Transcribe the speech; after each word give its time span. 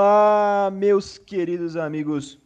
Olá, 0.00 0.70
meus 0.70 1.18
queridos 1.18 1.76
amigos 1.76 2.38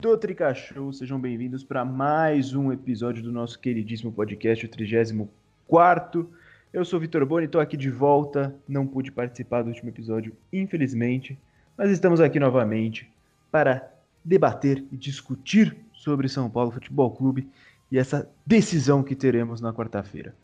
do 0.00 0.16
Tricachou, 0.16 0.94
sejam 0.94 1.20
bem-vindos 1.20 1.62
para 1.62 1.84
mais 1.84 2.54
um 2.54 2.72
episódio 2.72 3.22
do 3.22 3.30
nosso 3.30 3.58
queridíssimo 3.58 4.10
podcast, 4.10 4.64
o 4.64 4.68
34. 4.70 6.32
Eu 6.72 6.86
sou 6.86 6.96
o 6.96 7.00
Vitor 7.02 7.26
Boni, 7.26 7.44
estou 7.44 7.60
aqui 7.60 7.76
de 7.76 7.90
volta, 7.90 8.56
não 8.66 8.86
pude 8.86 9.12
participar 9.12 9.60
do 9.60 9.68
último 9.68 9.90
episódio, 9.90 10.34
infelizmente, 10.50 11.38
mas 11.76 11.90
estamos 11.90 12.18
aqui 12.18 12.40
novamente 12.40 13.12
para 13.52 13.92
debater 14.24 14.82
e 14.90 14.96
discutir 14.96 15.76
sobre 15.92 16.30
São 16.30 16.48
Paulo 16.48 16.70
Futebol 16.70 17.10
Clube 17.10 17.46
e 17.92 17.98
essa 17.98 18.26
decisão 18.46 19.02
que 19.02 19.14
teremos 19.14 19.60
na 19.60 19.70
quarta-feira. 19.70 20.34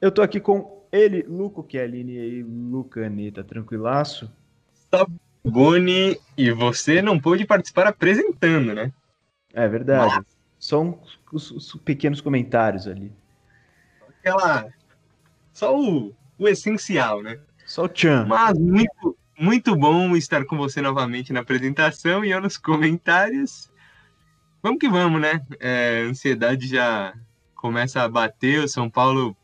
Eu 0.00 0.10
estou 0.10 0.22
aqui 0.22 0.38
com 0.38 0.80
ele, 0.92 1.24
Luco 1.24 1.66
Chiellini 1.68 2.12
e 2.12 2.42
Lucaneta, 2.44 3.42
tranquilaço? 3.42 4.30
Boni, 5.50 6.18
e 6.36 6.50
você 6.50 7.00
não 7.02 7.18
pôde 7.18 7.46
participar 7.46 7.86
apresentando, 7.86 8.74
né? 8.74 8.92
É 9.52 9.66
verdade. 9.66 10.14
Mas... 10.16 10.38
Só 10.58 10.82
os, 11.32 11.50
os, 11.50 11.74
pequenos 11.84 12.20
comentários 12.20 12.86
ali. 12.86 13.12
Aquela. 14.08 14.68
Só 15.52 15.78
o, 15.78 16.14
o 16.38 16.48
essencial, 16.48 17.22
né? 17.22 17.38
Só 17.64 17.84
o 17.84 17.88
tchan. 17.88 18.26
Mas 18.26 18.58
muito, 18.58 19.16
muito 19.38 19.76
bom 19.76 20.16
estar 20.16 20.44
com 20.44 20.56
você 20.56 20.80
novamente 20.80 21.32
na 21.32 21.40
apresentação 21.40 22.24
e 22.24 22.30
eu 22.30 22.40
nos 22.40 22.56
comentários. 22.56 23.70
Vamos 24.62 24.80
que 24.80 24.88
vamos, 24.88 25.20
né? 25.20 25.40
É, 25.60 26.02
a 26.04 26.10
ansiedade 26.10 26.66
já 26.66 27.14
começa 27.54 28.02
a 28.02 28.08
bater. 28.08 28.64
O 28.64 28.68
São 28.68 28.90
Paulo, 28.90 29.36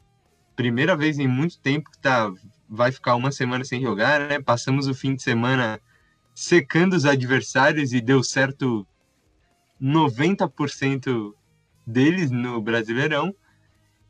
primeira 0.56 0.96
vez 0.96 1.18
em 1.18 1.28
muito 1.28 1.58
tempo 1.60 1.90
que 1.90 1.98
tá, 1.98 2.32
vai 2.68 2.90
ficar 2.90 3.14
uma 3.14 3.30
semana 3.30 3.64
sem 3.64 3.80
jogar, 3.80 4.20
né? 4.28 4.40
Passamos 4.40 4.88
o 4.88 4.94
fim 4.94 5.14
de 5.14 5.22
semana 5.22 5.80
secando 6.34 6.94
os 6.94 7.06
adversários 7.06 7.92
e 7.92 8.00
deu 8.00 8.22
certo 8.22 8.86
90% 9.80 11.32
deles 11.86 12.30
no 12.30 12.60
Brasileirão. 12.60 13.34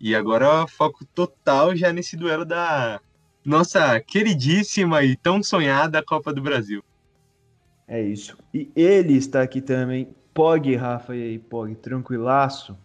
E 0.00 0.14
agora 0.14 0.66
foco 0.66 1.04
total 1.04 1.76
já 1.76 1.92
nesse 1.92 2.16
duelo 2.16 2.44
da 2.44 3.00
nossa 3.44 4.00
queridíssima 4.00 5.02
e 5.04 5.16
tão 5.16 5.42
sonhada 5.42 6.02
Copa 6.02 6.32
do 6.32 6.42
Brasil. 6.42 6.82
É 7.86 8.00
isso. 8.00 8.36
E 8.52 8.70
ele 8.74 9.14
está 9.14 9.42
aqui 9.42 9.60
também. 9.60 10.14
Pog, 10.32 10.74
Rafa, 10.74 11.14
e 11.14 11.22
aí, 11.22 11.38
Pog, 11.38 11.74
tranquilaço? 11.76 12.76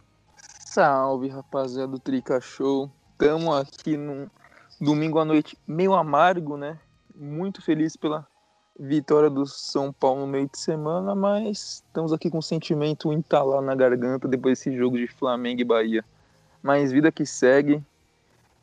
Salve, 0.65 1.29
rapaziada 1.29 1.87
do 1.87 1.99
Trica 1.99 2.39
Show. 2.39 2.91
Estamos 3.13 3.55
aqui 3.55 3.97
num 3.97 4.27
domingo 4.79 5.17
à 5.17 5.25
noite 5.25 5.57
meio 5.65 5.93
amargo, 5.95 6.57
né? 6.57 6.79
Muito 7.15 7.61
feliz 7.61 7.97
pela 7.97 8.27
vitória 8.79 9.29
do 9.29 9.45
São 9.45 9.91
Paulo 9.91 10.21
no 10.21 10.27
meio 10.27 10.49
de 10.49 10.57
semana, 10.57 11.13
mas 11.13 11.83
estamos 11.85 12.13
aqui 12.13 12.29
com 12.29 12.37
um 12.37 12.41
sentimento 12.41 13.11
entalado 13.11 13.61
na 13.61 13.75
garganta 13.75 14.25
depois 14.25 14.57
desse 14.57 14.75
jogo 14.75 14.97
de 14.97 15.05
Flamengo 15.05 15.59
e 15.59 15.65
Bahia. 15.65 16.05
Mas 16.63 16.91
vida 16.91 17.11
que 17.11 17.25
segue, 17.25 17.83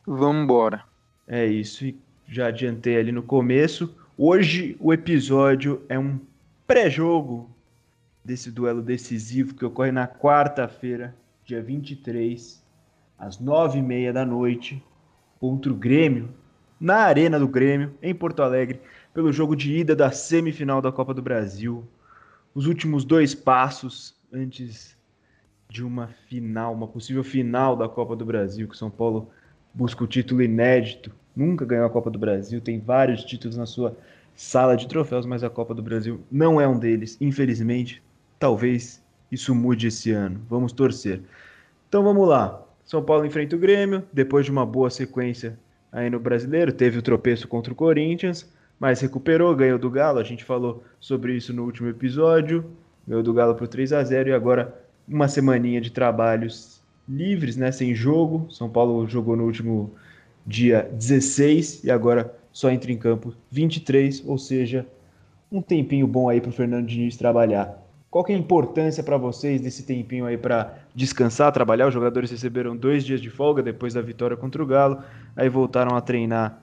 vamos 0.07 0.45
embora. 0.45 0.83
É 1.29 1.45
isso, 1.45 1.85
e 1.85 1.99
já 2.27 2.47
adiantei 2.47 2.97
ali 2.97 3.13
no 3.13 3.23
começo. 3.23 3.95
Hoje 4.17 4.75
o 4.81 4.93
episódio 4.93 5.83
é 5.87 5.99
um 5.99 6.19
pré-jogo 6.67 7.51
desse 8.25 8.51
duelo 8.51 8.81
decisivo 8.81 9.55
que 9.55 9.65
ocorre 9.65 9.93
na 9.93 10.09
quarta-feira, 10.09 11.15
dia 11.45 11.63
23, 11.63 12.65
às 13.19 13.39
nove 13.39 13.79
e 13.79 13.83
meia 13.83 14.13
da 14.13 14.25
noite, 14.25 14.83
contra 15.39 15.71
o 15.71 15.77
Grêmio, 15.77 16.31
na 16.81 16.97
Arena 16.97 17.39
do 17.39 17.47
Grêmio, 17.47 17.95
em 18.03 18.15
Porto 18.15 18.43
Alegre 18.43 18.81
pelo 19.17 19.33
jogo 19.33 19.57
de 19.57 19.75
ida 19.75 19.97
da 19.97 20.11
semifinal 20.11 20.83
da 20.83 20.93
Copa 20.93 21.15
do 21.15 21.23
Brasil. 21.23 21.83
Os 22.55 22.67
últimos 22.67 23.03
dois 23.03 23.35
passos 23.35 24.15
antes 24.31 24.95
de 25.71 25.83
uma 25.83 26.09
final, 26.29 26.75
uma 26.75 26.87
possível 26.87 27.25
final 27.25 27.75
da 27.75 27.89
Copa 27.89 28.15
do 28.15 28.27
Brasil, 28.27 28.69
que 28.69 28.75
o 28.75 28.77
São 28.77 28.91
Paulo 28.91 29.31
busca 29.73 30.05
o 30.05 30.07
título 30.07 30.43
inédito. 30.43 31.11
Nunca 31.35 31.65
ganhou 31.65 31.87
a 31.87 31.91
Copa 31.91 32.11
do 32.11 32.19
Brasil, 32.19 32.61
tem 32.61 32.79
vários 32.79 33.25
títulos 33.25 33.57
na 33.57 33.65
sua 33.65 33.97
sala 34.35 34.77
de 34.77 34.87
troféus, 34.87 35.25
mas 35.25 35.43
a 35.43 35.49
Copa 35.49 35.73
do 35.73 35.83
Brasil 35.83 36.21
não 36.31 36.61
é 36.61 36.69
um 36.69 36.79
deles, 36.79 37.17
infelizmente. 37.19 38.03
Talvez 38.39 39.03
isso 39.33 39.55
mude 39.55 39.87
esse 39.87 40.11
ano. 40.11 40.43
Vamos 40.47 40.73
torcer. 40.73 41.23
Então 41.89 42.05
vamos 42.05 42.29
lá. 42.29 42.63
São 42.85 43.03
Paulo 43.03 43.25
enfrenta 43.25 43.57
o 43.57 43.59
Grêmio, 43.59 44.05
depois 44.13 44.45
de 44.45 44.53
uma 44.53 44.67
boa 44.67 44.91
sequência 44.91 45.59
aí 45.91 46.11
no 46.11 46.21
Brasileiro, 46.21 46.71
teve 46.71 46.99
o 46.99 47.03
tropeço 47.03 47.49
contra 47.49 47.73
o 47.73 47.77
Corinthians, 47.77 48.55
mas 48.79 49.01
recuperou, 49.01 49.55
ganhou 49.55 49.79
do 49.79 49.91
Galo. 49.91 50.19
A 50.19 50.25
gente 50.25 50.45
falou 50.45 50.85
sobre 51.01 51.35
isso 51.35 51.53
no 51.53 51.65
último 51.65 51.89
episódio. 51.89 52.65
Ganhou 53.07 53.23
do 53.23 53.33
Galo 53.33 53.55
por 53.55 53.69
3 53.69 53.93
a 53.93 54.03
0 54.03 54.31
e 54.31 54.33
agora 54.33 54.75
uma 55.09 55.29
semaninha 55.29 55.81
de 55.81 55.91
trabalhos 55.91 56.81
livres, 57.09 57.57
né, 57.57 57.71
sem 57.71 57.95
jogo. 57.95 58.47
São 58.51 58.69
Paulo 58.69 59.07
jogou 59.09 59.37
no 59.37 59.45
último 59.45 59.93
dia 60.47 60.89
16 60.93 61.85
e 61.85 61.91
agora 61.91 62.35
só 62.53 62.71
entra 62.71 62.91
em 62.91 62.97
campo 62.97 63.35
23, 63.51 64.23
ou 64.27 64.39
seja, 64.39 64.87
um 65.51 65.61
tempinho 65.61 66.07
bom 66.07 66.29
aí 66.29 66.41
para 66.41 66.51
o 66.51 66.53
Fernando 66.53 66.87
Diniz 66.87 67.17
trabalhar. 67.17 67.83
Qual 68.11 68.25
que 68.25 68.33
é 68.33 68.35
a 68.35 68.39
importância 68.39 69.03
para 69.03 69.17
vocês 69.17 69.61
desse 69.61 69.83
tempinho 69.83 70.25
aí 70.25 70.39
para 70.39 70.79
descansar, 70.95 71.53
trabalhar? 71.53 71.87
Os 71.87 71.95
jogadores 71.95 72.31
receberam 72.31 72.77
dois 72.77 73.05
dias 73.05 73.21
de 73.21 73.29
folga 73.29 73.63
depois 73.63 73.95
da 73.95 74.01
vitória 74.01 74.37
contra 74.37 74.63
o 74.63 74.67
Galo, 74.67 75.03
aí 75.37 75.49
voltaram 75.49 75.95
a 75.95 76.01
treinar 76.01 76.63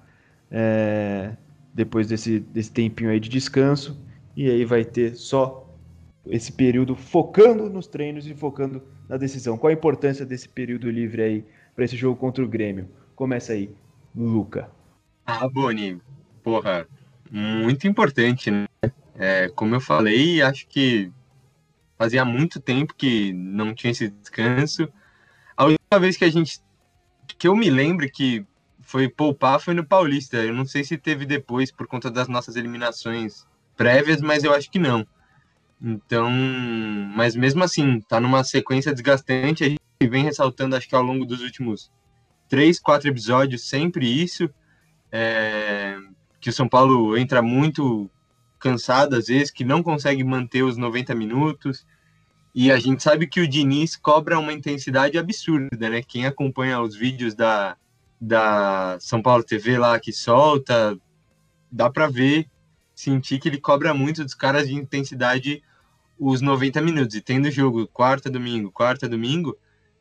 é, 0.50 1.32
depois 1.74 2.08
desse, 2.08 2.40
desse 2.40 2.72
tempinho 2.72 3.10
aí 3.10 3.20
de 3.20 3.30
descanso. 3.30 4.00
E 4.36 4.50
aí 4.50 4.66
vai 4.66 4.86
ter 4.86 5.16
só 5.16 5.68
esse 6.26 6.52
período 6.52 6.96
focando 6.96 7.70
nos 7.70 7.88
treinos 7.88 8.28
e 8.28 8.34
focando 8.34 8.82
na 9.10 9.18
decisão. 9.18 9.58
Qual 9.58 9.70
a 9.70 9.74
importância 9.74 10.26
desse 10.26 10.48
período 10.48 10.90
livre 10.90 11.22
aí 11.22 11.46
para 11.76 11.86
esse 11.86 11.98
jogo 11.98 12.20
contra 12.20 12.44
o 12.44 12.48
Grêmio? 12.48 12.88
Começa 13.16 13.54
aí, 13.54 13.70
Luca. 14.16 14.70
Ah, 15.26 15.48
Boni, 15.48 16.00
porra, 16.44 16.88
muito 17.32 17.88
importante, 17.88 18.52
né? 18.52 18.66
É, 19.16 19.50
como 19.50 19.76
eu 19.76 19.82
falei, 19.82 20.42
acho 20.42 20.68
que 20.68 21.12
fazia 21.98 22.26
muito 22.26 22.60
tempo 22.60 22.94
que 22.96 23.32
não 23.34 23.74
tinha 23.74 23.92
esse 23.92 24.10
descanso. 24.10 24.88
A 25.56 25.66
última 25.66 26.00
vez 26.00 26.18
que 26.18 26.26
a 26.26 26.30
gente, 26.30 26.60
que 27.38 27.48
eu 27.48 27.56
me 27.56 27.70
lembro 27.70 28.10
que 28.10 28.46
foi 28.84 29.10
poupar 29.10 29.60
foi 29.60 29.74
no 29.74 29.86
Paulista. 29.86 30.38
Eu 30.38 30.54
não 30.54 30.66
sei 30.66 30.84
se 30.84 30.98
teve 30.98 31.26
depois 31.26 31.72
por 31.72 31.88
conta 31.88 32.12
das 32.12 32.28
nossas 32.28 32.56
eliminações 32.56 33.48
prévias, 33.76 34.22
mas 34.22 34.44
eu 34.44 34.54
acho 34.54 34.70
que 34.70 34.80
não. 34.80 35.06
Então, 35.82 36.30
mas 37.16 37.36
mesmo 37.36 37.64
assim, 37.64 38.00
tá 38.02 38.20
numa 38.20 38.44
sequência 38.44 38.94
desgastante. 38.94 39.64
A 39.64 39.70
gente 39.70 39.80
vem 40.02 40.24
ressaltando, 40.24 40.76
acho 40.76 40.88
que 40.88 40.96
ao 40.96 41.04
longo 41.04 41.26
dos 41.26 41.42
últimos 41.42 41.92
três, 42.48 42.80
quatro 42.80 43.10
episódios, 43.10 43.68
sempre 43.68 44.08
isso. 44.08 44.50
É, 45.12 45.98
que 46.40 46.50
o 46.50 46.54
São 46.54 46.68
Paulo 46.68 47.18
entra 47.18 47.42
muito 47.42 48.10
cansado 48.60 49.16
às 49.16 49.28
vezes, 49.28 49.52
que 49.52 49.64
não 49.64 49.84
consegue 49.84 50.24
manter 50.24 50.64
os 50.64 50.78
90 50.78 51.14
minutos. 51.16 51.86
E 52.56 52.72
a 52.72 52.80
gente 52.80 53.02
sabe 53.02 53.28
que 53.28 53.42
o 53.42 53.48
Diniz 53.48 53.96
cobra 53.96 54.40
uma 54.40 54.54
intensidade 54.54 55.18
absurda, 55.18 55.90
né? 55.90 56.02
Quem 56.02 56.26
acompanha 56.26 56.80
os 56.80 56.96
vídeos 56.96 57.34
da, 57.34 57.76
da 58.24 58.98
São 59.02 59.22
Paulo 59.22 59.44
TV 59.44 59.78
lá 59.78 60.00
que 60.00 60.14
solta, 60.14 60.98
dá 61.70 61.90
para 61.90 62.08
ver, 62.08 62.48
sentir 62.96 63.38
que 63.40 63.50
ele 63.50 63.60
cobra 63.60 63.94
muito 63.94 64.24
dos 64.24 64.34
caras 64.34 64.68
de 64.68 64.76
intensidade 64.76 65.62
os 66.18 66.40
90 66.40 66.82
minutos. 66.82 67.16
E 67.16 67.22
tendo 67.22 67.52
jogo 67.52 67.86
quarta, 67.88 68.30
domingo, 68.30 68.72
quarta, 68.72 69.10
domingo, 69.10 69.58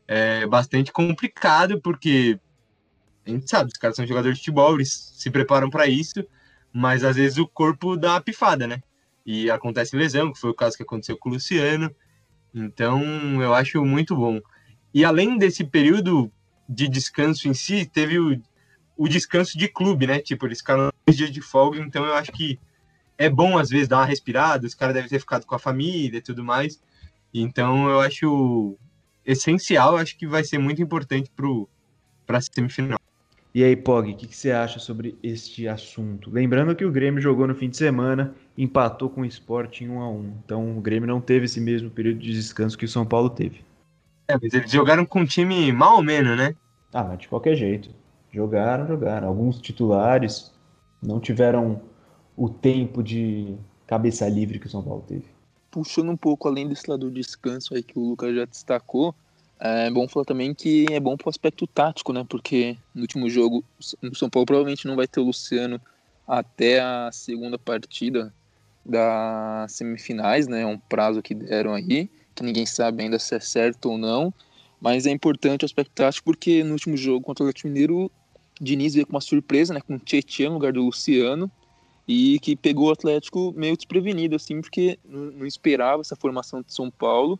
é 0.06 0.46
bastante 0.46 0.92
complicado, 0.92 1.80
porque 1.80 2.38
a 3.26 3.30
gente 3.30 3.50
sabe, 3.50 3.70
os 3.72 3.78
caras 3.78 3.96
são 3.96 4.06
jogadores 4.06 4.38
de 4.38 4.42
futebol, 4.42 4.74
eles 4.74 5.12
se 5.16 5.30
preparam 5.30 5.68
para 5.68 5.86
isso, 5.88 6.24
mas 6.72 7.02
às 7.02 7.16
vezes 7.16 7.38
o 7.38 7.46
corpo 7.46 7.96
dá 7.96 8.12
uma 8.12 8.20
pifada, 8.20 8.66
né? 8.66 8.80
E 9.26 9.50
acontece 9.50 9.96
lesão, 9.96 10.32
que 10.32 10.38
foi 10.38 10.50
o 10.50 10.54
caso 10.54 10.76
que 10.76 10.82
aconteceu 10.82 11.16
com 11.16 11.28
o 11.28 11.32
Luciano. 11.32 11.90
Então, 12.54 13.02
eu 13.42 13.52
acho 13.52 13.84
muito 13.84 14.14
bom. 14.14 14.40
E 14.94 15.04
além 15.04 15.38
desse 15.38 15.64
período 15.64 16.30
de 16.72 16.88
descanso 16.88 17.48
em 17.48 17.54
si, 17.54 17.86
teve 17.86 18.18
o, 18.18 18.40
o 18.96 19.08
descanso 19.08 19.56
de 19.58 19.68
clube, 19.68 20.06
né? 20.06 20.18
Tipo, 20.20 20.46
eles 20.46 20.58
ficaram 20.58 20.90
dois 21.06 21.16
dias 21.16 21.30
de 21.30 21.40
folga, 21.40 21.78
então 21.78 22.04
eu 22.04 22.14
acho 22.14 22.32
que 22.32 22.58
é 23.18 23.28
bom 23.28 23.58
às 23.58 23.68
vezes 23.68 23.88
dar 23.88 23.98
uma 23.98 24.06
respirada, 24.06 24.66
os 24.66 24.74
caras 24.74 24.94
devem 24.94 25.08
ter 25.08 25.18
ficado 25.18 25.46
com 25.46 25.54
a 25.54 25.58
família 25.58 26.18
e 26.18 26.22
tudo 26.22 26.42
mais. 26.42 26.80
Então 27.32 27.88
eu 27.88 28.00
acho 28.00 28.76
essencial, 29.24 29.96
acho 29.96 30.16
que 30.16 30.26
vai 30.26 30.44
ser 30.44 30.58
muito 30.58 30.82
importante 30.82 31.30
para 32.26 32.38
a 32.38 32.40
semifinal. 32.40 32.98
E 33.54 33.62
aí, 33.62 33.76
Pog, 33.76 34.10
o 34.10 34.16
que, 34.16 34.26
que, 34.26 34.36
você 34.36 34.50
acha 34.50 34.78
sobre 34.78 35.14
este 35.22 35.68
assunto? 35.68 36.30
Lembrando 36.30 36.74
que 36.74 36.86
o 36.86 36.90
Grêmio 36.90 37.20
jogou 37.20 37.46
no 37.46 37.54
fim 37.54 37.68
de 37.68 37.76
semana, 37.76 38.34
empatou 38.56 39.10
com 39.10 39.20
o 39.20 39.26
Sport 39.26 39.82
em 39.82 39.90
1 39.90 40.00
a 40.00 40.10
1 40.10 40.34
Então 40.42 40.78
o 40.78 40.80
Grêmio 40.80 41.06
não 41.06 41.20
teve 41.20 41.44
esse 41.44 41.60
mesmo 41.60 41.90
período 41.90 42.18
de 42.20 42.32
descanso 42.32 42.78
que 42.78 42.86
o 42.86 42.88
São 42.88 43.04
Paulo 43.04 43.28
teve. 43.28 43.60
É, 44.26 44.38
mas 44.40 44.54
eles 44.54 44.70
jogaram 44.70 45.04
com 45.04 45.20
um 45.20 45.26
time 45.26 45.70
mal 45.70 45.96
ou 45.96 46.02
menos, 46.02 46.34
né? 46.34 46.54
Ah, 46.92 47.04
mas 47.04 47.18
de 47.18 47.28
qualquer 47.28 47.56
jeito. 47.56 47.90
Jogaram, 48.30 48.86
jogaram. 48.86 49.28
Alguns 49.28 49.60
titulares 49.60 50.52
não 51.02 51.20
tiveram 51.20 51.80
o 52.36 52.48
tempo 52.48 53.02
de 53.02 53.56
cabeça 53.86 54.28
livre 54.28 54.58
que 54.58 54.66
o 54.66 54.70
São 54.70 54.82
Paulo 54.82 55.04
teve. 55.06 55.24
Puxando 55.70 56.10
um 56.10 56.16
pouco 56.16 56.48
além 56.48 56.68
desse 56.68 56.88
lado 56.88 57.06
do 57.06 57.10
descanso 57.10 57.74
aí 57.74 57.82
que 57.82 57.98
o 57.98 58.10
Lucas 58.10 58.34
já 58.34 58.44
destacou, 58.44 59.14
é 59.58 59.90
bom 59.90 60.08
falar 60.08 60.24
também 60.24 60.54
que 60.54 60.86
é 60.90 60.98
bom 60.98 61.16
para 61.16 61.28
o 61.28 61.30
aspecto 61.30 61.66
tático, 61.66 62.12
né? 62.12 62.26
Porque 62.28 62.76
no 62.94 63.02
último 63.02 63.30
jogo 63.30 63.64
o 64.02 64.14
São 64.14 64.28
Paulo 64.28 64.44
provavelmente 64.44 64.86
não 64.86 64.96
vai 64.96 65.06
ter 65.06 65.20
o 65.20 65.24
Luciano 65.24 65.80
até 66.26 66.80
a 66.80 67.10
segunda 67.12 67.58
partida 67.58 68.34
das 68.84 69.72
semifinais, 69.72 70.48
né? 70.48 70.62
É 70.62 70.66
um 70.66 70.78
prazo 70.78 71.22
que 71.22 71.34
deram 71.34 71.74
aí, 71.74 72.10
que 72.34 72.42
ninguém 72.42 72.66
sabe 72.66 73.04
ainda 73.04 73.18
se 73.18 73.34
é 73.34 73.40
certo 73.40 73.90
ou 73.90 73.98
não. 73.98 74.34
Mas 74.82 75.06
é 75.06 75.12
importante 75.12 75.64
o 75.64 75.66
aspecto 75.66 75.92
tático 75.94 76.24
porque 76.24 76.64
no 76.64 76.72
último 76.72 76.96
jogo 76.96 77.24
contra 77.24 77.44
o 77.44 77.46
Atlético 77.46 77.68
Mineiro, 77.68 78.10
Diniz 78.60 78.94
veio 78.94 79.06
com 79.06 79.12
uma 79.12 79.20
surpresa, 79.20 79.72
né? 79.72 79.80
Com 79.80 79.94
o 79.94 79.98
Tietchan 79.98 80.48
no 80.48 80.54
lugar 80.54 80.72
do 80.72 80.82
Luciano 80.82 81.48
e 82.08 82.40
que 82.40 82.56
pegou 82.56 82.88
o 82.88 82.92
Atlético 82.92 83.54
meio 83.56 83.76
desprevenido, 83.76 84.34
assim, 84.34 84.60
porque 84.60 84.98
não 85.04 85.46
esperava 85.46 86.00
essa 86.00 86.16
formação 86.16 86.62
de 86.62 86.74
São 86.74 86.90
Paulo. 86.90 87.38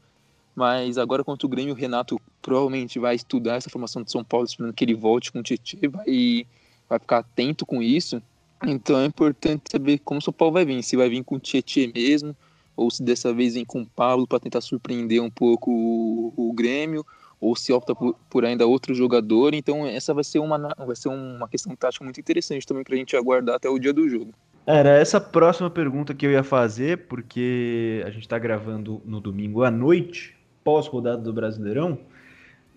Mas 0.55 0.97
agora 0.97 1.25
contra 1.25 1.45
o 1.45 1.51
Grêmio, 1.51 1.75
o 1.75 1.77
Renato 1.77 2.21
provavelmente 2.41 3.01
vai 3.01 3.17
estudar 3.17 3.57
essa 3.57 3.69
formação 3.69 4.05
de 4.05 4.13
São 4.13 4.23
Paulo, 4.23 4.47
esperando 4.47 4.73
que 4.73 4.85
ele 4.85 4.95
volte 4.95 5.33
com 5.33 5.41
o 5.41 5.43
Tietchan, 5.43 5.89
vai, 5.91 6.47
vai 6.89 6.99
ficar 7.01 7.19
atento 7.19 7.67
com 7.67 7.83
isso. 7.83 8.23
Então 8.65 9.01
é 9.01 9.07
importante 9.07 9.65
saber 9.69 9.99
como 9.99 10.19
o 10.19 10.23
São 10.23 10.33
Paulo 10.33 10.55
vai 10.55 10.65
vir, 10.65 10.81
se 10.85 10.95
vai 10.95 11.09
vir 11.09 11.25
com 11.25 11.35
o 11.35 11.41
Tietchan 11.41 11.91
mesmo, 11.93 12.37
ou 12.77 12.89
se 12.89 13.03
dessa 13.03 13.35
vez 13.35 13.55
vem 13.55 13.65
com 13.65 13.83
o 13.83 13.87
Pablo 13.87 14.29
para 14.29 14.39
tentar 14.39 14.61
surpreender 14.61 15.21
um 15.21 15.31
pouco 15.31 15.73
o, 15.73 16.33
o 16.37 16.53
Grêmio, 16.53 17.05
ou 17.43 17.57
se 17.57 17.73
opta 17.73 17.93
por, 17.93 18.15
por, 18.31 18.45
ainda 18.45 18.65
outro 18.69 18.95
jogador. 18.95 19.53
Então, 19.53 19.85
essa 19.85 20.15
vai 20.15 20.23
ser 20.23 20.39
uma, 20.39 20.57
vai 20.79 20.95
ser 20.95 21.09
uma 21.09 21.49
questão 21.49 21.75
tática 21.75 22.05
muito 22.05 22.21
interessante 22.21 22.65
também 22.65 22.85
para 22.85 22.95
a 22.95 22.99
gente 22.99 23.17
aguardar 23.17 23.57
até 23.57 23.69
o 23.69 23.81
dia 23.81 23.93
do 23.93 24.09
jogo. 24.09 24.33
Era 24.65 24.91
essa 24.91 25.21
próxima 25.21 25.69
pergunta 25.69 26.15
que 26.15 26.25
eu 26.25 26.31
ia 26.31 26.45
fazer, 26.45 27.09
porque 27.09 28.01
a 28.07 28.11
gente 28.11 28.23
está 28.23 28.39
gravando 28.39 29.03
no 29.05 29.21
domingo 29.21 29.65
à 29.65 29.73
noite, 29.73 30.37
pós-rodada 30.63 31.21
do 31.21 31.33
Brasileirão, 31.33 31.99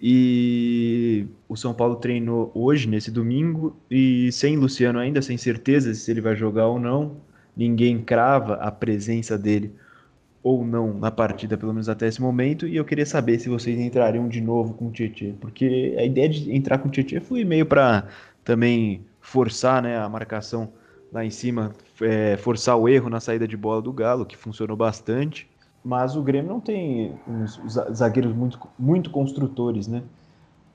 e 0.02 1.28
o 1.48 1.56
São 1.56 1.72
Paulo 1.72 1.98
treinou 1.98 2.52
hoje, 2.56 2.90
nesse 2.90 3.12
domingo, 3.12 3.78
e 3.90 4.32
sem 4.32 4.58
Luciano 4.58 4.98
ainda, 4.98 5.22
sem 5.22 5.38
certeza 5.38 5.94
se 5.94 6.10
ele 6.10 6.22
vai 6.22 6.36
jogar 6.36 6.66
ou 6.66 6.80
não. 6.80 7.18
Ninguém 7.56 8.02
crava 8.02 8.56
a 8.56 8.72
presença 8.72 9.38
dele 9.38 9.72
ou 10.46 10.64
não 10.64 10.94
na 10.94 11.10
partida, 11.10 11.58
pelo 11.58 11.74
menos 11.74 11.90
até 11.90 12.08
esse 12.08 12.22
momento, 12.22 12.68
e 12.68 12.76
eu 12.76 12.86
queria 12.86 13.08
saber 13.08 13.40
se 13.40 13.50
vocês 13.50 13.80
entrariam 13.80 14.28
de 14.30 14.40
novo 14.40 14.76
com 14.76 14.90
o 14.90 14.92
Tietchan, 14.92 15.34
porque 15.42 15.96
a 15.98 16.06
ideia 16.06 16.30
de 16.30 16.56
entrar 16.56 16.78
com 16.78 16.88
o 16.88 16.92
Tietchan 16.92 17.20
foi 17.20 17.44
meio 17.44 17.66
para 17.66 18.08
também 18.44 19.04
forçar 19.20 19.82
né, 19.82 19.98
a 19.98 20.08
marcação 20.08 20.70
lá 21.12 21.26
em 21.26 21.32
cima, 21.32 21.72
é, 22.00 22.38
forçar 22.38 22.78
o 22.78 22.88
erro 22.88 23.10
na 23.10 23.20
saída 23.20 23.48
de 23.48 23.58
bola 23.58 23.82
do 23.82 23.92
Galo, 23.92 24.24
que 24.24 24.38
funcionou 24.38 24.78
bastante, 24.78 25.50
mas 25.84 26.16
o 26.16 26.22
Grêmio 26.22 26.52
não 26.52 26.60
tem 26.60 27.16
uns 27.28 27.60
zagueiros 27.92 28.32
muito, 28.32 28.60
muito 28.78 29.10
construtores, 29.10 29.88
né, 29.88 30.04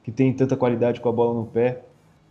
que 0.03 0.11
tem 0.11 0.33
tanta 0.33 0.57
qualidade 0.57 1.01
com 1.01 1.09
a 1.09 1.13
bola 1.13 1.33
no 1.33 1.47
pé 1.47 1.85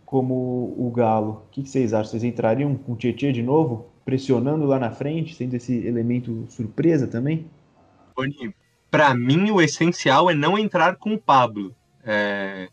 como 0.04 0.74
o 0.76 0.92
Galo. 0.94 1.44
O 1.46 1.50
que, 1.52 1.66
vocês 1.66 1.94
acham? 1.94 2.10
Vocês 2.10 2.24
entrariam 2.24 2.74
com 2.74 2.92
o 2.92 2.96
Tietchan 2.96 3.32
de 3.32 3.42
novo? 3.42 3.86
Pressionando 4.10 4.66
lá 4.66 4.76
na 4.76 4.90
frente, 4.90 5.36
sendo 5.36 5.54
esse 5.54 5.86
elemento 5.86 6.44
surpresa 6.48 7.06
também? 7.06 7.48
Para 8.90 9.14
mim, 9.14 9.52
o 9.52 9.62
essencial 9.62 10.28
é 10.28 10.34
não 10.34 10.58
entrar 10.58 10.96
com 10.96 11.14
o 11.14 11.18
Pablo. 11.18 11.72
É... 12.02 12.68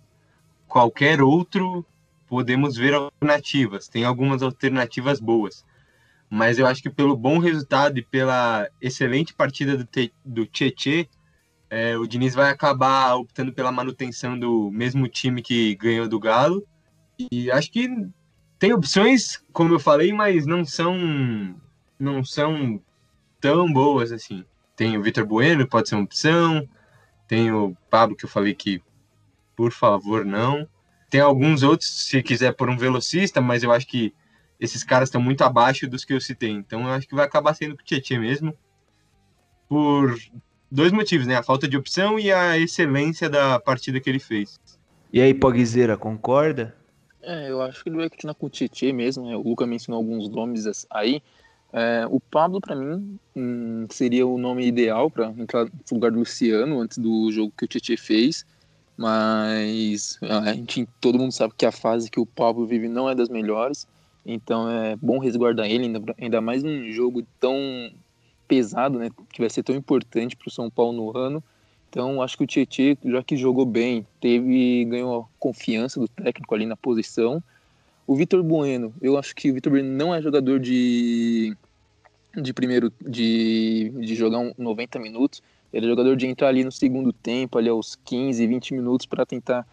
Qualquer 0.68 1.22
outro, 1.22 1.86
podemos 2.26 2.76
ver 2.76 2.96
alternativas. 2.96 3.88
Tem 3.88 4.04
algumas 4.04 4.42
alternativas 4.42 5.20
boas. 5.20 5.64
Mas 6.28 6.58
eu 6.58 6.66
acho 6.66 6.82
que 6.82 6.90
pelo 6.90 7.16
bom 7.16 7.38
resultado 7.38 8.00
e 8.00 8.02
pela 8.04 8.68
excelente 8.82 9.32
partida 9.32 9.78
do, 9.78 9.86
Te... 9.86 10.12
do 10.26 10.44
Tietê, 10.48 11.08
é, 11.70 11.96
o 11.96 12.08
Diniz 12.08 12.34
vai 12.34 12.50
acabar 12.50 13.14
optando 13.14 13.54
pela 13.54 13.72
manutenção 13.72 14.38
do 14.40 14.72
mesmo 14.72 15.08
time 15.08 15.44
que 15.44 15.76
ganhou 15.76 16.08
do 16.08 16.20
Galo. 16.20 16.66
E 17.32 17.52
acho 17.52 17.72
que 17.72 17.88
tem 18.60 18.74
opções, 18.74 19.42
como 19.54 19.74
eu 19.74 19.80
falei, 19.80 20.12
mas 20.12 20.46
não 20.46 20.66
são 20.66 21.56
não 22.00 22.24
são 22.24 22.82
tão 23.40 23.72
boas 23.72 24.12
assim. 24.12 24.44
Tem 24.76 24.98
o 24.98 25.02
Vitor 25.02 25.26
Bueno, 25.26 25.68
pode 25.68 25.90
ser 25.90 25.96
uma 25.96 26.04
opção. 26.04 26.68
Tem 27.28 27.52
o 27.52 27.76
Pablo, 27.90 28.16
que 28.16 28.26
eu 28.26 28.30
falei 28.30 28.54
que, 28.54 28.82
por 29.56 29.72
favor, 29.72 30.24
não. 30.24 30.68
Tem 31.10 31.20
alguns 31.20 31.64
outros, 31.64 31.90
se 31.90 32.22
quiser 32.22 32.54
por 32.54 32.70
um 32.70 32.78
velocista, 32.78 33.42
mas 33.42 33.64
eu 33.64 33.72
acho 33.72 33.88
que 33.88 34.14
esses 34.60 34.84
caras 34.84 35.10
estão 35.10 35.22
muito 35.22 35.44
abaixo 35.44 35.88
dos 35.88 36.06
que 36.06 36.14
eu 36.14 36.22
citei. 36.22 36.52
Então 36.52 36.82
eu 36.84 36.90
acho 36.90 37.08
que 37.08 37.16
vai 37.16 37.26
acabar 37.26 37.54
sendo 37.54 37.76
com 37.76 37.82
o 37.82 37.86
Tietchan 37.86 38.20
mesmo. 38.20 38.56
Por 39.68 40.16
dois 40.72 40.92
motivos, 40.92 41.26
né? 41.28 41.36
A 41.36 41.44
falta 41.44 41.68
de 41.68 41.76
opção 41.76 42.20
e 42.20 42.32
a 42.32 42.58
excelência 42.58 43.30
da 43.30 43.60
partida 43.60 44.00
que 44.00 44.10
ele 44.10 44.20
fez. 44.20 44.60
E 45.12 45.22
aí, 45.22 45.34
Pogzeira, 45.34 45.98
concorda? 45.98 46.77
É, 47.28 47.52
eu 47.52 47.62
acho 47.62 47.84
que 47.84 47.90
ele 47.90 47.98
vai 47.98 48.10
continuar 48.10 48.36
com 48.36 48.46
o 48.46 48.50
Tietchan 48.50 48.94
mesmo, 48.94 49.28
né? 49.28 49.36
O 49.36 49.42
Luca 49.42 49.68
mencionou 49.68 49.98
alguns 49.98 50.30
nomes 50.30 50.88
aí. 50.90 51.22
É, 51.74 52.08
o 52.10 52.22
Pablo, 52.22 52.62
para 52.62 52.74
mim, 52.74 53.20
hum, 53.36 53.86
seria 53.90 54.26
o 54.26 54.38
nome 54.38 54.66
ideal 54.66 55.12
para 55.12 55.28
entrar 55.38 55.66
no 55.66 55.72
lugar 55.92 56.10
do 56.10 56.20
Luciano 56.20 56.80
antes 56.80 56.98
do 56.98 57.30
jogo 57.30 57.52
que 57.58 57.66
o 57.66 57.68
Tietchan 57.68 57.98
fez. 57.98 58.46
Mas 58.96 60.18
a 60.22 60.54
gente, 60.54 60.88
todo 61.02 61.20
mundo 61.20 61.34
sabe 61.34 61.54
que 61.58 61.66
a 61.66 61.72
fase 61.72 62.10
que 62.10 62.20
o 62.20 62.26
Pablo 62.26 62.66
vive 62.66 62.88
não 62.88 63.10
é 63.10 63.14
das 63.14 63.28
melhores. 63.28 63.86
Então 64.26 64.72
é 64.72 64.96
bom 64.96 65.20
resguardar 65.20 65.68
ele, 65.70 65.84
ainda, 65.84 66.16
ainda 66.18 66.40
mais 66.40 66.64
num 66.64 66.90
jogo 66.94 67.24
tão 67.42 67.92
pesado, 68.48 68.98
né? 68.98 69.10
Que 69.34 69.42
vai 69.42 69.50
ser 69.50 69.64
tão 69.64 69.76
importante 69.76 70.38
para 70.38 70.48
o 70.48 70.52
São 70.52 70.70
Paulo 70.70 70.94
no 70.94 71.18
ano. 71.18 71.44
Então, 71.90 72.22
acho 72.22 72.38
que 72.38 72.44
o 72.44 72.48
Tietchan, 72.48 72.98
já 73.06 73.24
que 73.24 73.38
jogou 73.38 73.66
bem, 73.66 74.06
teve 74.20 74.86
ganhou 74.86 75.22
a 75.22 75.26
confiança 75.40 76.00
do 76.00 76.08
técnico 76.08 76.54
ali 76.54 76.66
na 76.66 76.76
posição. 76.76 77.42
O 78.06 78.16
Vitor 78.16 78.44
Bueno, 78.44 78.94
eu 79.02 79.18
acho 79.18 79.36
que 79.36 79.50
o 79.50 79.54
Vitor 79.54 79.72
Bueno 79.72 79.90
não 79.90 80.14
é 80.14 80.22
jogador 80.22 80.60
de, 80.60 81.56
de 82.36 82.54
primeiro 82.54 82.92
de, 83.02 83.92
de 84.00 84.16
jogar 84.16 84.40
um 84.40 84.54
90 84.58 85.00
minutos. 85.00 85.42
Ele 85.72 85.86
é 85.86 85.90
jogador 85.90 86.16
de 86.16 86.28
entrar 86.28 86.50
ali 86.50 86.64
no 86.64 86.72
segundo 86.72 87.12
tempo, 87.12 87.58
ali 87.58 87.70
aos 87.70 87.96
15, 87.96 88.46
20 88.46 88.74
minutos 88.74 89.06
para 89.06 89.26
tentar 89.26 89.66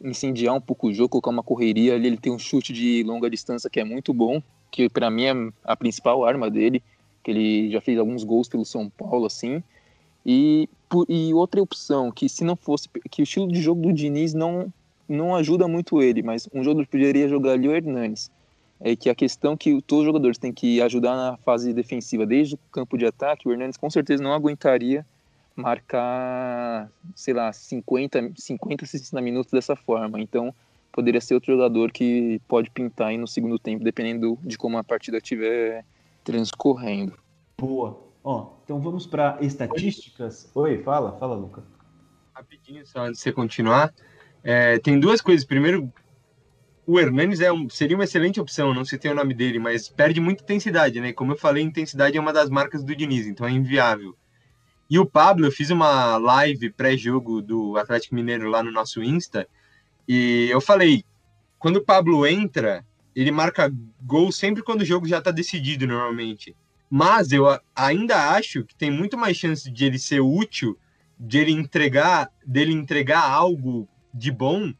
incendiar 0.00 0.54
um 0.54 0.60
pouco 0.60 0.88
o 0.88 0.92
jogo, 0.92 1.10
colocar 1.10 1.30
uma 1.30 1.42
correria 1.42 1.94
ali. 1.94 2.06
Ele 2.06 2.16
tem 2.16 2.32
um 2.32 2.38
chute 2.38 2.72
de 2.72 3.02
longa 3.02 3.30
distância 3.30 3.70
que 3.70 3.80
é 3.80 3.84
muito 3.84 4.12
bom, 4.12 4.42
que 4.70 4.88
para 4.88 5.10
mim 5.10 5.24
é 5.24 5.34
a 5.64 5.76
principal 5.76 6.24
arma 6.24 6.50
dele, 6.50 6.82
que 7.22 7.30
ele 7.30 7.70
já 7.70 7.80
fez 7.80 7.98
alguns 7.98 8.24
gols 8.24 8.48
pelo 8.48 8.64
São 8.64 8.88
Paulo 8.90 9.26
assim. 9.26 9.62
E, 10.24 10.68
e 11.08 11.34
outra 11.34 11.60
opção, 11.60 12.10
que 12.10 12.28
se 12.28 12.44
não 12.44 12.56
fosse. 12.56 12.88
que 13.10 13.22
o 13.22 13.24
estilo 13.24 13.48
de 13.48 13.60
jogo 13.60 13.82
do 13.82 13.92
Diniz 13.92 14.34
não, 14.34 14.72
não 15.08 15.34
ajuda 15.34 15.66
muito 15.66 16.00
ele, 16.00 16.22
mas 16.22 16.48
um 16.52 16.62
jogador 16.62 16.86
poderia 16.86 17.28
jogar 17.28 17.52
ali 17.52 17.68
o 17.68 17.74
Hernanes. 17.74 18.30
É 18.80 18.96
que 18.96 19.08
a 19.08 19.14
questão 19.14 19.56
que 19.56 19.80
todos 19.82 20.00
os 20.00 20.06
jogadores 20.06 20.38
têm 20.38 20.52
que 20.52 20.80
ajudar 20.82 21.14
na 21.14 21.36
fase 21.38 21.72
defensiva, 21.72 22.26
desde 22.26 22.56
o 22.56 22.58
campo 22.70 22.98
de 22.98 23.06
ataque, 23.06 23.48
o 23.48 23.52
Hernandes 23.52 23.76
com 23.76 23.88
certeza 23.88 24.22
não 24.22 24.32
aguentaria 24.32 25.06
marcar, 25.54 26.90
sei 27.14 27.34
lá, 27.34 27.52
50, 27.52 28.32
50 28.36 28.86
60 28.86 29.20
minutos 29.20 29.52
dessa 29.52 29.76
forma. 29.76 30.20
Então, 30.20 30.52
poderia 30.90 31.20
ser 31.20 31.34
outro 31.34 31.52
jogador 31.52 31.92
que 31.92 32.40
pode 32.48 32.70
pintar 32.70 33.08
aí 33.08 33.18
no 33.18 33.26
segundo 33.26 33.58
tempo, 33.58 33.84
dependendo 33.84 34.38
de 34.42 34.58
como 34.58 34.78
a 34.78 34.84
partida 34.84 35.18
estiver 35.18 35.84
transcorrendo. 36.24 37.14
Boa. 37.56 38.11
Ó, 38.24 38.54
então 38.64 38.80
vamos 38.80 39.06
para 39.06 39.38
estatísticas. 39.40 40.50
Oi, 40.54 40.82
fala, 40.82 41.18
fala, 41.18 41.34
Luca. 41.34 41.64
Rapidinho, 42.32 42.86
só 42.86 43.00
antes 43.00 43.18
de 43.18 43.22
você 43.22 43.32
continuar. 43.32 43.92
É, 44.44 44.78
tem 44.78 44.98
duas 44.98 45.20
coisas. 45.20 45.44
Primeiro, 45.44 45.92
o 46.86 46.98
Hernanes 46.98 47.40
é 47.40 47.52
um, 47.52 47.68
seria 47.68 47.96
uma 47.96 48.04
excelente 48.04 48.40
opção, 48.40 48.74
não 48.74 48.84
sei 48.84 48.98
tem 48.98 49.10
o 49.10 49.14
nome 49.14 49.34
dele, 49.34 49.58
mas 49.58 49.88
perde 49.88 50.20
muita 50.20 50.42
intensidade, 50.42 51.00
né? 51.00 51.12
Como 51.12 51.32
eu 51.32 51.36
falei, 51.36 51.62
intensidade 51.62 52.16
é 52.16 52.20
uma 52.20 52.32
das 52.32 52.50
marcas 52.50 52.82
do 52.82 52.94
Diniz, 52.94 53.26
então 53.26 53.46
é 53.46 53.50
inviável. 53.50 54.16
E 54.90 54.98
o 54.98 55.06
Pablo, 55.06 55.46
eu 55.46 55.52
fiz 55.52 55.70
uma 55.70 56.16
live 56.16 56.70
pré-jogo 56.70 57.40
do 57.40 57.76
Atlético 57.76 58.14
Mineiro 58.14 58.48
lá 58.48 58.62
no 58.62 58.72
nosso 58.72 59.02
Insta, 59.02 59.48
e 60.08 60.48
eu 60.50 60.60
falei, 60.60 61.04
quando 61.58 61.76
o 61.76 61.84
Pablo 61.84 62.26
entra, 62.26 62.84
ele 63.14 63.30
marca 63.30 63.72
gol 64.02 64.32
sempre 64.32 64.62
quando 64.62 64.82
o 64.82 64.84
jogo 64.84 65.06
já 65.06 65.18
está 65.18 65.30
decidido, 65.30 65.86
normalmente. 65.86 66.56
Mas 66.94 67.32
eu 67.32 67.46
ainda 67.74 68.34
acho 68.34 68.64
que 68.64 68.74
tem 68.74 68.90
muito 68.90 69.16
mais 69.16 69.34
chance 69.34 69.70
de 69.70 69.86
ele 69.86 69.98
ser 69.98 70.20
útil, 70.20 70.78
de 71.18 71.38
ele 71.38 71.50
entregar, 71.50 72.30
dele 72.46 72.70
entregar 72.70 73.22
algo 73.22 73.88
de 74.12 74.30
bom, 74.30 74.74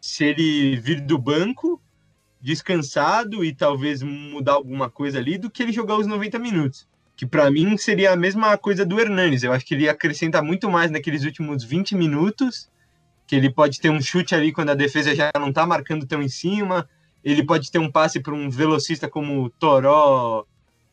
se 0.00 0.24
ele 0.24 0.76
vir 0.76 1.02
do 1.02 1.18
banco, 1.18 1.78
descansado 2.40 3.44
e 3.44 3.54
talvez 3.54 4.02
mudar 4.02 4.54
alguma 4.54 4.88
coisa 4.88 5.18
ali, 5.18 5.36
do 5.36 5.50
que 5.50 5.62
ele 5.62 5.70
jogar 5.70 5.98
os 5.98 6.06
90 6.06 6.38
minutos. 6.38 6.88
Que 7.14 7.26
para 7.26 7.50
mim 7.50 7.76
seria 7.76 8.12
a 8.12 8.16
mesma 8.16 8.56
coisa 8.56 8.86
do 8.86 8.98
Hernanes. 8.98 9.42
Eu 9.42 9.52
acho 9.52 9.66
que 9.66 9.74
ele 9.74 9.86
acrescenta 9.86 10.40
muito 10.40 10.70
mais 10.70 10.90
naqueles 10.90 11.24
últimos 11.24 11.62
20 11.62 11.94
minutos, 11.94 12.70
que 13.26 13.36
ele 13.36 13.50
pode 13.50 13.78
ter 13.80 13.90
um 13.90 14.00
chute 14.00 14.34
ali 14.34 14.50
quando 14.50 14.70
a 14.70 14.74
defesa 14.74 15.14
já 15.14 15.30
não 15.38 15.52
tá 15.52 15.66
marcando 15.66 16.06
tão 16.06 16.22
em 16.22 16.28
cima, 16.30 16.88
ele 17.22 17.44
pode 17.44 17.70
ter 17.70 17.78
um 17.78 17.92
passe 17.92 18.18
para 18.18 18.32
um 18.32 18.48
velocista 18.48 19.10
como 19.10 19.50
Toró 19.50 20.46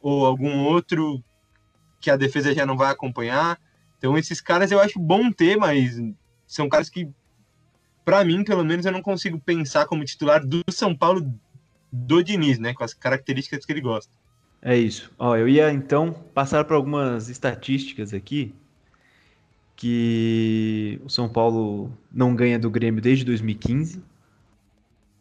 ou 0.07 0.25
algum 0.25 0.63
outro 0.63 1.21
que 1.99 2.09
a 2.09 2.15
defesa 2.15 2.55
já 2.55 2.65
não 2.65 2.77
vai 2.77 2.89
acompanhar. 2.89 3.59
Então 3.97 4.17
esses 4.17 4.39
caras 4.39 4.71
eu 4.71 4.79
acho 4.79 4.97
bom 4.97 5.29
ter, 5.29 5.57
mas 5.57 5.99
são 6.45 6.69
caras 6.69 6.89
que, 6.89 7.09
para 8.05 8.23
mim, 8.23 8.41
pelo 8.41 8.63
menos, 8.63 8.85
eu 8.85 8.91
não 8.93 9.01
consigo 9.01 9.37
pensar 9.37 9.85
como 9.85 10.05
titular 10.05 10.45
do 10.45 10.63
São 10.71 10.95
Paulo 10.95 11.29
do 11.91 12.23
Diniz, 12.23 12.57
né? 12.57 12.73
Com 12.73 12.85
as 12.85 12.93
características 12.93 13.65
que 13.65 13.71
ele 13.73 13.81
gosta. 13.81 14.09
É 14.61 14.77
isso. 14.77 15.11
Ó, 15.19 15.35
eu 15.35 15.45
ia 15.45 15.73
então 15.73 16.13
passar 16.33 16.63
para 16.63 16.77
algumas 16.77 17.27
estatísticas 17.27 18.13
aqui 18.13 18.55
que 19.75 21.01
o 21.03 21.09
São 21.09 21.27
Paulo 21.27 21.91
não 22.09 22.33
ganha 22.33 22.57
do 22.57 22.69
Grêmio 22.69 23.01
desde 23.01 23.25
2015. 23.25 24.01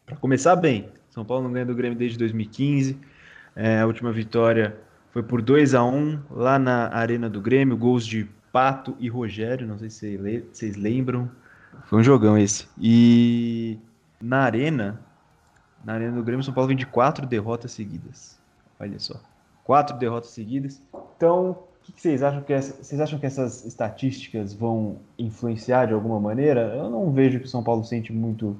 Para 0.06 0.14
começar 0.16 0.54
bem, 0.54 0.88
São 1.10 1.24
Paulo 1.24 1.42
não 1.42 1.52
ganha 1.52 1.66
do 1.66 1.74
Grêmio 1.74 1.98
desde 1.98 2.16
2015. 2.18 3.15
É, 3.56 3.80
a 3.80 3.86
última 3.86 4.12
vitória 4.12 4.76
foi 5.10 5.22
por 5.22 5.40
2 5.40 5.74
a 5.74 5.82
1 5.82 6.20
lá 6.30 6.58
na 6.58 6.94
Arena 6.94 7.28
do 7.28 7.40
Grêmio, 7.40 7.74
gols 7.74 8.06
de 8.06 8.28
Pato 8.52 8.94
e 9.00 9.08
Rogério, 9.08 9.66
não 9.66 9.78
sei 9.78 9.88
se 9.88 10.18
vocês 10.52 10.76
lembram. 10.76 11.30
Foi 11.86 12.00
um 12.00 12.02
jogão 12.02 12.36
esse. 12.36 12.68
E 12.78 13.78
na 14.20 14.40
Arena, 14.40 15.00
na 15.82 15.94
Arena 15.94 16.16
do 16.16 16.22
Grêmio, 16.22 16.44
São 16.44 16.52
Paulo 16.52 16.68
vem 16.68 16.76
de 16.76 16.86
quatro 16.86 17.26
derrotas 17.26 17.72
seguidas. 17.72 18.38
Olha 18.78 18.98
só. 18.98 19.20
Quatro 19.64 19.96
derrotas 19.96 20.30
seguidas. 20.30 20.82
Então, 21.16 21.50
o 21.88 21.92
que 21.92 22.00
vocês 22.00 22.22
acham 22.22 22.42
que 22.42 22.52
essa, 22.52 22.82
vocês 22.82 23.00
acham 23.00 23.18
que 23.18 23.26
essas 23.26 23.64
estatísticas 23.64 24.52
vão 24.52 24.98
influenciar 25.18 25.86
de 25.86 25.94
alguma 25.94 26.20
maneira? 26.20 26.74
Eu 26.76 26.90
não 26.90 27.10
vejo 27.10 27.40
que 27.40 27.46
o 27.46 27.48
São 27.48 27.62
Paulo 27.62 27.84
sente 27.84 28.12
muito 28.12 28.56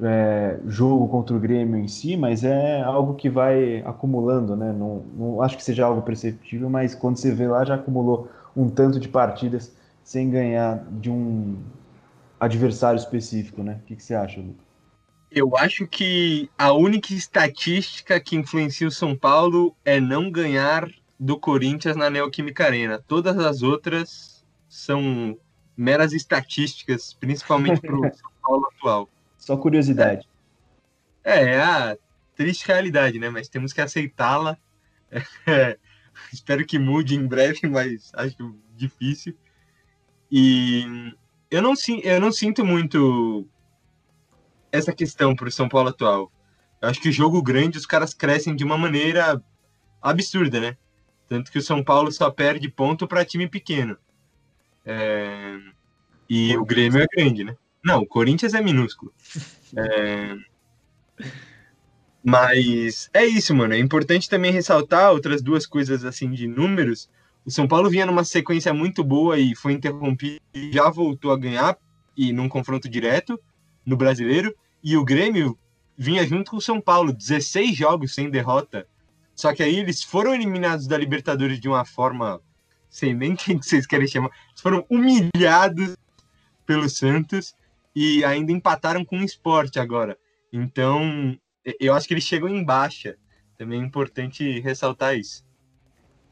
é, 0.00 0.58
jogo 0.66 1.08
contra 1.08 1.36
o 1.36 1.40
Grêmio 1.40 1.78
em 1.78 1.88
si, 1.88 2.16
mas 2.16 2.42
é 2.44 2.82
algo 2.82 3.14
que 3.14 3.28
vai 3.28 3.82
acumulando, 3.82 4.56
né? 4.56 4.72
Não, 4.72 5.04
não 5.16 5.42
acho 5.42 5.56
que 5.56 5.62
seja 5.62 5.86
algo 5.86 6.02
perceptível, 6.02 6.68
mas 6.68 6.94
quando 6.94 7.16
você 7.16 7.32
vê 7.32 7.46
lá 7.46 7.64
já 7.64 7.76
acumulou 7.76 8.28
um 8.56 8.68
tanto 8.68 8.98
de 8.98 9.08
partidas 9.08 9.74
sem 10.02 10.30
ganhar 10.30 10.84
de 10.90 11.10
um 11.10 11.58
adversário 12.38 12.98
específico, 12.98 13.62
né? 13.62 13.80
O 13.82 13.86
que, 13.86 13.96
que 13.96 14.02
você 14.02 14.14
acha, 14.14 14.40
Lucas? 14.40 14.64
Eu 15.30 15.56
acho 15.56 15.86
que 15.86 16.48
a 16.56 16.72
única 16.72 17.12
estatística 17.12 18.20
que 18.20 18.36
influencia 18.36 18.86
o 18.86 18.92
São 18.92 19.16
Paulo 19.16 19.74
é 19.84 19.98
não 19.98 20.30
ganhar 20.30 20.88
do 21.18 21.38
Corinthians 21.38 21.96
na 21.96 22.08
Neoquímica 22.08 22.66
Arena. 22.66 23.02
Todas 23.06 23.36
as 23.38 23.62
outras 23.62 24.44
são 24.68 25.36
meras 25.76 26.12
estatísticas, 26.12 27.14
principalmente 27.14 27.80
para 27.80 27.96
o 27.96 28.02
São 28.14 28.30
Paulo 28.42 28.68
atual. 28.76 29.08
Só 29.44 29.58
curiosidade. 29.58 30.26
É, 31.22 31.56
é 31.56 31.62
a 31.62 31.98
triste 32.34 32.66
realidade, 32.66 33.18
né? 33.18 33.28
Mas 33.28 33.46
temos 33.46 33.74
que 33.74 33.80
aceitá-la. 33.82 34.56
É, 35.46 35.78
espero 36.32 36.64
que 36.64 36.78
mude 36.78 37.14
em 37.14 37.26
breve, 37.26 37.68
mas 37.68 38.10
acho 38.14 38.58
difícil. 38.74 39.36
E 40.32 41.14
eu 41.50 41.60
não, 41.60 41.74
eu 42.02 42.20
não 42.22 42.32
sinto 42.32 42.64
muito 42.64 43.46
essa 44.72 44.94
questão 44.94 45.36
para 45.36 45.48
o 45.48 45.52
São 45.52 45.68
Paulo 45.68 45.90
atual. 45.90 46.32
Eu 46.80 46.88
acho 46.88 47.00
que 47.02 47.12
jogo 47.12 47.42
grande 47.42 47.76
os 47.76 47.84
caras 47.84 48.14
crescem 48.14 48.56
de 48.56 48.64
uma 48.64 48.78
maneira 48.78 49.42
absurda, 50.00 50.58
né? 50.58 50.76
Tanto 51.28 51.52
que 51.52 51.58
o 51.58 51.62
São 51.62 51.84
Paulo 51.84 52.10
só 52.10 52.30
perde 52.30 52.70
ponto 52.70 53.06
para 53.06 53.26
time 53.26 53.46
pequeno. 53.46 53.98
É... 54.86 55.58
E 56.30 56.56
o 56.56 56.64
Grêmio 56.64 57.02
é 57.02 57.06
grande, 57.06 57.44
né? 57.44 57.54
Não, 57.84 58.00
o 58.00 58.06
Corinthians 58.06 58.54
é 58.54 58.62
minúsculo. 58.62 59.12
É... 59.76 60.36
Mas 62.24 63.10
é 63.12 63.26
isso, 63.26 63.52
mano. 63.52 63.74
É 63.74 63.78
importante 63.78 64.30
também 64.30 64.52
ressaltar 64.52 65.10
outras 65.10 65.42
duas 65.42 65.66
coisas 65.66 66.04
assim 66.04 66.30
de 66.30 66.46
números. 66.46 67.10
O 67.44 67.50
São 67.50 67.66
Paulo 67.66 67.90
vinha 67.90 68.06
numa 68.06 68.22
sequência 68.22 68.72
muito 68.72 69.02
boa 69.02 69.36
e 69.36 69.56
foi 69.56 69.72
interrompido 69.72 70.40
e 70.54 70.70
já 70.70 70.88
voltou 70.88 71.32
a 71.32 71.36
ganhar 71.36 71.76
e 72.16 72.32
num 72.32 72.48
confronto 72.48 72.88
direto 72.88 73.36
no 73.84 73.96
brasileiro. 73.96 74.54
E 74.80 74.96
o 74.96 75.04
Grêmio 75.04 75.58
vinha 75.98 76.24
junto 76.24 76.52
com 76.52 76.58
o 76.58 76.62
São 76.62 76.80
Paulo, 76.80 77.12
16 77.12 77.76
jogos 77.76 78.14
sem 78.14 78.30
derrota. 78.30 78.86
Só 79.34 79.52
que 79.52 79.62
aí 79.64 79.76
eles 79.76 80.04
foram 80.04 80.32
eliminados 80.32 80.86
da 80.86 80.96
Libertadores 80.96 81.58
de 81.58 81.68
uma 81.68 81.84
forma, 81.84 82.40
sei 82.88 83.12
nem 83.12 83.34
quem 83.36 83.58
que 83.58 83.66
vocês 83.66 83.88
querem 83.88 84.06
chamar, 84.06 84.30
eles 84.50 84.60
foram 84.60 84.86
humilhados 84.88 85.96
pelo 86.64 86.88
Santos 86.88 87.54
e 87.94 88.24
ainda 88.24 88.52
empataram 88.52 89.04
com 89.04 89.18
o 89.18 89.24
esporte 89.24 89.78
agora. 89.78 90.18
Então, 90.52 91.38
eu 91.80 91.94
acho 91.94 92.06
que 92.06 92.14
eles 92.14 92.24
chegam 92.24 92.48
em 92.48 92.64
baixa. 92.64 93.16
Também 93.56 93.80
é 93.80 93.84
importante 93.84 94.60
ressaltar 94.60 95.16
isso. 95.16 95.44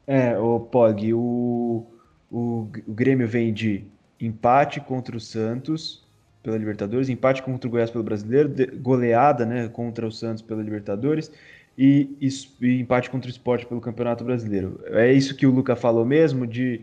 É, 0.07 0.37
o 0.39 0.59
Pog, 0.59 1.15
o, 1.15 1.87
o, 2.31 2.69
o 2.87 2.93
Grêmio 2.93 3.29
vem 3.29 3.53
de 3.53 3.85
empate 4.21 4.81
contra 4.81 5.17
o 5.17 5.21
Santos, 5.21 6.03
pela 6.43 6.59
Libertadores, 6.59 7.09
empate 7.09 7.43
contra 7.43 7.69
o 7.69 7.71
Goiás 7.71 7.91
pelo 7.91 8.03
Brasileiro, 8.03 8.53
goleada 8.81 9.47
né, 9.47 9.69
contra 9.69 10.07
o 10.07 10.11
Santos 10.11 10.43
pela 10.43 10.63
Libertadores 10.63 11.31
e, 11.79 12.17
e, 12.21 12.29
e, 12.61 12.81
empate 12.81 13.09
contra 13.09 13.29
o 13.29 13.31
Esporte 13.31 13.65
pelo 13.65 13.81
Campeonato 13.81 14.25
Brasileiro. 14.25 14.81
É 14.87 15.13
isso 15.13 15.37
que 15.37 15.47
o 15.47 15.51
Luca 15.51 15.77
falou 15.77 16.05
mesmo, 16.05 16.47
de 16.47 16.81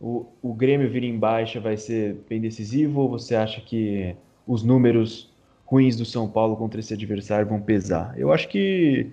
o, 0.00 0.26
o 0.40 0.54
Grêmio 0.54 0.90
vir 0.90 1.04
em 1.04 1.18
baixa 1.18 1.60
vai 1.60 1.76
ser 1.76 2.16
bem 2.28 2.40
decisivo, 2.40 3.02
ou 3.02 3.10
você 3.10 3.34
acha 3.34 3.60
que 3.60 4.16
os 4.46 4.62
números 4.62 5.30
ruins 5.66 5.96
do 5.96 6.04
São 6.04 6.28
Paulo 6.28 6.56
contra 6.56 6.80
esse 6.80 6.94
adversário 6.94 7.46
vão 7.46 7.60
pesar? 7.60 8.14
Eu 8.18 8.32
acho 8.32 8.48
que 8.48 9.08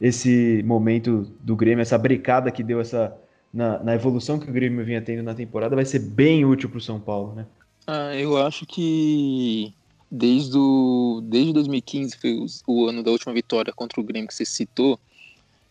esse 0.00 0.62
momento 0.64 1.30
do 1.40 1.54
Grêmio, 1.54 1.82
essa 1.82 1.98
brecada 1.98 2.50
que 2.50 2.62
deu 2.62 2.80
essa 2.80 3.16
na, 3.52 3.82
na 3.82 3.94
evolução 3.94 4.38
que 4.38 4.48
o 4.48 4.52
Grêmio 4.52 4.84
vinha 4.84 5.02
tendo 5.02 5.22
na 5.22 5.34
temporada, 5.34 5.76
vai 5.76 5.84
ser 5.84 5.98
bem 5.98 6.44
útil 6.44 6.68
para 6.68 6.78
o 6.78 6.80
São 6.80 6.98
Paulo, 6.98 7.34
né? 7.34 7.46
Ah, 7.86 8.14
eu 8.14 8.36
acho 8.36 8.64
que 8.64 9.74
desde, 10.10 10.56
o, 10.56 11.20
desde 11.24 11.52
2015 11.52 12.16
foi 12.16 12.34
o, 12.34 12.46
o, 12.66 12.86
ano 12.86 13.02
da 13.02 13.10
última 13.10 13.32
vitória 13.32 13.72
contra 13.72 14.00
o 14.00 14.04
Grêmio 14.04 14.28
que 14.28 14.34
você 14.34 14.44
citou. 14.44 14.98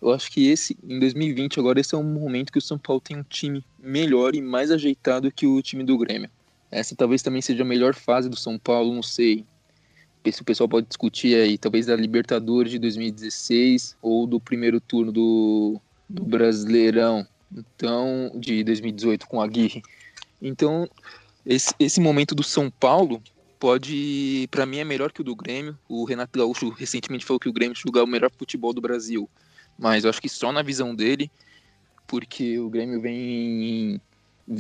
Eu 0.02 0.12
acho 0.14 0.32
que 0.32 0.48
esse, 0.48 0.78
em 0.84 1.00
2020, 1.00 1.60
agora 1.60 1.80
esse 1.80 1.94
é 1.94 1.98
um 1.98 2.04
momento 2.04 2.52
que 2.52 2.58
o 2.58 2.62
São 2.62 2.78
Paulo 2.78 3.02
tem 3.02 3.18
um 3.18 3.24
time 3.24 3.64
melhor 3.78 4.34
e 4.34 4.42
mais 4.42 4.72
ajeitado 4.72 5.32
que 5.32 5.46
o 5.46 5.62
time 5.62 5.84
do 5.84 5.98
Grêmio. 5.98 6.30
Essa 6.72 6.96
talvez 6.96 7.22
também 7.22 7.42
seja 7.42 7.64
a 7.64 7.66
melhor 7.66 7.94
fase 7.96 8.30
do 8.30 8.38
São 8.38 8.58
Paulo, 8.58 8.94
não 8.94 9.04
sei. 9.04 9.44
Se 10.32 10.42
o 10.42 10.46
pessoal 10.46 10.70
pode 10.70 10.88
discutir 10.88 11.36
aí, 11.36 11.58
talvez 11.58 11.88
da 11.88 11.96
Libertadores 11.96 12.72
de 12.72 12.78
2016 12.78 13.98
ou 14.02 14.28
do 14.28 14.40
primeiro 14.40 14.80
turno 14.80 15.12
do, 15.12 15.82
do 16.08 16.24
Brasileirão, 16.24 17.26
então 17.52 18.32
de 18.36 18.64
2018 18.64 19.26
com 19.28 19.42
a 19.42 19.46
Aguirre. 19.46 19.82
Então, 20.42 20.88
esse, 21.46 21.74
esse 21.80 22.00
momento 22.00 22.36
do 22.36 22.44
São 22.44 22.70
Paulo 22.70 23.22
pode, 23.60 24.48
para 24.52 24.66
mim, 24.66 24.78
é 24.78 24.84
melhor 24.84 25.12
que 25.12 25.22
o 25.22 25.24
do 25.24 25.36
Grêmio. 25.36 25.78
O 25.88 26.06
Renato 26.06 26.38
Gaúcho 26.38 26.70
recentemente 26.70 27.26
falou 27.26 27.40
que 27.40 27.50
o 27.50 27.54
Grêmio 27.54 27.76
jogava 27.76 28.06
o 28.06 28.10
melhor 28.10 28.32
futebol 28.32 28.72
do 28.72 28.82
Brasil, 28.82 29.28
mas 29.80 30.04
eu 30.04 30.10
acho 30.10 30.22
que 30.22 30.30
só 30.30 30.52
na 30.52 30.62
visão 30.62 30.94
dele, 30.94 31.32
porque 32.06 32.60
o 32.60 32.70
Grêmio 32.70 33.00
vem. 33.00 34.00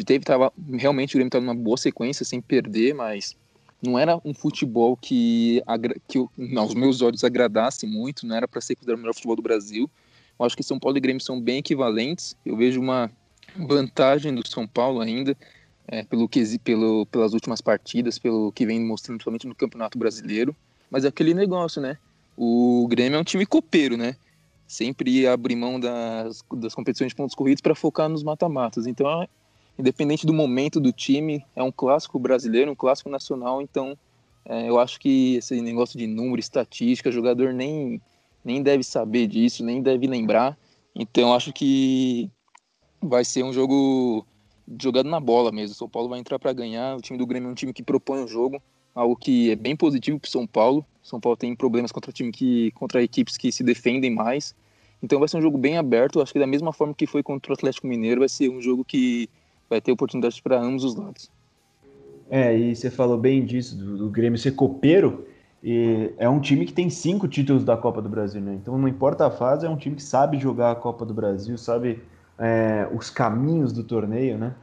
Teve, 0.05 0.23
tava, 0.23 0.53
realmente 0.73 1.15
o 1.15 1.17
Grêmio 1.17 1.29
estava 1.29 1.45
numa 1.45 1.55
boa 1.55 1.77
sequência, 1.77 2.23
sem 2.23 2.39
perder, 2.39 2.93
mas 2.93 3.35
não 3.81 3.97
era 3.97 4.19
um 4.23 4.33
futebol 4.33 4.95
que, 4.95 5.61
que 6.07 6.19
aos 6.55 6.73
meus 6.73 7.01
olhos 7.01 7.23
agradasse 7.23 7.87
muito, 7.87 8.25
não 8.25 8.35
era 8.35 8.47
para 8.47 8.61
ser 8.61 8.75
considerado 8.75 8.99
o 8.99 9.01
melhor 9.01 9.13
futebol 9.13 9.35
do 9.35 9.41
Brasil. 9.41 9.89
Eu 10.39 10.45
acho 10.45 10.55
que 10.55 10.63
São 10.63 10.79
Paulo 10.79 10.97
e 10.97 11.01
Grêmio 11.01 11.21
são 11.21 11.41
bem 11.41 11.57
equivalentes. 11.57 12.35
Eu 12.45 12.55
vejo 12.55 12.79
uma 12.79 13.11
vantagem 13.57 14.33
do 14.33 14.47
São 14.47 14.67
Paulo 14.67 15.01
ainda 15.01 15.35
é, 15.87 16.03
pelo 16.03 16.29
que 16.29 16.59
pelo, 16.59 17.05
pelas 17.07 17.33
últimas 17.33 17.61
partidas, 17.61 18.19
pelo 18.19 18.51
que 18.51 18.65
vem 18.65 18.79
mostrando 18.79 19.17
principalmente 19.17 19.47
no 19.47 19.55
Campeonato 19.55 19.97
Brasileiro. 19.97 20.55
Mas 20.89 21.03
é 21.03 21.07
aquele 21.07 21.33
negócio, 21.33 21.81
né? 21.81 21.97
O 22.37 22.87
Grêmio 22.89 23.17
é 23.17 23.19
um 23.19 23.23
time 23.23 23.45
copeiro, 23.45 23.97
né? 23.97 24.15
Sempre 24.69 25.25
abre 25.25 25.55
mão 25.55 25.79
das, 25.79 26.43
das 26.53 26.75
competições 26.75 27.09
de 27.09 27.15
pontos 27.15 27.33
corridos 27.33 27.59
para 27.59 27.73
focar 27.73 28.07
nos 28.07 28.21
mata-matas. 28.21 28.85
Então, 28.85 29.27
independente 29.79 30.27
do 30.27 30.33
momento 30.33 30.79
do 30.79 30.93
time, 30.93 31.43
é 31.55 31.63
um 31.63 31.71
clássico 31.71 32.19
brasileiro, 32.19 32.69
um 32.69 32.75
clássico 32.75 33.09
nacional. 33.09 33.63
Então, 33.63 33.97
é, 34.45 34.69
eu 34.69 34.79
acho 34.79 34.99
que 34.99 35.37
esse 35.37 35.59
negócio 35.59 35.97
de 35.97 36.05
número, 36.05 36.39
estatística, 36.39 37.11
jogador 37.11 37.51
nem, 37.51 37.99
nem 38.45 38.61
deve 38.61 38.83
saber 38.83 39.25
disso, 39.25 39.65
nem 39.65 39.81
deve 39.81 40.05
lembrar. 40.05 40.55
Então, 40.93 41.33
acho 41.33 41.51
que 41.51 42.29
vai 43.01 43.25
ser 43.25 43.41
um 43.41 43.51
jogo 43.51 44.23
jogando 44.79 45.09
na 45.09 45.19
bola 45.19 45.51
mesmo. 45.51 45.73
O 45.73 45.77
São 45.79 45.89
Paulo 45.89 46.09
vai 46.09 46.19
entrar 46.19 46.37
para 46.37 46.53
ganhar. 46.53 46.95
O 46.95 47.01
time 47.01 47.17
do 47.17 47.25
Grêmio 47.25 47.49
é 47.49 47.51
um 47.51 47.55
time 47.55 47.73
que 47.73 47.81
propõe 47.81 48.23
o 48.23 48.27
jogo, 48.27 48.61
algo 48.93 49.15
que 49.15 49.49
é 49.49 49.55
bem 49.55 49.75
positivo 49.75 50.19
para 50.19 50.29
São 50.29 50.45
Paulo. 50.45 50.85
São 51.09 51.19
Paulo 51.19 51.35
tem 51.35 51.55
problemas 51.55 51.91
contra 51.91 52.11
time 52.11 52.31
que 52.31 52.71
contra 52.71 53.01
equipes 53.01 53.37
que 53.37 53.51
se 53.51 53.63
defendem 53.63 54.13
mais. 54.13 54.55
Então 55.01 55.19
vai 55.19 55.27
ser 55.27 55.37
um 55.37 55.41
jogo 55.41 55.57
bem 55.57 55.77
aberto. 55.77 56.21
Acho 56.21 56.33
que 56.33 56.39
da 56.39 56.47
mesma 56.47 56.71
forma 56.71 56.93
que 56.93 57.07
foi 57.07 57.23
contra 57.23 57.51
o 57.51 57.55
Atlético 57.55 57.87
Mineiro, 57.87 58.19
vai 58.19 58.29
ser 58.29 58.49
um 58.49 58.61
jogo 58.61 58.83
que 58.83 59.29
vai 59.69 59.79
ter 59.79 59.91
oportunidade 59.91 60.41
para 60.41 60.59
ambos 60.59 60.83
os 60.83 60.95
lados. 60.95 61.29
É, 62.29 62.55
e 62.55 62.75
você 62.75 62.91
falou 62.91 63.17
bem 63.17 63.43
disso, 63.43 63.75
do, 63.75 63.97
do 63.97 64.09
Grêmio 64.09 64.37
ser 64.37 64.51
copeiro. 64.51 65.25
É 66.17 66.29
um 66.29 66.39
time 66.39 66.65
que 66.65 66.71
tem 66.71 66.89
cinco 66.89 67.27
títulos 67.27 67.65
da 67.65 67.75
Copa 67.75 68.01
do 68.01 68.07
Brasil, 68.07 68.39
né? 68.39 68.53
Então 68.61 68.77
não 68.77 68.87
importa 68.87 69.25
a 69.25 69.31
fase, 69.31 69.65
é 69.65 69.69
um 69.69 69.75
time 69.75 69.95
que 69.95 70.03
sabe 70.03 70.39
jogar 70.39 70.71
a 70.71 70.75
Copa 70.75 71.05
do 71.05 71.13
Brasil, 71.13 71.57
sabe 71.57 72.01
é, 72.37 72.87
os 72.93 73.09
caminhos 73.09 73.73
do 73.73 73.83
torneio, 73.83 74.37
né? 74.37 74.55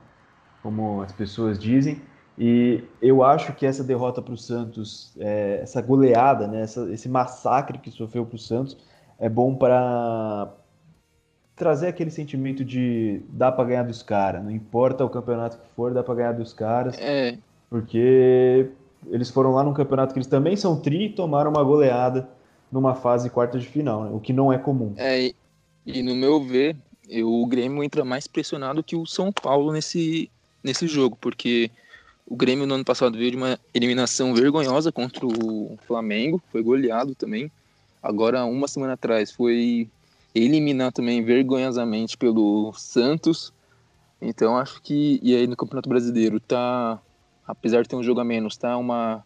Como 0.63 1.03
as 1.03 1.13
pessoas 1.13 1.59
dizem. 1.59 2.01
E 2.39 2.85
eu 3.01 3.23
acho 3.23 3.55
que 3.55 3.65
essa 3.65 3.83
derrota 3.83 4.21
para 4.21 4.35
o 4.35 4.37
Santos, 4.37 5.13
é, 5.19 5.61
essa 5.63 5.81
goleada, 5.81 6.47
né, 6.47 6.61
essa, 6.61 6.93
esse 6.93 7.09
massacre 7.09 7.79
que 7.79 7.91
sofreu 7.91 8.27
para 8.27 8.37
o 8.37 8.39
Santos, 8.39 8.77
é 9.19 9.29
bom 9.29 9.55
para 9.55 10.53
trazer 11.55 11.89
aquele 11.89 12.11
sentimento 12.11 12.63
de 12.63 13.23
dá 13.31 13.51
para 13.51 13.65
ganhar 13.65 13.83
dos 13.85 14.03
caras, 14.03 14.45
não 14.45 14.51
importa 14.51 15.03
o 15.03 15.09
campeonato 15.09 15.57
que 15.57 15.67
for, 15.75 15.95
dá 15.95 16.03
para 16.03 16.15
ganhar 16.15 16.33
dos 16.33 16.53
caras. 16.53 16.99
É. 16.99 17.39
Porque 17.71 18.69
eles 19.07 19.31
foram 19.31 19.53
lá 19.53 19.65
num 19.65 19.73
campeonato 19.73 20.13
que 20.13 20.19
eles 20.19 20.29
também 20.29 20.57
são 20.57 20.79
tri 20.79 21.07
e 21.07 21.13
tomaram 21.13 21.51
uma 21.51 21.65
goleada 21.65 22.29
numa 22.71 22.95
fase 22.95 23.31
quarta 23.31 23.59
de 23.59 23.67
final, 23.67 24.05
né, 24.05 24.11
o 24.13 24.21
que 24.21 24.35
não 24.35 24.53
é 24.53 24.59
comum. 24.59 24.93
É, 24.99 25.33
e 25.87 26.03
no 26.03 26.15
meu 26.15 26.43
ver, 26.43 26.77
eu, 27.09 27.33
o 27.33 27.47
Grêmio 27.47 27.83
entra 27.83 28.05
mais 28.05 28.27
pressionado 28.27 28.83
que 28.83 28.95
o 28.95 29.07
São 29.07 29.33
Paulo 29.33 29.73
nesse, 29.73 30.31
nesse 30.63 30.87
jogo, 30.87 31.17
porque 31.19 31.71
o 32.27 32.35
Grêmio 32.35 32.67
no 32.67 32.75
ano 32.75 32.85
passado 32.85 33.17
veio 33.17 33.31
de 33.31 33.37
uma 33.37 33.59
eliminação 33.73 34.35
vergonhosa 34.35 34.91
contra 34.91 35.25
o 35.25 35.79
Flamengo, 35.87 36.43
foi 36.51 36.61
goleado 36.61 37.15
também. 37.15 37.51
Agora, 38.03 38.45
uma 38.45 38.67
semana 38.67 38.95
atrás, 38.95 39.31
foi 39.31 39.89
eliminar 40.35 40.93
também 40.93 41.23
vergonhosamente 41.23 42.17
pelo 42.17 42.73
Santos. 42.75 43.53
Então, 44.21 44.57
acho 44.57 44.83
que. 44.83 45.21
E 45.23 45.37
aí 45.37 45.47
no 45.47 45.57
Campeonato 45.57 45.89
Brasileiro, 45.89 46.41
tá. 46.41 47.01
Apesar 47.47 47.83
de 47.83 47.89
ter 47.89 47.97
um 47.97 48.03
jogo 48.03 48.21
a 48.21 48.25
menos, 48.25 48.57
tá 48.57 48.77
uma. 48.77 49.25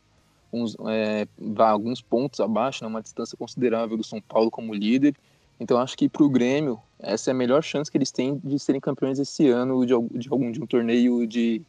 Uns, 0.53 0.77
é, 0.89 1.29
alguns 1.59 2.03
pontos 2.03 2.41
abaixo, 2.41 2.83
né, 2.83 2.89
uma 2.89 3.01
distância 3.01 3.39
considerável 3.39 3.97
do 3.97 4.03
São 4.03 4.21
Paulo 4.21 4.51
como 4.51 4.75
líder. 4.75 5.15
Então 5.61 5.79
acho 5.79 5.97
que 5.97 6.09
para 6.09 6.25
o 6.25 6.29
Grêmio 6.29 6.81
essa 6.99 7.31
é 7.31 7.33
a 7.33 7.35
melhor 7.35 7.63
chance 7.63 7.91
que 7.91 7.97
eles 7.97 8.11
têm 8.11 8.41
de 8.43 8.59
serem 8.59 8.81
campeões 8.81 9.19
esse 9.19 9.47
ano 9.49 9.87
de, 9.87 9.93
de 10.19 10.29
algum 10.29 10.51
de 10.51 10.61
um 10.61 10.67
torneio 10.67 11.25
de 11.27 11.63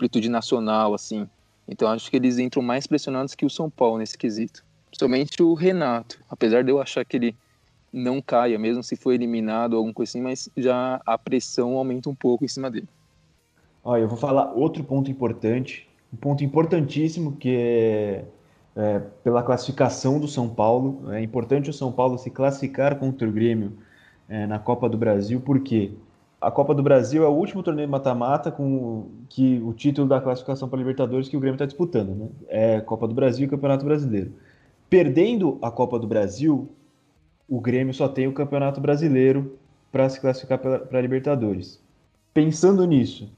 amplitude 0.00 0.28
nacional 0.28 0.94
assim. 0.94 1.28
Então 1.68 1.88
acho 1.88 2.10
que 2.10 2.16
eles 2.16 2.38
entram 2.38 2.62
mais 2.62 2.86
pressionados 2.86 3.34
que 3.34 3.44
o 3.44 3.50
São 3.50 3.68
Paulo 3.68 3.98
nesse 3.98 4.16
quesito. 4.16 4.64
Somente 4.92 5.42
o 5.42 5.54
Renato, 5.54 6.18
apesar 6.28 6.64
de 6.64 6.70
eu 6.70 6.80
achar 6.80 7.04
que 7.04 7.16
ele 7.16 7.36
não 7.92 8.20
caia, 8.20 8.58
mesmo 8.58 8.82
se 8.82 8.96
for 8.96 9.12
eliminado 9.12 9.74
ou 9.74 9.78
alguma 9.78 9.94
coisa 9.94 10.10
assim, 10.10 10.20
mas 10.20 10.48
já 10.56 11.00
a 11.06 11.18
pressão 11.18 11.76
aumenta 11.76 12.08
um 12.08 12.14
pouco 12.14 12.44
em 12.44 12.48
cima 12.48 12.70
dele. 12.70 12.88
Olha, 13.84 14.02
eu 14.02 14.08
vou 14.08 14.18
falar 14.18 14.52
outro 14.52 14.82
ponto 14.82 15.10
importante, 15.10 15.88
um 16.12 16.16
ponto 16.16 16.42
importantíssimo 16.42 17.36
que 17.36 17.56
é 17.56 18.24
é, 18.76 19.00
pela 19.22 19.42
classificação 19.42 20.18
do 20.18 20.28
São 20.28 20.48
Paulo. 20.48 21.12
É 21.12 21.22
importante 21.22 21.70
o 21.70 21.72
São 21.72 21.92
Paulo 21.92 22.18
se 22.18 22.30
classificar 22.30 22.96
contra 22.96 23.28
o 23.28 23.32
Grêmio 23.32 23.72
é, 24.28 24.46
na 24.46 24.58
Copa 24.58 24.88
do 24.88 24.96
Brasil, 24.96 25.40
porque 25.40 25.92
a 26.40 26.50
Copa 26.50 26.74
do 26.74 26.82
Brasil 26.82 27.22
é 27.22 27.28
o 27.28 27.32
último 27.32 27.62
torneio 27.62 27.88
mata-mata 27.88 28.50
com 28.50 29.08
que 29.28 29.60
o 29.62 29.74
título 29.74 30.08
da 30.08 30.20
classificação 30.20 30.68
para 30.68 30.78
Libertadores 30.78 31.28
que 31.28 31.36
o 31.36 31.40
Grêmio 31.40 31.56
está 31.56 31.66
disputando, 31.66 32.14
né? 32.14 32.28
É 32.48 32.80
Copa 32.80 33.06
do 33.06 33.14
Brasil 33.14 33.44
e 33.44 33.48
Campeonato 33.48 33.84
Brasileiro. 33.84 34.32
Perdendo 34.88 35.58
a 35.60 35.70
Copa 35.70 35.98
do 35.98 36.06
Brasil, 36.06 36.70
o 37.46 37.60
Grêmio 37.60 37.92
só 37.92 38.08
tem 38.08 38.26
o 38.26 38.32
Campeonato 38.32 38.80
Brasileiro 38.80 39.58
para 39.92 40.08
se 40.08 40.18
classificar 40.18 40.58
para 40.58 41.00
Libertadores. 41.00 41.78
Pensando 42.32 42.86
nisso, 42.86 43.30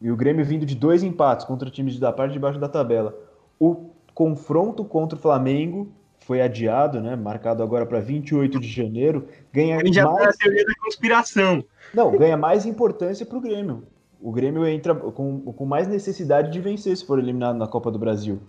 e 0.00 0.10
o 0.10 0.16
Grêmio 0.16 0.44
vindo 0.44 0.64
de 0.64 0.76
dois 0.76 1.02
empates 1.02 1.44
contra 1.44 1.70
times 1.70 1.98
da 1.98 2.12
parte 2.12 2.32
de 2.32 2.38
baixo 2.38 2.58
da 2.58 2.68
tabela, 2.68 3.16
o 3.58 3.90
confronto 4.14 4.84
contra 4.84 5.18
o 5.18 5.20
Flamengo 5.20 5.88
foi 6.26 6.40
adiado, 6.40 7.00
né? 7.00 7.16
Marcado 7.16 7.62
agora 7.62 7.86
para 7.86 8.00
28 8.00 8.60
de 8.60 8.68
janeiro. 8.68 9.28
Ganha 9.52 9.78
Ele 9.78 9.92
já 9.92 10.04
mais... 10.10 10.28
a 10.28 10.32
teoria 10.32 10.64
da 10.64 10.74
conspiração. 10.82 11.64
Não, 11.92 12.16
ganha 12.16 12.36
mais 12.36 12.64
importância 12.66 13.26
para 13.26 13.38
o 13.38 13.40
Grêmio. 13.40 13.84
O 14.20 14.30
Grêmio 14.30 14.66
entra 14.66 14.94
com, 14.94 15.40
com 15.40 15.64
mais 15.64 15.88
necessidade 15.88 16.50
de 16.50 16.60
vencer 16.60 16.96
se 16.96 17.04
for 17.04 17.18
eliminado 17.18 17.56
na 17.56 17.66
Copa 17.66 17.90
do 17.90 17.98
Brasil. 17.98 18.40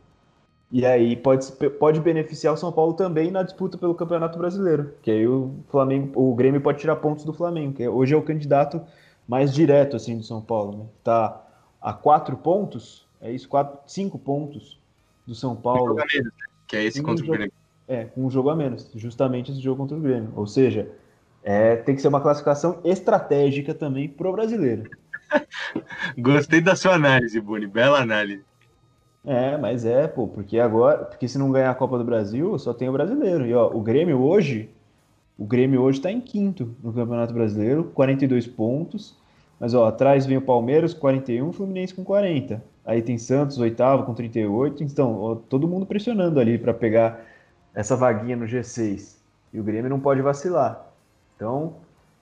E 0.71 0.86
aí 0.86 1.15
pode, 1.15 1.52
pode 1.80 2.00
beneficiar 2.00 2.54
o 2.54 2.58
São 2.58 2.71
Paulo 2.71 2.93
também 2.93 3.30
na 3.30 3.43
disputa 3.43 3.78
pelo 3.78 3.95
Campeonato 3.95 4.38
Brasileiro. 4.38 4.93
Que 5.02 5.12
aí 5.12 5.28
o 5.28 5.54
Flamengo, 5.69 6.12
o 6.15 6.34
Grêmio 6.36 6.62
pode 6.62 6.80
tirar 6.80 6.95
pontos 6.95 7.26
do 7.26 7.34
Flamengo, 7.34 7.74
que 7.74 7.88
hoje 7.88 8.13
é 8.13 8.17
o 8.17 8.24
candidato 8.24 8.82
mais 9.28 9.54
direto 9.54 9.95
assim 9.95 10.17
do 10.17 10.24
São 10.24 10.41
Paulo. 10.41 10.78
Né? 10.78 10.86
Tá 11.04 11.43
a 11.82 11.93
quatro 11.93 12.38
pontos, 12.38 13.08
é 13.21 13.32
isso, 13.32 13.48
quatro, 13.48 13.80
cinco 13.86 14.17
pontos 14.17 14.80
do 15.28 15.36
São 15.36 15.56
Paulo. 15.56 15.95
Né? 15.95 16.04
que 16.67 16.78
é 16.78 16.84
esse 16.84 17.04
contra 17.04 17.24
o 17.24 17.28
Grêmio. 17.28 17.54
É, 17.88 18.06
com 18.06 18.26
um 18.26 18.30
jogo 18.30 18.50
a 18.50 18.56
menos, 18.56 18.89
justamente 18.96 19.52
esse 19.52 19.60
jogo 19.60 19.82
contra 19.82 19.98
o 19.98 20.00
Grêmio. 20.00 20.32
Ou 20.36 20.48
seja, 20.48 20.89
é, 21.43 21.76
tem 21.76 21.96
que 21.96 22.02
ser 22.02 22.08
uma 22.08 22.22
classificação 22.22 22.80
estratégica 22.84 23.74
também 23.74 24.08
pro 24.08 24.32
brasileiro. 24.32 24.89
Gostei 26.17 26.62
da 26.62 26.76
sua 26.76 26.93
análise, 26.93 27.39
Boni, 27.41 27.67
bela 27.67 28.00
análise. 28.00 28.43
É, 29.26 29.58
mas 29.58 29.86
é, 29.86 30.08
pô, 30.08 30.28
porque 30.28 30.60
agora, 30.60 31.06
porque 31.06 31.28
se 31.28 31.38
não 31.38 31.52
ganhar 31.52 31.72
a 31.72 31.76
Copa 31.76 31.98
do 31.98 32.04
Brasil, 32.04 32.58
só 32.60 32.74
tem 32.74 32.89
o 32.89 32.93
brasileiro. 32.93 33.46
E 33.46 33.54
ó, 33.54 33.67
o 33.67 33.82
Grêmio 33.82 34.22
hoje, 34.22 34.69
o 35.38 35.46
Grêmio 35.46 35.82
hoje 35.82 36.02
tá 36.02 36.12
em 36.12 36.19
quinto 36.19 36.76
no 36.84 36.91
Campeonato 36.91 37.34
Brasileiro, 37.34 37.86
42 37.93 38.48
pontos. 38.48 39.17
Mas 39.60 39.74
ó, 39.74 39.88
atrás 39.88 40.26
vem 40.26 40.38
o 40.38 40.41
Palmeiras, 40.41 40.93
41, 40.93 41.48
o 41.48 41.54
Fluminense 41.54 41.93
com 41.93 42.04
40. 42.04 42.62
Aí 42.86 43.02
tem 43.02 43.17
Santos, 43.17 43.58
oitavo, 43.60 44.04
com 44.04 44.13
38. 44.13 44.84
Então, 44.84 45.17
ó, 45.17 45.36
todo 45.36 45.67
mundo 45.69 45.86
pressionando 45.86 46.39
ali 46.39 46.58
para 46.58 46.74
pegar 46.74 47.26
essa 47.74 47.96
vaguinha 47.96 48.36
no 48.36 48.46
G6. 48.46 49.18
E 49.52 49.60
o 49.60 49.64
Grêmio 49.64 49.90
não 49.90 50.00
pode 50.00 50.22
vacilar. 50.22 50.88
Então, 51.36 51.76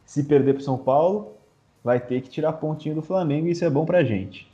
se 0.05 0.23
perder 0.23 0.53
para 0.55 0.63
São 0.63 0.77
Paulo, 0.77 1.37
vai 1.83 1.99
ter 1.99 2.21
que 2.21 2.29
tirar 2.29 2.53
pontinho 2.53 2.95
do 2.95 3.01
Flamengo 3.01 3.47
e 3.47 3.51
isso 3.51 3.65
é 3.65 3.69
bom 3.69 3.85
para 3.85 4.03
gente. 4.03 4.49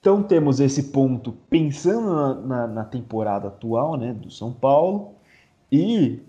Então 0.00 0.22
temos 0.22 0.60
esse 0.60 0.84
ponto 0.84 1.32
pensando 1.48 2.14
na, 2.14 2.34
na, 2.34 2.66
na, 2.66 2.84
temporada 2.84 3.48
atual 3.48 3.96
né, 3.96 4.12
do 4.12 4.30
São 4.30 4.52
Paulo 4.52 5.14
e 5.72 6.22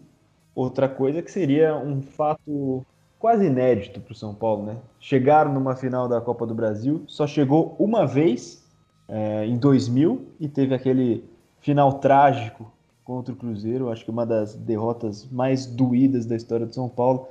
outra 0.53 0.87
coisa 0.87 1.21
que 1.21 1.29
seria 1.29 1.75
um 1.75 2.01
fato 2.01 2.85
quase 3.19 3.45
inédito 3.45 3.99
para 3.99 4.13
o 4.13 4.15
São 4.15 4.33
Paulo, 4.33 4.65
né? 4.65 4.77
Chegaram 4.99 5.53
numa 5.53 5.75
final 5.75 6.07
da 6.07 6.21
Copa 6.21 6.45
do 6.45 6.55
Brasil, 6.55 7.03
só 7.07 7.27
chegou 7.27 7.75
uma 7.77 8.05
vez 8.05 8.65
é, 9.09 9.45
em 9.45 9.57
2000 9.57 10.25
e 10.39 10.47
teve 10.47 10.73
aquele 10.73 11.25
final 11.59 11.93
trágico 11.99 12.71
contra 13.05 13.31
o 13.31 13.37
Cruzeiro, 13.37 13.91
acho 13.91 14.03
que 14.03 14.09
uma 14.09 14.25
das 14.25 14.55
derrotas 14.55 15.29
mais 15.31 15.67
doídas 15.67 16.25
da 16.25 16.35
história 16.35 16.65
do 16.65 16.73
São 16.73 16.89
Paulo. 16.89 17.27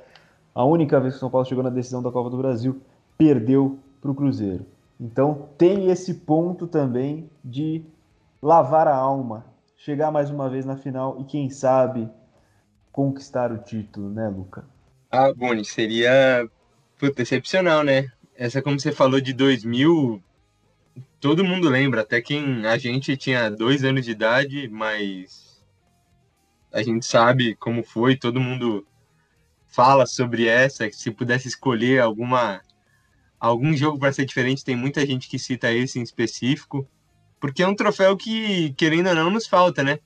A 0.55 0.63
única 0.63 0.99
vez 1.01 1.13
que 1.13 1.17
o 1.17 1.19
São 1.19 1.29
Paulo 1.29 1.45
chegou 1.45 1.63
na 1.63 1.69
decisão 1.69 2.01
da 2.01 2.09
Copa 2.09 2.29
do 2.29 2.37
Brasil, 2.37 2.81
perdeu 3.17 3.77
para 4.01 4.09
o 4.09 4.15
Cruzeiro. 4.15 4.65
Então 4.97 5.49
tem 5.57 5.91
esse 5.91 6.13
ponto 6.13 6.65
também 6.65 7.29
de 7.43 7.83
lavar 8.41 8.87
a 8.87 8.95
alma, 8.95 9.45
chegar 9.75 10.11
mais 10.11 10.29
uma 10.29 10.49
vez 10.49 10.65
na 10.65 10.77
final 10.77 11.17
e 11.19 11.25
quem 11.25 11.49
sabe 11.49 12.09
conquistar 12.89 13.51
o 13.51 13.57
título, 13.57 14.09
né, 14.09 14.29
Luca? 14.29 14.63
Ah, 15.11 15.33
Boni, 15.33 15.65
seria 15.65 16.49
puta, 16.97 17.21
excepcional, 17.21 17.83
né? 17.83 18.09
Essa, 18.37 18.61
como 18.61 18.79
você 18.79 18.93
falou, 18.93 19.19
de 19.19 19.33
2000, 19.33 20.23
todo 21.19 21.43
mundo 21.43 21.69
lembra, 21.69 22.01
até 22.01 22.21
quem 22.21 22.65
a 22.65 22.77
gente 22.77 23.17
tinha 23.17 23.49
dois 23.49 23.83
anos 23.83 24.05
de 24.05 24.11
idade, 24.11 24.69
mas 24.69 25.44
a 26.75 26.83
gente 26.83 27.05
sabe 27.05 27.55
como 27.55 27.81
foi, 27.83 28.17
todo 28.17 28.37
mundo 28.37 28.85
fala 29.65 30.05
sobre 30.05 30.45
essa, 30.45 30.91
se 30.91 31.09
pudesse 31.09 31.47
escolher 31.47 32.01
alguma 32.01 32.61
algum 33.39 33.73
jogo 33.77 33.97
para 33.97 34.11
ser 34.11 34.25
diferente, 34.25 34.65
tem 34.65 34.75
muita 34.75 35.05
gente 35.05 35.29
que 35.29 35.39
cita 35.39 35.71
esse 35.71 35.99
em 35.99 36.03
específico, 36.03 36.85
porque 37.39 37.63
é 37.63 37.67
um 37.67 37.75
troféu 37.75 38.17
que, 38.17 38.73
querendo 38.73 39.07
ou 39.07 39.15
não, 39.15 39.29
nos 39.29 39.47
falta, 39.47 39.83
né? 39.83 39.99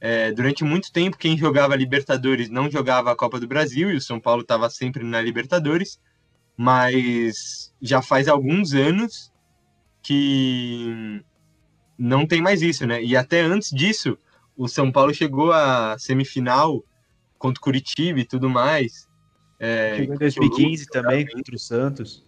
É, 0.00 0.32
durante 0.32 0.64
muito 0.64 0.90
tempo, 0.90 1.18
quem 1.18 1.36
jogava 1.36 1.76
Libertadores 1.76 2.48
não 2.48 2.70
jogava 2.70 3.12
a 3.12 3.16
Copa 3.16 3.38
do 3.38 3.46
Brasil 3.46 3.90
e 3.90 3.96
o 3.96 4.00
São 4.00 4.18
Paulo 4.18 4.42
estava 4.42 4.70
sempre 4.70 5.04
na 5.04 5.20
Libertadores, 5.20 6.00
mas 6.56 7.74
já 7.82 8.00
faz 8.00 8.28
alguns 8.28 8.72
anos 8.72 9.30
que 10.02 11.22
não 11.98 12.26
tem 12.26 12.40
mais 12.40 12.62
isso, 12.62 12.86
né? 12.86 13.02
E 13.02 13.14
até 13.14 13.42
antes 13.42 13.70
disso, 13.70 14.16
o 14.56 14.68
São 14.68 14.90
Paulo 14.90 15.12
chegou 15.12 15.52
à 15.52 15.96
semifinal 15.98 16.84
contra 17.38 17.60
o 17.60 17.62
Curitiba 17.62 18.20
e 18.20 18.24
tudo 18.24 18.48
mais. 18.48 19.08
É, 19.58 19.96
chegou 19.96 20.14
em 20.14 20.18
2015 20.18 20.86
também 20.86 21.26
contra 21.26 21.54
o 21.54 21.58
Santos. 21.58 22.24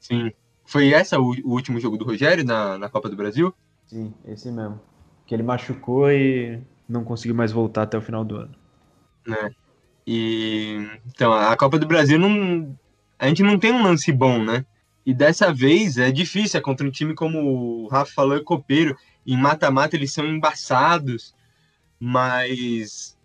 Sim. 0.00 0.32
Foi 0.64 0.92
essa 0.92 1.18
o, 1.18 1.32
o, 1.44 1.50
último 1.50 1.78
jogo 1.80 1.96
do 1.96 2.04
Rogério 2.04 2.44
na, 2.44 2.78
na 2.78 2.88
Copa 2.88 3.08
do 3.08 3.16
Brasil? 3.16 3.54
Sim, 3.86 4.12
esse 4.26 4.50
mesmo. 4.50 4.80
Que 5.26 5.34
ele 5.34 5.42
machucou 5.42 6.10
e 6.10 6.60
não 6.88 7.04
conseguiu 7.04 7.34
mais 7.34 7.52
voltar 7.52 7.82
até 7.82 7.96
o 7.96 8.02
final 8.02 8.24
do 8.24 8.36
ano. 8.36 8.54
Né? 9.26 9.50
E 10.06 10.88
então 11.06 11.32
a 11.32 11.56
Copa 11.56 11.78
do 11.78 11.86
Brasil 11.86 12.18
não 12.18 12.76
a 13.18 13.28
gente 13.28 13.42
não 13.42 13.58
tem 13.58 13.70
um 13.72 13.82
lance 13.82 14.10
bom, 14.10 14.42
né? 14.42 14.64
E 15.06 15.14
dessa 15.14 15.52
vez 15.52 15.98
é 15.98 16.10
difícil, 16.10 16.58
é 16.58 16.62
contra 16.62 16.86
um 16.86 16.90
time 16.90 17.14
como 17.14 17.84
o 17.84 17.88
Rafa 17.88 18.12
falou, 18.12 18.36
é 18.36 18.40
copeiro. 18.40 18.96
Em 19.24 19.36
mata-mata 19.36 19.94
eles 19.94 20.12
são 20.12 20.26
embaçados, 20.26 21.34
mas 22.04 23.16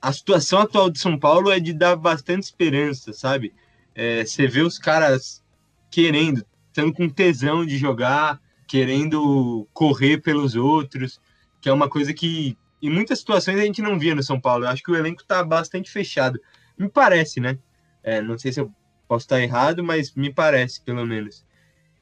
a 0.00 0.12
situação 0.12 0.60
atual 0.60 0.90
de 0.90 0.98
São 0.98 1.18
Paulo 1.18 1.50
é 1.50 1.58
de 1.58 1.72
dar 1.72 1.96
bastante 1.96 2.44
esperança, 2.44 3.12
sabe? 3.12 3.52
é, 3.94 4.24
você 4.24 4.46
vê 4.46 4.60
os 4.60 4.78
caras 4.78 5.42
querendo, 5.90 6.44
estando 6.68 6.92
com 6.92 7.08
tesão 7.08 7.64
de 7.64 7.76
jogar, 7.76 8.40
querendo 8.66 9.68
correr 9.72 10.18
pelos 10.18 10.54
outros, 10.54 11.20
que 11.60 11.68
é 11.68 11.72
uma 11.72 11.88
coisa 11.88 12.12
que 12.14 12.56
em 12.80 12.90
muitas 12.90 13.18
situações 13.18 13.58
a 13.58 13.64
gente 13.64 13.82
não 13.82 13.98
via 13.98 14.14
no 14.14 14.22
São 14.22 14.40
Paulo. 14.40 14.64
Eu 14.64 14.68
acho 14.68 14.82
que 14.82 14.90
o 14.90 14.96
elenco 14.96 15.22
está 15.22 15.44
bastante 15.44 15.90
fechado. 15.90 16.40
Me 16.76 16.88
parece, 16.88 17.38
né? 17.38 17.58
É, 18.02 18.20
não 18.20 18.38
sei 18.38 18.52
se 18.52 18.60
eu 18.60 18.72
posso 19.06 19.24
estar 19.24 19.40
errado, 19.40 19.84
mas 19.84 20.12
me 20.14 20.32
parece, 20.32 20.80
pelo 20.80 21.06
menos. 21.06 21.44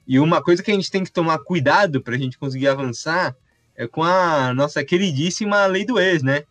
E 0.06 0.18
uma 0.18 0.42
coisa 0.42 0.62
que 0.62 0.70
a 0.70 0.74
gente 0.74 0.90
tem 0.90 1.04
que 1.04 1.12
tomar 1.12 1.38
cuidado 1.40 2.00
para 2.00 2.14
a 2.14 2.18
gente 2.18 2.38
conseguir 2.38 2.68
avançar 2.68 3.36
é 3.80 3.88
com 3.88 4.02
a 4.02 4.52
nossa 4.52 4.84
queridíssima 4.84 5.64
lei 5.64 5.86
do 5.86 5.98
ex, 5.98 6.22
né? 6.22 6.44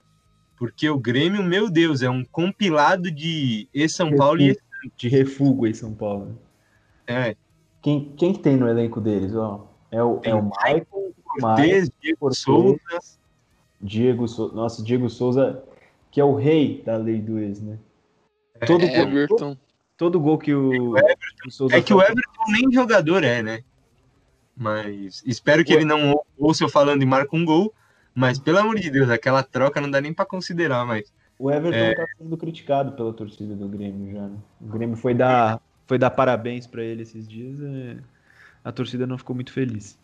Porque 0.58 0.90
o 0.90 0.98
Grêmio, 0.98 1.44
meu 1.44 1.70
Deus, 1.70 2.02
é 2.02 2.10
um 2.10 2.26
compilado 2.26 3.12
de 3.12 3.70
ex-São 3.72 4.16
Paulo 4.16 4.42
e 4.42 4.58
de 4.98 5.08
refúgio 5.08 5.68
em 5.68 5.74
São 5.76 5.94
Paulo. 5.94 6.36
É. 7.06 7.36
Quem, 7.84 8.12
quem 8.18 8.34
que 8.34 8.40
tem 8.40 8.58
no 8.58 8.68
elenco 8.68 9.00
deles? 9.00 9.36
Ó, 9.36 9.68
é 9.92 10.04
o, 10.04 10.20
é 10.24 10.34
o 10.34 10.42
Michael, 10.42 11.14
Cortez, 11.24 11.92
Diego 12.02 12.18
Cortez, 12.20 12.40
Souza. 12.40 12.80
Diego 13.80 14.28
Souza. 14.28 14.56
Nossa, 14.56 14.84
Diego 14.84 15.08
Souza, 15.08 15.64
que 16.10 16.20
é 16.20 16.26
o 16.26 16.34
rei 16.34 16.82
da 16.84 16.98
lei 16.98 17.22
do 17.22 17.38
ex, 17.38 17.62
né? 17.62 17.78
É, 18.60 18.66
todo 18.66 18.84
é, 18.86 18.88
gol, 18.88 19.08
Everton. 19.08 19.58
Todo, 19.96 20.20
gol 20.20 20.40
que 20.40 20.52
o, 20.52 20.98
é, 20.98 21.14
o 21.46 21.52
Souza 21.52 21.78
É 21.78 21.82
que 21.82 21.94
o 21.94 22.02
Everton 22.02 22.52
nem 22.52 22.72
jogador 22.72 23.24
é, 23.24 23.44
né? 23.44 23.64
Mas 24.60 25.24
espero 25.26 25.64
que 25.64 25.72
ele 25.72 25.86
não 25.86 26.22
ouça 26.38 26.66
eu 26.66 26.70
falando 26.70 27.02
e 27.02 27.06
marque 27.06 27.34
um 27.34 27.46
gol. 27.46 27.74
Mas, 28.14 28.38
pelo 28.38 28.58
amor 28.58 28.78
de 28.78 28.90
Deus, 28.90 29.10
aquela 29.10 29.42
troca 29.42 29.80
não 29.80 29.90
dá 29.90 30.02
nem 30.02 30.14
para 30.14 30.26
considerar 30.26 30.86
mais. 30.86 31.14
O 31.38 31.50
Everton 31.50 31.78
é... 31.78 31.96
tá 31.96 32.06
sendo 32.18 32.36
criticado 32.36 32.92
pela 32.92 33.14
torcida 33.14 33.56
do 33.56 33.70
Grêmio 33.70 34.12
já. 34.12 34.28
Né? 34.28 34.38
O 34.60 34.66
Grêmio 34.66 34.98
foi 34.98 35.14
dar, 35.14 35.62
foi 35.88 35.98
dar 35.98 36.10
parabéns 36.10 36.68
para 36.68 36.84
ele 36.84 37.04
esses 37.04 37.26
dias. 37.26 37.58
E 37.62 37.98
a 38.62 38.74
torcida 38.74 39.08
não 39.08 39.18
ficou 39.18 39.34
muito 39.34 39.54
feliz. 39.54 39.98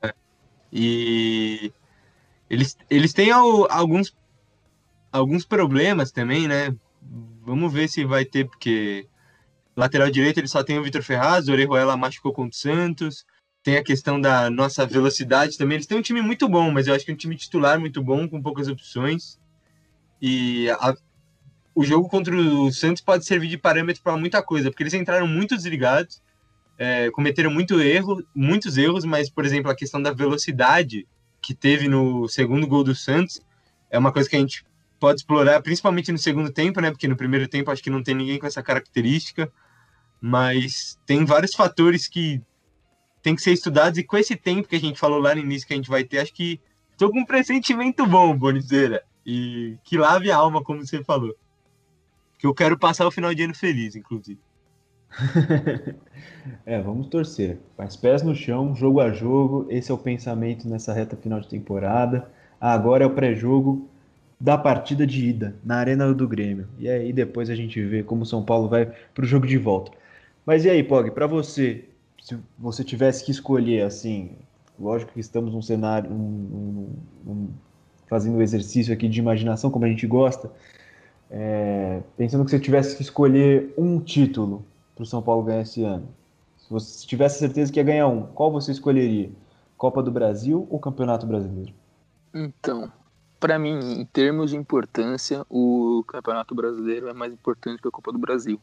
É. 0.00 0.14
E 0.72 1.72
eles, 2.48 2.78
eles 2.88 3.12
têm 3.12 3.32
alguns, 3.32 4.16
alguns 5.10 5.44
problemas 5.44 6.12
também, 6.12 6.46
né? 6.46 6.72
Vamos 7.42 7.72
ver 7.72 7.88
se 7.88 8.04
vai 8.04 8.24
ter, 8.24 8.46
porque 8.46 9.08
lateral 9.74 10.08
direito 10.08 10.38
ele 10.38 10.46
só 10.46 10.62
tem 10.62 10.78
o 10.78 10.84
Vitor 10.84 11.02
Ferraz, 11.02 11.48
o 11.48 11.52
Orejuela 11.52 11.96
machucou 11.96 12.32
contra 12.32 12.54
o 12.54 12.60
Santos. 12.60 13.26
Tem 13.62 13.76
a 13.76 13.84
questão 13.84 14.20
da 14.20 14.48
nossa 14.48 14.86
velocidade 14.86 15.58
também. 15.58 15.76
Eles 15.76 15.86
têm 15.86 15.98
um 15.98 16.02
time 16.02 16.22
muito 16.22 16.48
bom, 16.48 16.70
mas 16.70 16.86
eu 16.86 16.94
acho 16.94 17.04
que 17.04 17.10
é 17.10 17.14
um 17.14 17.18
time 17.18 17.36
titular 17.36 17.78
muito 17.78 18.02
bom, 18.02 18.28
com 18.28 18.40
poucas 18.40 18.68
opções. 18.68 19.38
E 20.20 20.70
a, 20.70 20.94
o 21.74 21.84
jogo 21.84 22.08
contra 22.08 22.34
o 22.34 22.72
Santos 22.72 23.02
pode 23.02 23.24
servir 23.24 23.48
de 23.48 23.58
parâmetro 23.58 24.02
para 24.02 24.16
muita 24.16 24.42
coisa, 24.42 24.70
porque 24.70 24.82
eles 24.82 24.94
entraram 24.94 25.26
muito 25.26 25.56
desligados, 25.56 26.20
é, 26.78 27.10
cometeram 27.10 27.50
muito 27.50 27.80
erro, 27.80 28.22
muitos 28.34 28.76
erros, 28.76 29.04
mas, 29.04 29.28
por 29.28 29.44
exemplo, 29.44 29.70
a 29.70 29.76
questão 29.76 30.00
da 30.00 30.12
velocidade 30.12 31.06
que 31.40 31.54
teve 31.54 31.88
no 31.88 32.28
segundo 32.28 32.66
gol 32.66 32.82
do 32.82 32.94
Santos 32.94 33.40
é 33.90 33.98
uma 33.98 34.12
coisa 34.12 34.28
que 34.28 34.36
a 34.36 34.40
gente 34.40 34.64
pode 34.98 35.20
explorar, 35.20 35.62
principalmente 35.62 36.10
no 36.10 36.18
segundo 36.18 36.52
tempo, 36.52 36.80
né? 36.80 36.90
Porque 36.90 37.08
no 37.08 37.16
primeiro 37.16 37.46
tempo 37.48 37.70
acho 37.70 37.82
que 37.82 37.90
não 37.90 38.02
tem 38.02 38.14
ninguém 38.14 38.38
com 38.38 38.46
essa 38.46 38.62
característica, 38.62 39.50
mas 40.20 40.98
tem 41.06 41.24
vários 41.24 41.54
fatores 41.54 42.08
que 42.08 42.42
tem 43.22 43.34
que 43.34 43.42
ser 43.42 43.52
estudados 43.52 43.98
e 43.98 44.04
com 44.04 44.16
esse 44.16 44.36
tempo 44.36 44.68
que 44.68 44.76
a 44.76 44.80
gente 44.80 44.98
falou 44.98 45.18
lá 45.18 45.34
no 45.34 45.40
início 45.40 45.66
que 45.66 45.74
a 45.74 45.76
gente 45.76 45.90
vai 45.90 46.04
ter, 46.04 46.18
acho 46.18 46.32
que 46.32 46.60
estou 46.92 47.10
com 47.10 47.20
um 47.20 47.24
pressentimento 47.24 48.06
bom, 48.06 48.36
Bonizeira. 48.36 49.02
E 49.26 49.76
que 49.84 49.98
lave 49.98 50.30
a 50.30 50.36
alma, 50.36 50.62
como 50.62 50.84
você 50.84 51.04
falou. 51.04 51.36
Que 52.38 52.46
eu 52.46 52.54
quero 52.54 52.78
passar 52.78 53.06
o 53.06 53.10
final 53.10 53.34
de 53.34 53.42
ano 53.42 53.54
feliz, 53.54 53.94
inclusive. 53.94 54.40
é, 56.64 56.80
vamos 56.80 57.08
torcer. 57.08 57.58
Mas 57.76 57.96
pés 57.96 58.22
no 58.22 58.34
chão, 58.34 58.74
jogo 58.74 59.00
a 59.00 59.10
jogo. 59.10 59.66
Esse 59.68 59.90
é 59.90 59.94
o 59.94 59.98
pensamento 59.98 60.66
nessa 60.66 60.92
reta 60.92 61.16
final 61.16 61.40
de 61.40 61.48
temporada. 61.48 62.30
Agora 62.60 63.04
é 63.04 63.06
o 63.06 63.14
pré-jogo 63.14 63.88
da 64.40 64.56
partida 64.56 65.06
de 65.06 65.26
ida 65.26 65.56
na 65.64 65.76
Arena 65.76 66.14
do 66.14 66.28
Grêmio. 66.28 66.68
E 66.78 66.88
aí 66.88 67.12
depois 67.12 67.50
a 67.50 67.54
gente 67.54 67.84
vê 67.84 68.02
como 68.02 68.22
o 68.22 68.26
São 68.26 68.44
Paulo 68.44 68.68
vai 68.68 68.86
para 68.86 69.24
o 69.24 69.28
jogo 69.28 69.46
de 69.46 69.58
volta. 69.58 69.92
Mas 70.46 70.64
e 70.64 70.70
aí, 70.70 70.82
Pog, 70.82 71.10
para 71.10 71.26
você, 71.26 71.84
se 72.20 72.38
você 72.58 72.84
tivesse 72.84 73.24
que 73.24 73.30
escolher 73.30 73.82
assim, 73.82 74.32
lógico 74.78 75.12
que 75.12 75.20
estamos 75.20 75.52
num 75.52 75.62
cenário, 75.62 76.10
um, 76.10 76.94
um, 77.26 77.30
um 77.30 77.48
fazendo 78.08 78.38
o 78.38 78.42
exercício 78.42 78.92
aqui 78.92 79.08
de 79.08 79.20
imaginação, 79.20 79.70
como 79.70 79.84
a 79.84 79.88
gente 79.88 80.06
gosta, 80.06 80.50
é, 81.30 82.02
pensando 82.16 82.44
que 82.44 82.50
você 82.50 82.58
tivesse 82.58 82.96
que 82.96 83.02
escolher 83.02 83.74
um 83.76 84.00
título 84.00 84.64
para 84.94 85.02
o 85.02 85.06
São 85.06 85.22
Paulo 85.22 85.44
ganhar 85.44 85.62
esse 85.62 85.84
ano, 85.84 86.08
se 86.56 86.70
você 86.70 87.06
tivesse 87.06 87.38
certeza 87.38 87.72
que 87.72 87.78
ia 87.78 87.84
ganhar 87.84 88.08
um, 88.08 88.22
qual 88.26 88.50
você 88.50 88.72
escolheria? 88.72 89.30
Copa 89.76 90.02
do 90.02 90.10
Brasil 90.10 90.66
ou 90.68 90.78
Campeonato 90.80 91.24
Brasileiro? 91.26 91.72
Então, 92.34 92.90
para 93.38 93.58
mim, 93.58 93.78
em 94.00 94.04
termos 94.04 94.50
de 94.50 94.56
importância, 94.56 95.46
o 95.48 96.04
Campeonato 96.06 96.54
Brasileiro 96.54 97.08
é 97.08 97.14
mais 97.14 97.32
importante 97.32 97.80
que 97.80 97.88
a 97.88 97.90
Copa 97.90 98.12
do 98.12 98.18
Brasil. 98.18 98.60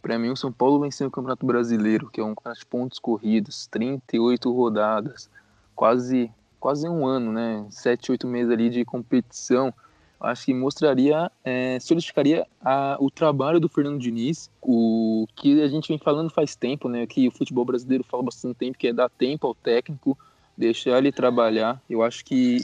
Para 0.00 0.18
mim, 0.18 0.30
o 0.30 0.36
São 0.36 0.52
Paulo 0.52 0.80
venceu 0.80 1.08
o 1.08 1.10
Campeonato 1.10 1.44
Brasileiro, 1.44 2.08
que 2.10 2.20
é 2.20 2.24
um 2.24 2.34
campeonato 2.34 2.60
de 2.60 2.66
pontos 2.66 2.98
corridos, 2.98 3.66
38 3.66 4.52
rodadas, 4.52 5.28
quase 5.74 6.30
quase 6.58 6.88
um 6.88 7.06
ano, 7.06 7.32
né? 7.32 7.66
Sete, 7.70 8.10
oito 8.10 8.26
meses 8.26 8.52
ali 8.52 8.68
de 8.70 8.84
competição. 8.84 9.72
Acho 10.20 10.46
que 10.46 10.54
mostraria, 10.54 11.30
é, 11.44 11.78
solidificaria 11.78 12.44
a, 12.60 12.96
o 12.98 13.08
trabalho 13.08 13.60
do 13.60 13.68
Fernando 13.68 14.00
Diniz, 14.00 14.50
o 14.60 15.28
que 15.36 15.62
a 15.62 15.68
gente 15.68 15.86
vem 15.86 15.98
falando 15.98 16.28
faz 16.28 16.56
tempo, 16.56 16.88
né? 16.88 17.06
Que 17.06 17.28
o 17.28 17.30
futebol 17.30 17.64
brasileiro 17.64 18.02
fala 18.02 18.24
bastante 18.24 18.56
tempo, 18.56 18.76
que 18.76 18.88
é 18.88 18.92
dar 18.92 19.08
tempo 19.08 19.46
ao 19.46 19.54
técnico, 19.54 20.18
deixar 20.56 20.98
ele 20.98 21.12
trabalhar. 21.12 21.80
Eu 21.88 22.02
acho 22.02 22.24
que 22.24 22.60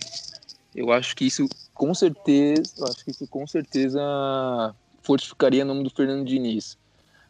eu 0.75 0.91
acho 0.93 1.15
que 1.15 1.27
isso 1.27 1.49
com 1.73 1.95
certeza, 1.95 2.75
eu 2.79 2.87
acho 2.87 3.05
que 3.05 3.13
isso 3.13 3.27
com 3.29 3.47
certeza 3.47 4.01
fortificaria 5.03 5.63
o 5.63 5.67
nome 5.67 5.85
do 5.85 5.91
Fernando 5.91 6.27
Diniz. 6.27 6.77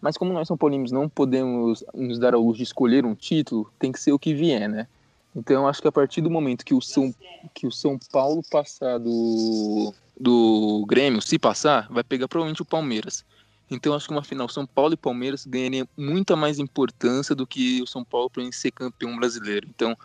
Mas 0.04 0.18
como 0.18 0.34
nós 0.34 0.46
São 0.46 0.54
Paulinos 0.54 0.92
não 0.92 1.08
podemos 1.08 1.82
nos 1.94 2.18
dar 2.18 2.34
ao 2.34 2.42
luxo 2.42 2.58
de 2.58 2.64
escolher 2.64 3.06
um 3.06 3.14
título, 3.14 3.72
tem 3.78 3.90
que 3.90 3.98
ser 3.98 4.12
o 4.12 4.18
que 4.18 4.34
vier, 4.34 4.68
né? 4.68 4.86
Então, 5.34 5.66
acho 5.66 5.80
que 5.80 5.88
a 5.88 5.92
partir 5.92 6.20
do 6.20 6.30
momento 6.30 6.62
que 6.62 6.74
o 6.74 6.82
São, 6.82 7.14
que 7.54 7.66
o 7.66 7.72
São 7.72 7.98
Paulo 8.12 8.42
passar 8.50 8.98
do, 8.98 9.94
do 10.20 10.84
Grêmio, 10.86 11.22
se 11.22 11.38
passar, 11.38 11.88
vai 11.90 12.04
pegar 12.04 12.28
provavelmente 12.28 12.60
o 12.60 12.66
Palmeiras. 12.66 13.24
Então, 13.70 13.94
acho 13.94 14.06
que 14.06 14.12
uma 14.12 14.22
final 14.22 14.46
São 14.46 14.66
Paulo 14.66 14.92
e 14.92 14.96
Palmeiras 14.98 15.46
ganharia 15.46 15.88
muita 15.96 16.36
mais 16.36 16.58
importância 16.58 17.34
do 17.34 17.46
que 17.46 17.80
o 17.80 17.86
São 17.86 18.04
Paulo 18.04 18.28
para 18.28 18.44
ser 18.52 18.72
campeão 18.72 19.16
brasileiro. 19.16 19.66
Então, 19.74 19.96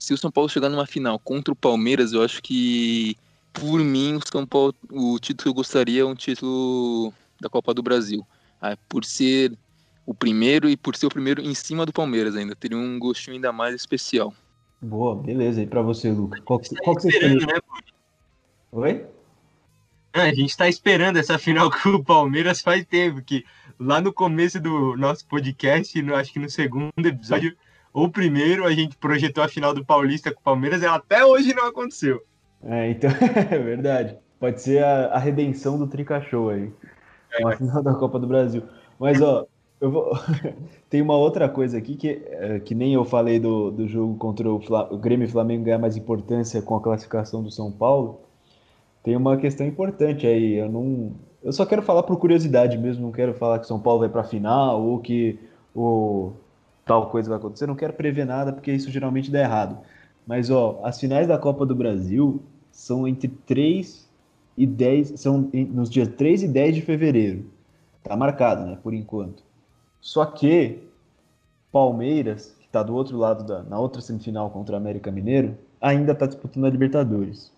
se 0.00 0.12
o 0.12 0.18
São 0.18 0.32
Paulo 0.32 0.50
chegar 0.50 0.68
numa 0.68 0.84
final 0.84 1.16
contra 1.20 1.52
o 1.52 1.56
Palmeiras, 1.56 2.12
eu 2.12 2.24
acho 2.24 2.42
que, 2.42 3.16
por 3.52 3.78
mim, 3.78 4.16
o 4.16 4.20
São 4.28 4.44
Paulo, 4.44 4.74
o 4.90 5.16
título 5.20 5.44
que 5.44 5.48
eu 5.48 5.54
gostaria 5.54 6.02
é 6.02 6.04
um 6.04 6.16
título 6.16 7.14
da 7.40 7.48
Copa 7.48 7.72
do 7.72 7.84
Brasil. 7.84 8.26
Ah, 8.66 8.78
por 8.88 9.04
ser 9.04 9.52
o 10.06 10.14
primeiro 10.14 10.70
e 10.70 10.74
por 10.74 10.96
ser 10.96 11.04
o 11.04 11.10
primeiro 11.10 11.42
em 11.42 11.52
cima 11.54 11.84
do 11.84 11.92
Palmeiras 11.92 12.34
ainda, 12.34 12.56
teria 12.56 12.78
um 12.78 12.98
gostinho 12.98 13.34
ainda 13.34 13.52
mais 13.52 13.74
especial. 13.74 14.32
Boa, 14.80 15.14
beleza. 15.14 15.60
E 15.60 15.66
para 15.66 15.82
você, 15.82 16.10
Lucas? 16.10 16.40
Qual, 16.40 16.58
tá 16.58 16.68
qual 16.82 16.96
que 16.96 17.02
você 17.02 17.08
esperando, 17.08 17.46
né? 17.46 17.60
Oi? 18.72 19.04
a 20.14 20.28
gente 20.28 20.48
está 20.50 20.66
esperando 20.66 21.18
essa 21.18 21.36
final 21.38 21.68
com 21.82 21.90
o 21.90 22.02
Palmeiras 22.02 22.62
faz 22.62 22.86
tempo, 22.86 23.20
que 23.20 23.44
lá 23.78 24.00
no 24.00 24.14
começo 24.14 24.58
do 24.58 24.96
nosso 24.96 25.26
podcast, 25.26 26.00
no, 26.00 26.14
acho 26.14 26.32
que 26.32 26.38
no 26.38 26.48
segundo 26.48 27.04
episódio, 27.04 27.54
ou 27.92 28.08
primeiro, 28.08 28.64
a 28.64 28.72
gente 28.72 28.96
projetou 28.96 29.44
a 29.44 29.48
final 29.48 29.74
do 29.74 29.84
Paulista 29.84 30.32
com 30.32 30.40
o 30.40 30.44
Palmeiras 30.44 30.80
e 30.80 30.86
até 30.86 31.22
hoje 31.22 31.52
não 31.52 31.66
aconteceu. 31.66 32.24
É, 32.62 32.88
então, 32.88 33.10
é 33.50 33.58
verdade. 33.58 34.16
Pode 34.40 34.62
ser 34.62 34.82
a, 34.82 35.08
a 35.08 35.18
redenção 35.18 35.78
do 35.78 35.86
Tricachou 35.86 36.48
aí. 36.48 36.72
Uma 37.40 37.56
final 37.56 37.82
da 37.84 37.94
Copa 37.94 38.18
do 38.18 38.26
Brasil. 38.26 38.62
Mas, 38.98 39.20
ó, 39.20 39.46
eu 39.80 39.90
vou... 39.90 40.12
Tem 40.88 41.02
uma 41.02 41.16
outra 41.16 41.48
coisa 41.48 41.78
aqui 41.78 41.96
que, 41.96 42.22
é, 42.26 42.60
que 42.60 42.74
nem 42.74 42.94
eu 42.94 43.04
falei 43.04 43.38
do, 43.40 43.70
do 43.70 43.88
jogo 43.88 44.16
contra 44.16 44.50
o, 44.50 44.60
Fla... 44.60 44.92
o 44.92 44.98
Grêmio 44.98 45.26
e 45.26 45.30
Flamengo 45.30 45.64
ganhar 45.64 45.78
mais 45.78 45.96
importância 45.96 46.62
com 46.62 46.76
a 46.76 46.80
classificação 46.80 47.42
do 47.42 47.50
São 47.50 47.70
Paulo. 47.70 48.20
Tem 49.02 49.16
uma 49.16 49.36
questão 49.36 49.66
importante 49.66 50.26
aí. 50.26 50.54
Eu 50.54 50.70
não. 50.70 51.12
Eu 51.42 51.52
só 51.52 51.66
quero 51.66 51.82
falar 51.82 52.04
por 52.04 52.18
curiosidade 52.18 52.78
mesmo, 52.78 53.04
não 53.04 53.12
quero 53.12 53.34
falar 53.34 53.58
que 53.58 53.66
São 53.66 53.78
Paulo 53.78 54.00
vai 54.00 54.08
para 54.08 54.22
a 54.22 54.24
final 54.24 54.82
ou 54.82 54.98
que 54.98 55.38
o 55.74 56.32
tal 56.86 57.10
coisa 57.10 57.28
vai 57.28 57.38
acontecer. 57.38 57.66
Não 57.66 57.74
quero 57.76 57.92
prever 57.92 58.24
nada 58.24 58.52
porque 58.52 58.72
isso 58.72 58.90
geralmente 58.90 59.30
dá 59.30 59.40
errado. 59.40 59.78
Mas 60.26 60.50
ó, 60.50 60.80
as 60.82 60.98
finais 60.98 61.26
da 61.26 61.36
Copa 61.36 61.66
do 61.66 61.74
Brasil 61.74 62.42
são 62.70 63.06
entre 63.06 63.28
3 63.28 64.03
e 64.56 64.66
10, 64.66 65.20
são 65.20 65.50
nos 65.52 65.90
dias 65.90 66.08
3 66.08 66.44
e 66.44 66.48
10 66.48 66.76
de 66.76 66.82
fevereiro. 66.82 67.44
Tá 68.02 68.16
marcado, 68.16 68.66
né, 68.66 68.78
por 68.82 68.94
enquanto. 68.94 69.42
Só 70.00 70.24
que 70.26 70.80
Palmeiras, 71.72 72.54
que 72.60 72.66
está 72.66 72.82
do 72.82 72.94
outro 72.94 73.16
lado 73.16 73.44
da 73.44 73.62
na 73.62 73.78
outra 73.78 74.00
semifinal 74.00 74.50
contra 74.50 74.74
o 74.74 74.78
América 74.78 75.10
Mineiro, 75.10 75.56
ainda 75.80 76.12
está 76.12 76.26
disputando 76.26 76.66
a 76.66 76.70
Libertadores. 76.70 77.52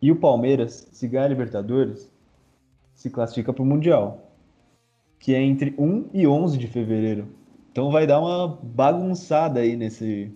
E 0.00 0.10
o 0.10 0.16
Palmeiras, 0.16 0.88
se 0.92 1.06
ganhar 1.08 1.24
a 1.24 1.28
Libertadores, 1.28 2.10
se 2.94 3.10
classifica 3.10 3.52
para 3.52 3.62
o 3.62 3.66
Mundial. 3.66 4.28
que 5.18 5.34
é 5.34 5.40
entre 5.40 5.74
1 5.78 6.10
e 6.12 6.26
11 6.26 6.58
de 6.58 6.66
fevereiro. 6.66 7.28
Então 7.70 7.90
vai 7.90 8.06
dar 8.06 8.20
uma 8.20 8.58
bagunçada 8.62 9.60
aí 9.60 9.76
nesse, 9.76 10.32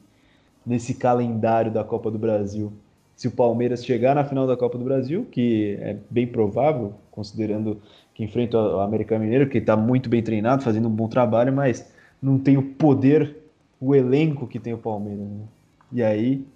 nesse 0.64 0.94
calendário 0.94 1.72
da 1.72 1.82
Copa 1.84 2.10
do 2.10 2.18
Brasil. 2.18 2.72
Se 3.16 3.26
o 3.28 3.30
Palmeiras 3.30 3.82
chegar 3.84 4.14
na 4.14 4.24
final 4.24 4.46
da 4.46 4.56
Copa 4.56 4.76
do 4.76 4.84
Brasil, 4.84 5.26
que 5.32 5.78
é 5.80 5.96
bem 6.10 6.26
provável, 6.26 6.94
considerando 7.10 7.80
que 8.14 8.22
enfrenta 8.22 8.58
o 8.58 8.80
América 8.80 9.18
Mineiro, 9.18 9.48
que 9.48 9.56
está 9.56 9.74
muito 9.74 10.10
bem 10.10 10.22
treinado, 10.22 10.62
fazendo 10.62 10.86
um 10.86 10.94
bom 10.94 11.08
trabalho, 11.08 11.50
mas 11.50 11.90
não 12.20 12.38
tem 12.38 12.58
o 12.58 12.62
poder, 12.62 13.34
o 13.80 13.94
elenco 13.94 14.46
que 14.46 14.60
tem 14.60 14.74
o 14.74 14.78
Palmeiras. 14.78 15.26
Né? 15.26 15.44
E 15.92 16.02
aí, 16.02 16.46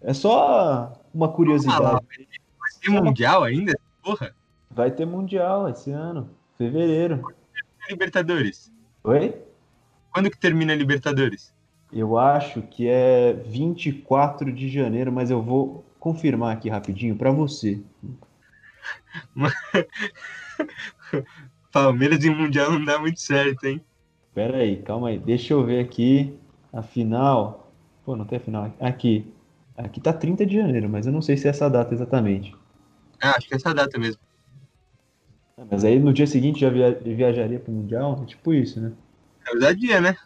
é 0.00 0.14
só 0.14 0.98
uma 1.12 1.28
curiosidade. 1.28 1.82
Vai 1.82 2.70
ter 2.80 2.90
Mundial 2.90 3.44
ainda? 3.44 3.78
Porra! 4.02 4.34
Vai 4.70 4.90
ter 4.90 5.04
Mundial 5.04 5.68
esse 5.68 5.90
ano, 5.90 6.30
fevereiro. 6.56 7.22
Libertadores? 7.90 8.72
Oi? 9.04 9.34
Quando 10.10 10.30
que 10.30 10.38
termina 10.38 10.72
a 10.72 10.76
Libertadores? 10.76 11.52
Eu 11.92 12.16
acho 12.16 12.62
que 12.62 12.88
é 12.88 13.34
24 13.34 14.50
de 14.50 14.68
janeiro, 14.68 15.12
mas 15.12 15.30
eu 15.30 15.42
vou 15.42 15.84
confirmar 16.00 16.56
aqui 16.56 16.70
rapidinho 16.70 17.14
para 17.16 17.30
você. 17.30 17.80
Palmeiras 21.70 22.24
e 22.24 22.30
Mundial 22.30 22.72
não 22.72 22.84
dá 22.84 22.98
muito 22.98 23.20
certo, 23.20 23.64
hein? 23.64 23.80
Pera 24.34 24.58
aí, 24.58 24.80
calma 24.82 25.08
aí. 25.08 25.18
Deixa 25.18 25.52
eu 25.52 25.64
ver 25.64 25.84
aqui 25.84 26.34
a 26.72 26.82
final. 26.82 27.70
Pô, 28.04 28.16
não 28.16 28.24
tem 28.24 28.38
a 28.38 28.40
final. 28.40 28.74
Aqui. 28.80 29.30
Aqui 29.76 30.00
tá 30.00 30.12
30 30.12 30.46
de 30.46 30.56
janeiro, 30.56 30.88
mas 30.88 31.06
eu 31.06 31.12
não 31.12 31.20
sei 31.22 31.36
se 31.36 31.46
é 31.46 31.50
essa 31.50 31.68
data 31.68 31.94
exatamente. 31.94 32.54
Ah, 33.20 33.34
acho 33.36 33.46
que 33.46 33.54
é 33.54 33.56
essa 33.56 33.74
data 33.74 33.98
mesmo. 33.98 34.20
Ah, 35.58 35.66
mas 35.70 35.84
aí 35.84 35.98
no 35.98 36.12
dia 36.12 36.26
seguinte 36.26 36.60
já 36.60 36.70
via... 36.70 36.92
viajaria 36.92 37.60
pro 37.60 37.72
Mundial? 37.72 38.20
É 38.22 38.26
tipo 38.26 38.54
isso, 38.54 38.80
né? 38.80 38.92
É 39.46 39.54
ousadia, 39.54 40.00
né? 40.00 40.16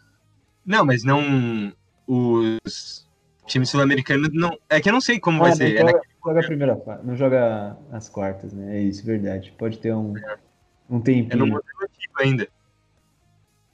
Não, 0.67 0.85
mas 0.85 1.05
não. 1.05 1.73
Os 2.07 3.07
times 3.47 3.71
sul-americanos 3.71 4.31
não. 4.33 4.59
É 4.69 4.81
que 4.81 4.89
eu 4.89 4.93
não 4.93 5.01
sei 5.01 5.21
como 5.21 5.39
ah, 5.39 5.49
vai 5.49 5.53
ser. 5.53 5.79
Joga, 5.79 5.91
é 5.91 6.01
joga, 6.25 6.41
a 6.41 6.47
primeira 6.47 7.01
não 7.05 7.17
joga 7.17 7.77
as 7.93 8.09
quartas, 8.09 8.53
né? 8.53 8.77
É 8.77 8.81
isso, 8.81 9.05
verdade. 9.07 9.55
Pode 9.57 9.79
ter 9.79 9.95
um, 9.95 10.17
é. 10.17 10.39
um 10.91 11.01
tempinho. 11.01 11.33
É 11.33 11.37
no 11.37 11.47
modelo 11.47 11.65
ainda. 12.19 12.49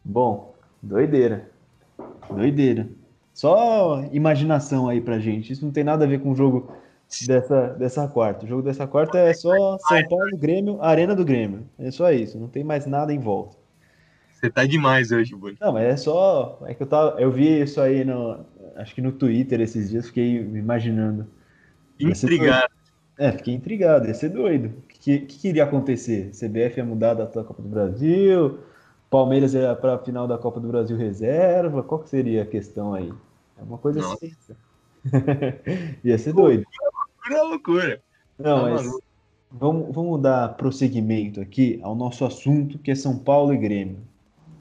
Bom, 0.04 0.54
doideira. 0.82 1.50
Doideira. 2.30 2.88
Só 3.32 4.04
imaginação 4.12 4.88
aí 4.88 5.00
pra 5.00 5.18
gente. 5.18 5.52
Isso 5.52 5.64
não 5.64 5.72
tem 5.72 5.84
nada 5.84 6.04
a 6.04 6.08
ver 6.08 6.20
com 6.20 6.32
o 6.32 6.34
jogo 6.36 6.70
dessa, 7.26 7.68
dessa 7.68 8.08
quarta. 8.08 8.44
O 8.44 8.48
jogo 8.48 8.62
dessa 8.62 8.86
quarta 8.86 9.18
é 9.18 9.32
só 9.32 9.78
São 9.78 10.08
Paulo, 10.08 10.36
Grêmio, 10.36 10.82
Arena 10.82 11.14
do 11.14 11.24
Grêmio. 11.24 11.66
É 11.78 11.90
só 11.90 12.10
isso. 12.12 12.38
Não 12.38 12.48
tem 12.48 12.62
mais 12.62 12.84
nada 12.84 13.12
em 13.12 13.18
volta. 13.18 13.61
Você 14.42 14.50
tá 14.50 14.66
demais 14.66 15.12
hoje, 15.12 15.36
Bruno. 15.36 15.56
Não, 15.60 15.72
mas 15.72 15.84
é 15.84 15.96
só. 15.96 16.58
É 16.66 16.74
que 16.74 16.82
eu, 16.82 16.86
tava, 16.88 17.20
eu 17.20 17.30
vi 17.30 17.60
isso 17.62 17.80
aí 17.80 18.04
no. 18.04 18.44
Acho 18.74 18.92
que 18.92 19.00
no 19.00 19.12
Twitter 19.12 19.60
esses 19.60 19.90
dias, 19.90 20.06
fiquei 20.06 20.38
imaginando. 20.38 21.28
Intrigado. 22.00 22.72
É, 23.16 23.30
fiquei 23.30 23.54
intrigado, 23.54 24.08
ia 24.08 24.14
ser 24.14 24.30
doido. 24.30 24.66
O 24.66 24.88
que, 24.88 25.20
que, 25.20 25.38
que 25.38 25.48
iria 25.48 25.62
acontecer? 25.62 26.30
CBF 26.30 26.78
ia 26.78 26.84
mudar 26.84 27.14
da 27.14 27.26
Copa 27.26 27.62
do 27.62 27.68
Brasil? 27.68 28.58
Palmeiras 29.08 29.54
ia 29.54 29.76
para 29.76 29.94
a 29.94 29.98
final 29.98 30.26
da 30.26 30.36
Copa 30.36 30.58
do 30.58 30.66
Brasil 30.66 30.96
reserva? 30.96 31.84
Qual 31.84 32.00
que 32.00 32.08
seria 32.08 32.42
a 32.42 32.46
questão 32.46 32.94
aí? 32.94 33.12
É 33.56 33.62
uma 33.62 33.78
coisa 33.78 34.00
assim. 34.00 34.32
ia 36.02 36.18
ser 36.18 36.32
doido. 36.32 36.64
Loucura, 36.82 37.42
loucura. 37.44 38.02
Não, 38.36 38.64
tá 38.64 38.70
mas 38.70 38.90
vamos, 39.52 39.94
vamos 39.94 40.20
dar 40.20 40.56
prosseguimento 40.56 41.40
aqui 41.40 41.78
ao 41.80 41.94
nosso 41.94 42.24
assunto, 42.24 42.76
que 42.80 42.90
é 42.90 42.94
São 42.96 43.16
Paulo 43.16 43.54
e 43.54 43.56
Grêmio. 43.56 43.98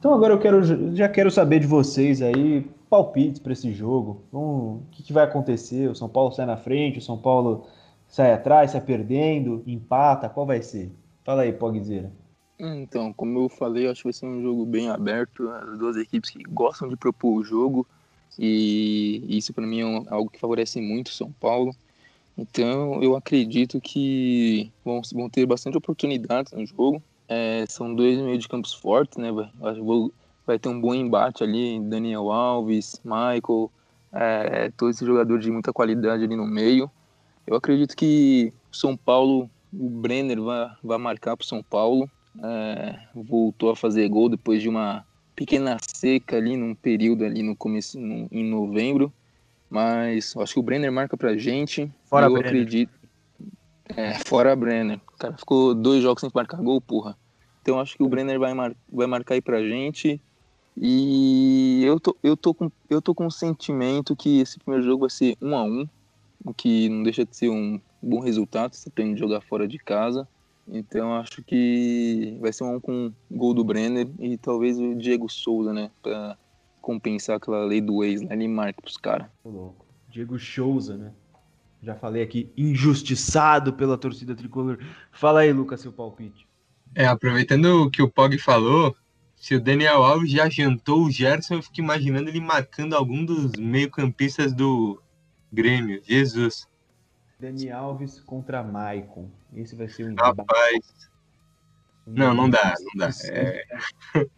Então 0.02 0.16
agora 0.16 0.34
eu 0.34 0.40
quero, 0.40 0.96
já 0.96 1.08
quero 1.08 1.30
saber 1.30 1.60
de 1.60 1.68
vocês 1.68 2.24
aí, 2.24 2.68
palpites 2.90 3.40
para 3.40 3.54
esse 3.54 3.72
jogo. 3.72 4.24
o 4.34 4.82
que, 4.90 5.04
que, 5.04 5.14
vai 5.14 5.26
acontecer? 5.26 5.88
O 5.92 5.94
São 5.94 6.10
Paulo 6.10 6.32
sai 6.32 6.48
na 6.48 6.58
frente, 6.58 6.98
o 6.98 7.02
São 7.04 7.20
Paulo 7.20 7.68
sai 8.08 8.34
atrás, 8.34 8.72
sai 8.72 8.82
perdendo, 8.82 9.62
empata, 9.68 10.28
qual 10.28 10.44
vai 10.44 10.64
ser? 10.64 10.92
Fala 11.24 11.44
aí, 11.44 11.54
Pogzeira. 11.54 12.12
Então, 12.60 13.14
como 13.14 13.42
eu 13.42 13.48
falei, 13.50 13.88
acho 13.88 14.02
que 14.02 14.08
vai 14.08 14.14
ser 14.14 14.26
um 14.26 14.42
jogo 14.42 14.66
bem 14.66 14.90
aberto. 14.90 15.48
As 15.48 15.78
duas 15.78 15.96
equipes 15.96 16.32
que 16.32 16.42
gostam 16.46 16.90
de 16.90 16.98
propor 16.98 17.36
o 17.36 17.44
jogo. 17.44 17.86
E 18.40 19.24
isso 19.30 19.54
para 19.54 19.68
mim 19.68 19.82
é 19.82 20.04
algo 20.10 20.32
que 20.32 20.40
favorece 20.40 20.82
muito 20.82 21.10
o 21.10 21.14
São 21.14 21.32
Paulo. 21.34 21.76
Então 22.36 23.04
eu 23.04 23.16
acredito 23.16 23.80
que 23.80 24.72
vão, 24.84 25.00
vão 25.14 25.30
ter 25.30 25.46
bastante 25.46 25.78
oportunidades 25.78 26.54
no 26.54 26.66
jogo. 26.66 27.04
É, 27.34 27.66
são 27.70 27.96
dois 27.96 28.20
meio 28.20 28.38
de 28.38 28.46
campos 28.46 28.74
fortes, 28.74 29.18
né? 29.18 29.32
Vai, 29.32 29.50
vai 30.46 30.60
ter 30.60 30.68
um 30.68 30.82
bom 30.82 30.94
embate 30.94 31.42
ali, 31.46 31.80
Daniel 31.80 32.30
Alves, 32.30 33.00
Michael, 33.06 33.72
é, 34.12 34.70
todos 34.76 34.98
esses 34.98 35.08
jogadores 35.08 35.42
de 35.42 35.50
muita 35.50 35.72
qualidade 35.72 36.26
ali 36.26 36.36
no 36.36 36.46
meio. 36.46 36.92
Eu 37.48 37.56
acredito 37.56 37.96
que 37.96 38.54
São 38.70 38.98
Paulo, 38.98 39.50
o 39.74 39.90
Brenner 39.90 40.42
vai, 40.42 40.72
vai 40.84 40.98
marcar 40.98 41.38
para 41.38 41.48
São 41.48 41.64
Paulo. 41.64 42.10
É, 42.44 43.00
voltou 43.16 43.70
a 43.70 43.78
fazer 43.78 44.10
gol 44.10 44.28
depois 44.28 44.62
de 44.62 44.68
uma 44.68 45.06
pequena 45.34 45.78
seca 45.82 46.36
ali 46.36 46.58
num 46.58 46.76
período 46.76 47.24
ali 47.24 47.42
no 47.42 47.56
começo 47.56 47.98
no, 47.98 48.28
em 48.30 48.44
novembro. 48.44 49.12
Mas 49.70 50.36
acho 50.36 50.56
que 50.56 50.60
o 50.60 50.64
Brenner 50.64 50.92
marca 50.92 51.16
pra 51.16 51.38
gente. 51.38 51.90
Fora 52.04 52.26
eu 52.26 52.34
Brenner. 52.34 52.50
acredito. 52.50 52.92
É, 53.96 54.16
fora 54.26 54.54
Brenner. 54.54 55.00
O 55.14 55.18
cara 55.18 55.38
ficou 55.38 55.74
dois 55.74 56.04
jogos 56.04 56.20
sem 56.20 56.30
marcar 56.34 56.58
gol, 56.58 56.82
porra. 56.82 57.18
Então 57.62 57.80
acho 57.80 57.96
que 57.96 58.04
o 58.04 58.10
Brenner 58.10 58.40
vai, 58.40 58.54
mar, 58.54 58.76
vai 58.92 59.08
marcar 59.08 59.36
aí 59.36 59.42
pra 59.42 59.62
gente. 59.62 60.20
E 60.76 61.84
eu 61.84 62.00
tô, 62.00 62.16
eu, 62.24 62.36
tô 62.38 62.54
com, 62.54 62.72
eu 62.90 63.02
tô 63.02 63.14
com 63.14 63.28
o 63.28 63.32
sentimento 63.32 64.16
que 64.16 64.40
esse 64.40 64.58
primeiro 64.58 64.86
jogo 64.86 65.02
vai 65.02 65.10
ser 65.10 65.38
um 65.42 65.56
a 65.56 65.64
um, 65.64 65.88
o 66.44 66.54
que 66.54 66.90
não 66.90 67.04
deixa 67.04 67.26
de 67.26 67.36
ser 67.36 67.50
um 67.50 67.80
bom 68.02 68.20
resultado, 68.20 68.74
você 68.74 68.90
tem 68.90 69.14
de 69.14 69.20
jogar 69.20 69.42
fora 69.42 69.68
de 69.68 69.78
casa. 69.78 70.28
Então 70.68 71.14
acho 71.16 71.44
que 71.44 72.38
vai 72.40 72.54
ser 72.54 72.64
um 72.64 72.76
um 72.76 72.80
com 72.80 73.12
gol 73.30 73.54
do 73.54 73.64
Brenner 73.64 74.08
e 74.20 74.38
talvez 74.38 74.80
o 74.80 74.96
Diego 74.96 75.30
Souza, 75.30 75.74
né? 75.74 75.92
Pra 76.02 76.38
compensar 76.82 77.36
aquela 77.38 77.66
lei 77.66 77.82
do 77.82 78.04
ex, 78.04 78.22
né? 78.22 78.34
Ele 78.34 78.48
marca 78.48 78.82
pros 78.82 78.98
caras. 78.98 79.28
Diego 80.10 80.40
Souza, 80.40 80.98
né? 80.98 81.12
Já 81.84 81.96
falei 81.96 82.22
aqui, 82.22 82.52
injustiçado 82.56 83.74
pela 83.74 83.98
torcida 83.98 84.36
tricolor. 84.36 84.78
Fala 85.12 85.42
aí, 85.42 85.52
Lucas, 85.52 85.82
seu 85.82 85.92
palpite. 85.92 86.48
É, 86.94 87.06
aproveitando 87.06 87.84
o 87.84 87.90
que 87.90 88.02
o 88.02 88.10
Pog 88.10 88.38
falou, 88.38 88.96
se 89.36 89.56
o 89.56 89.62
Daniel 89.62 90.04
Alves 90.04 90.30
já 90.30 90.50
jantou 90.50 91.04
o 91.04 91.12
Gerson, 91.12 91.56
eu 91.56 91.64
fico 91.64 91.80
imaginando 91.80 92.30
ele 92.30 92.40
marcando 92.40 92.96
algum 92.96 93.26
dos 93.26 93.54
meio-campistas 93.54 94.54
do 94.54 95.02
Grêmio. 95.52 96.02
Jesus. 96.06 96.68
Daniel 97.40 97.78
Alves 97.78 98.20
contra 98.20 98.62
Maicon. 98.62 99.30
Esse 99.56 99.76
vai 99.76 99.88
ser 99.88 100.12
um 100.12 100.16
Rapaz. 100.16 101.10
Não, 102.06 102.34
não 102.34 102.50
dá, 102.50 102.76
não 102.80 102.92
dá. 102.96 103.10
É... 103.26 103.66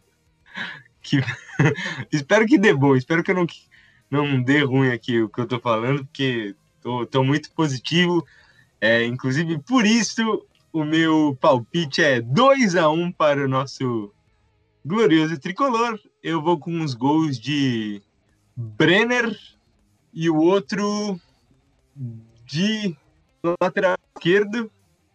que... 1.01 1.19
espero 2.11 2.45
que 2.45 2.57
dê 2.57 2.73
bom, 2.73 2.95
espero 2.95 3.23
que 3.23 3.31
eu 3.31 3.35
não, 3.35 3.47
não 4.09 4.41
dê 4.41 4.63
ruim 4.63 4.89
aqui 4.89 5.21
o 5.21 5.29
que 5.29 5.41
eu 5.41 5.47
tô 5.47 5.59
falando, 5.59 6.05
porque 6.05 6.55
tô, 6.81 7.05
tô 7.05 7.23
muito 7.23 7.51
positivo. 7.51 8.25
É, 8.79 9.05
inclusive, 9.05 9.59
por 9.59 9.85
isso 9.85 10.45
o 10.73 10.83
meu 10.83 11.37
palpite 11.39 12.01
é 12.01 12.19
2 12.19 12.75
a 12.75 12.89
1 12.89 13.11
para 13.11 13.45
o 13.45 13.47
nosso 13.47 14.11
glorioso 14.83 15.39
tricolor. 15.39 15.99
Eu 16.21 16.41
vou 16.41 16.57
com 16.57 16.81
os 16.81 16.95
gols 16.95 17.39
de 17.39 18.01
Brenner 18.55 19.37
e 20.11 20.27
o 20.31 20.37
outro 20.37 21.19
de 22.43 22.97
lateral 23.61 23.95
esquerdo. 24.15 24.71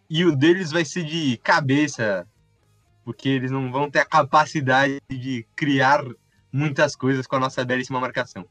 E 0.08 0.24
o 0.24 0.34
deles 0.34 0.70
vai 0.70 0.84
ser 0.84 1.04
de 1.04 1.36
cabeça, 1.38 2.26
porque 3.04 3.28
eles 3.28 3.50
não 3.50 3.70
vão 3.70 3.90
ter 3.90 3.98
a 3.98 4.06
capacidade 4.06 4.98
de 5.10 5.44
criar 5.54 6.02
muitas 6.52 6.94
coisas 6.96 7.26
com 7.26 7.36
a 7.36 7.40
nossa 7.40 7.64
belíssima 7.64 8.00
marcação. 8.00 8.46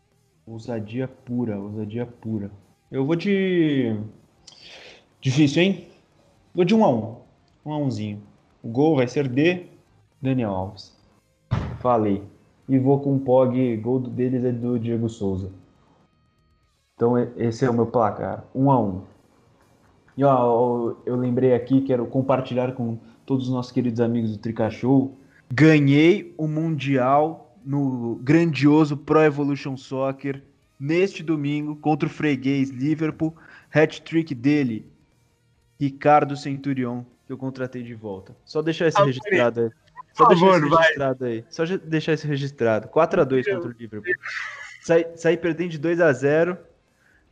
Ousadia 0.46 1.08
pura, 1.08 1.58
ousadia 1.58 2.06
pura. 2.06 2.52
Eu 2.91 3.06
vou 3.06 3.15
de. 3.15 3.98
Difícil, 5.20 5.63
hein? 5.63 5.96
Vou 6.58 6.65
de 6.65 6.74
1 6.74 6.84
a 6.84 6.89
1 6.89 7.15
1 7.67 7.72
a 7.72 7.78
1zinho. 7.78 8.17
O 8.63 8.67
gol 8.67 8.96
vai 8.96 9.08
ser 9.08 9.28
de 9.28 9.67
Daniel 10.20 10.50
Alves. 10.50 10.98
Falei. 11.80 12.24
E 12.67 12.80
vou 12.80 13.00
com 13.00 13.15
o 13.15 13.20
Pog, 13.20 13.78
gol 13.78 14.00
deles 14.00 14.43
é 14.43 14.52
do 14.52 14.80
Diego 14.80 15.08
Souza. 15.08 15.52
Então 16.96 17.15
esse 17.38 17.63
é 17.63 17.70
o 17.70 17.74
meu 17.76 17.86
placar, 17.86 18.43
1 18.56 18.72
a 18.72 18.80
1 18.80 19.02
E 20.17 20.24
ó, 20.24 20.96
eu 21.06 21.15
lembrei 21.15 21.54
aqui, 21.54 21.82
quero 21.82 22.08
compartilhar 22.08 22.72
com 22.72 22.98
todos 23.24 23.46
os 23.46 23.54
nossos 23.54 23.72
queridos 23.72 24.02
amigos 24.02 24.32
do 24.32 24.39
Trica. 24.39 24.67
Ganhei 25.54 26.34
o 26.39 26.48
Mundial 26.48 27.56
no 27.63 28.15
grandioso 28.15 28.98
Pro 28.98 29.22
Evolution 29.22 29.78
Soccer 29.78 30.43
neste 30.80 31.22
domingo 31.22 31.76
contra 31.76 32.08
o 32.08 32.12
freguês 32.12 32.72
Liverpool. 32.72 33.36
Hat-trick 33.72 34.34
dele, 34.34 34.88
Ricardo 35.80 36.36
Centurion, 36.36 37.04
que 37.26 37.32
eu 37.32 37.38
contratei 37.38 37.84
de 37.84 37.94
volta. 37.94 38.36
Só 38.44 38.62
deixar 38.62 38.88
esse 38.88 39.02
registrado 39.02 39.62
aí. 39.62 39.70
Só 40.13 40.26
Por 40.26 40.30
deixar 40.30 40.46
favor, 40.46 40.60
isso 40.60 40.70
vai. 40.70 40.84
registrado 40.84 41.26
aí. 41.26 41.46
Só 41.50 41.66
deixar 41.66 42.13
isso 42.13 42.28
registrado. 42.28 42.88
4x2 42.88 43.54
contra 43.54 43.70
o 43.70 43.74
Liverpool. 43.74 44.13
Saí, 44.82 45.06
saí 45.16 45.38
perdendo 45.38 45.72
de 45.72 45.80
2x0. 45.80 46.58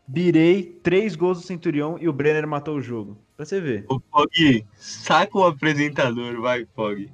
Birei 0.08 0.64
três 0.84 1.16
gols 1.16 1.42
do 1.42 1.48
Centurião 1.48 1.98
e 2.00 2.08
o 2.08 2.14
Brenner 2.14 2.48
matou 2.48 2.76
o 2.76 2.82
jogo. 2.82 3.18
Pra 3.36 3.46
você 3.46 3.60
ver. 3.60 3.86
Ô, 3.90 4.00
Pog, 4.00 4.66
saca 4.76 5.38
o 5.38 5.44
apresentador, 5.46 6.40
vai, 6.40 6.66
Pog. 6.66 7.12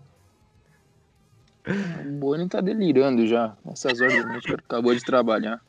O 2.05 2.11
Boni 2.19 2.49
tá 2.49 2.59
delirando 2.59 3.25
já. 3.25 3.55
Essas 3.71 4.01
horas 4.01 4.15
da 4.15 4.29
noite, 4.29 4.53
acabou 4.53 4.93
de 4.93 5.03
trabalhar. 5.05 5.61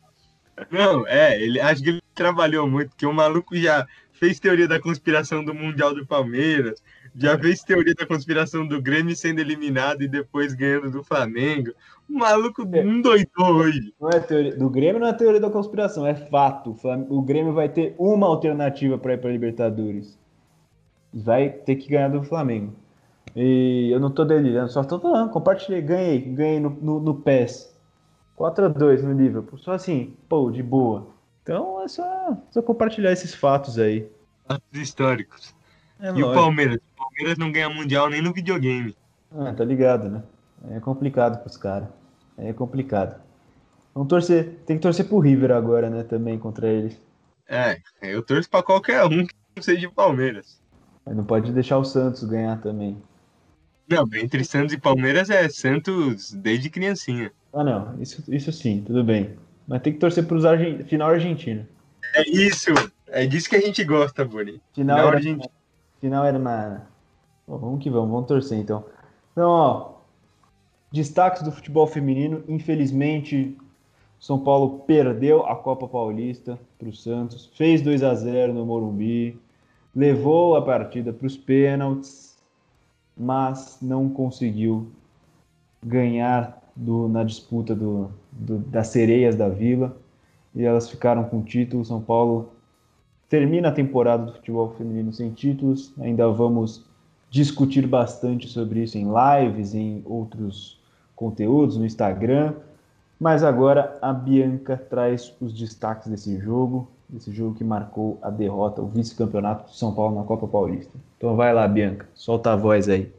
Não, 0.71 1.07
é, 1.07 1.41
ele 1.41 1.61
acho 1.61 1.83
que 1.83 1.91
ele 1.91 2.03
trabalhou 2.15 2.69
muito, 2.69 2.91
porque 2.91 3.07
o 3.07 3.13
maluco 3.13 3.57
já 3.57 3.87
fez 4.23 4.39
teoria 4.39 4.69
da 4.69 4.79
conspiração 4.79 5.45
do 5.45 5.53
Mundial 5.53 5.93
do 5.93 6.07
Palmeiras, 6.07 6.81
já 7.13 7.37
fez 7.37 7.65
teoria 7.65 7.93
da 7.93 8.07
conspiração 8.07 8.65
do 8.65 8.81
Grêmio 8.81 9.17
sendo 9.17 9.41
eliminado 9.41 10.03
e 10.03 10.07
depois 10.07 10.55
ganhando 10.55 10.93
do 10.93 11.03
Flamengo. 11.03 11.73
O 12.09 12.21
maluco 12.21 12.63
É. 12.73 12.85
endoidou 12.85 13.53
hoje. 13.53 13.93
Não 14.01 14.11
é 14.11 14.21
teoria, 14.21 14.57
do 14.57 14.71
Grêmio 14.71 15.01
não 15.01 15.09
é 15.09 15.13
teoria 15.13 15.41
da 15.41 15.51
conspiração, 15.51 16.07
é 16.07 16.15
fato. 16.15 16.77
O 17.09 17.21
Grêmio 17.21 17.53
vai 17.53 17.69
ter 17.69 17.97
uma 17.99 18.29
alternativa 18.29 18.97
para 18.97 19.15
ir 19.15 19.19
para 19.19 19.33
Libertadores. 19.33 20.17
Vai 21.13 21.49
ter 21.49 21.75
que 21.75 21.89
ganhar 21.89 22.09
do 22.09 22.23
Flamengo. 22.23 22.75
E 23.35 23.91
eu 23.93 23.99
não 23.99 24.13
tô 24.13 24.25
delirando, 24.25 24.71
só 24.71 24.85
tô 24.85 25.01
falando, 25.01 25.31
compartilhei, 25.31 25.83
ganhei, 25.83 26.21
ganhei 26.21 26.61
no, 26.61 26.71
no, 26.71 27.01
no 27.01 27.15
PES. 27.17 27.77
4x2 28.39 29.03
no 29.03 29.21
Liverpool, 29.21 29.59
só 29.59 29.73
assim, 29.73 30.15
pô, 30.29 30.49
de 30.49 30.63
boa. 30.63 31.12
Então 31.43 31.83
é 31.83 31.89
só, 31.89 32.37
só 32.51 32.63
compartilhar 32.63 33.13
esses 33.13 33.35
fatos 33.35 33.79
aí. 33.79 34.09
Fatos 34.47 34.81
históricos. 34.81 35.55
É 36.01 36.09
e 36.09 36.11
o 36.11 36.27
lógico. 36.27 36.35
Palmeiras? 36.35 36.77
O 36.77 36.97
Palmeiras 36.97 37.39
não 37.39 37.53
ganha 37.53 37.69
Mundial 37.69 38.09
nem 38.09 38.23
no 38.23 38.33
videogame. 38.33 38.97
Ah, 39.35 39.53
tá 39.53 39.65
ligado, 39.65 40.09
né? 40.09 40.23
É 40.71 40.81
complicado 40.81 41.43
pros 41.43 41.57
caras. 41.57 41.89
É 42.39 42.53
complicado. 42.53 43.21
Vamos 43.95 44.09
torcer. 44.09 44.61
Tem 44.67 44.77
que 44.77 44.83
torcer 44.83 45.07
pro 45.07 45.19
River 45.19 45.53
agora, 45.53 45.91
né? 45.91 46.03
Também 46.05 46.39
contra 46.39 46.69
eles. 46.69 46.97
É, 47.49 47.79
eu 48.01 48.23
torço 48.23 48.49
pra 48.49 48.63
qualquer 48.63 49.05
um 49.05 49.27
que 49.27 49.35
não 49.57 49.63
seja 49.63 49.81
de 49.81 49.89
Palmeiras. 49.89 50.61
Mas 51.05 51.17
não 51.17 51.25
pode 51.25 51.53
deixar 51.53 51.79
o 51.79 51.85
Santos 51.85 52.25
ganhar 52.25 52.61
também. 52.61 52.97
Não, 53.89 54.07
entre 54.15 54.45
Santos 54.45 54.73
e 54.73 54.79
Palmeiras 54.79 55.29
é 55.29 55.49
Santos 55.49 56.33
desde 56.33 56.71
criancinha. 56.71 57.33
Ah, 57.53 57.65
não. 57.65 58.01
Isso, 58.01 58.23
isso 58.33 58.53
sim, 58.53 58.83
tudo 58.87 59.05
bem. 59.05 59.37
Mas 59.73 59.81
tem 59.81 59.91
que 59.95 59.99
torcer 59.99 60.27
pros 60.27 60.45
Argen... 60.45 60.85
final 60.85 61.09
argentino. 61.09 61.67
É 62.15 62.29
isso, 62.29 62.69
é 63.09 63.25
disso 63.27 63.49
que 63.49 63.57
a 63.57 63.61
gente 63.61 63.83
gosta, 63.85 64.23
Boni. 64.23 64.61
Final, 64.75 64.99
Final 64.99 65.13
argentino. 65.15 65.51
final 65.99 66.25
era 66.27 66.39
na. 66.39 66.83
Bom, 67.49 67.57
vamos 67.57 67.83
que 67.83 67.89
vamos, 67.89 68.11
vamos 68.11 68.27
torcer 68.29 68.59
então. 68.59 68.85
Então, 69.33 69.49
ó. 69.49 69.93
Destaques 70.93 71.43
do 71.43 71.51
futebol 71.51 71.87
feminino. 71.87 72.45
Infelizmente, 72.47 73.57
São 74.21 74.39
Paulo 74.39 74.81
perdeu 74.81 75.47
a 75.47 75.57
Copa 75.57 75.89
Paulista 75.89 76.59
para 76.79 76.91
o 76.91 76.93
Santos. 76.95 77.51
Fez 77.55 77.81
2 77.81 78.03
a 78.03 78.15
0 78.15 78.53
no 78.53 78.67
Morumbi. 78.67 79.41
Levou 79.97 80.55
a 80.55 80.61
partida 80.61 81.15
para 81.15 81.27
os 81.27 81.35
pênaltis. 81.39 82.37
Mas 83.17 83.79
não 83.81 84.07
conseguiu 84.11 84.93
ganhar 85.83 86.63
do- 86.77 87.09
na 87.09 87.25
disputa 87.25 87.75
do- 87.75 88.11
do- 88.33 88.59
das 88.59 88.89
sereias 88.89 89.37
da 89.37 89.49
Vila. 89.49 89.97
E 90.55 90.65
elas 90.65 90.91
ficaram 90.91 91.25
com 91.25 91.39
o 91.39 91.43
título. 91.43 91.85
São 91.85 92.01
Paulo 92.01 92.51
termina 93.29 93.69
a 93.69 93.73
temporada 93.73 94.27
do 94.27 94.33
futebol 94.33 94.75
feminino 94.77 95.13
sem 95.13 95.31
títulos. 95.31 95.93
Ainda 96.01 96.29
vamos 96.29 96.85
discutir 97.31 97.87
bastante 97.87 98.49
sobre 98.49 98.83
isso 98.83 98.99
em 98.99 99.07
lives, 99.07 99.75
em 99.75 100.03
outros 100.05 100.79
conteúdos 101.17 101.77
no 101.77 101.87
Instagram. 101.87 102.53
Mas 103.19 103.43
agora 103.45 103.97
a 104.03 104.13
Bianca 104.13 104.77
traz 104.77 105.33
os 105.41 105.53
destaques 105.55 106.09
desse 106.09 106.39
jogo, 106.39 106.89
desse 107.09 107.31
jogo 107.33 107.55
que 107.55 107.63
marcou 107.63 108.19
a 108.21 108.29
derrota, 108.29 108.83
o 108.83 108.87
vice-campeonato 108.87 109.71
de 109.71 109.79
São 109.79 109.95
Paulo 109.95 110.17
na 110.17 110.25
Copa 110.25 110.47
Paulista. 110.49 110.93
Então 111.17 111.37
vai 111.37 111.55
lá, 111.55 111.67
Bianca, 111.69 112.07
solta 112.15 112.53
a 112.53 112.57
voz 112.57 112.89
aí. 112.89 113.11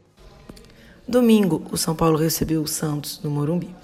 Domingo, 1.08 1.62
o 1.72 1.76
São 1.76 1.94
Paulo 1.94 2.16
recebeu 2.16 2.62
o 2.62 2.66
Santos 2.68 3.20
no 3.22 3.30
Morumbi, 3.30 3.74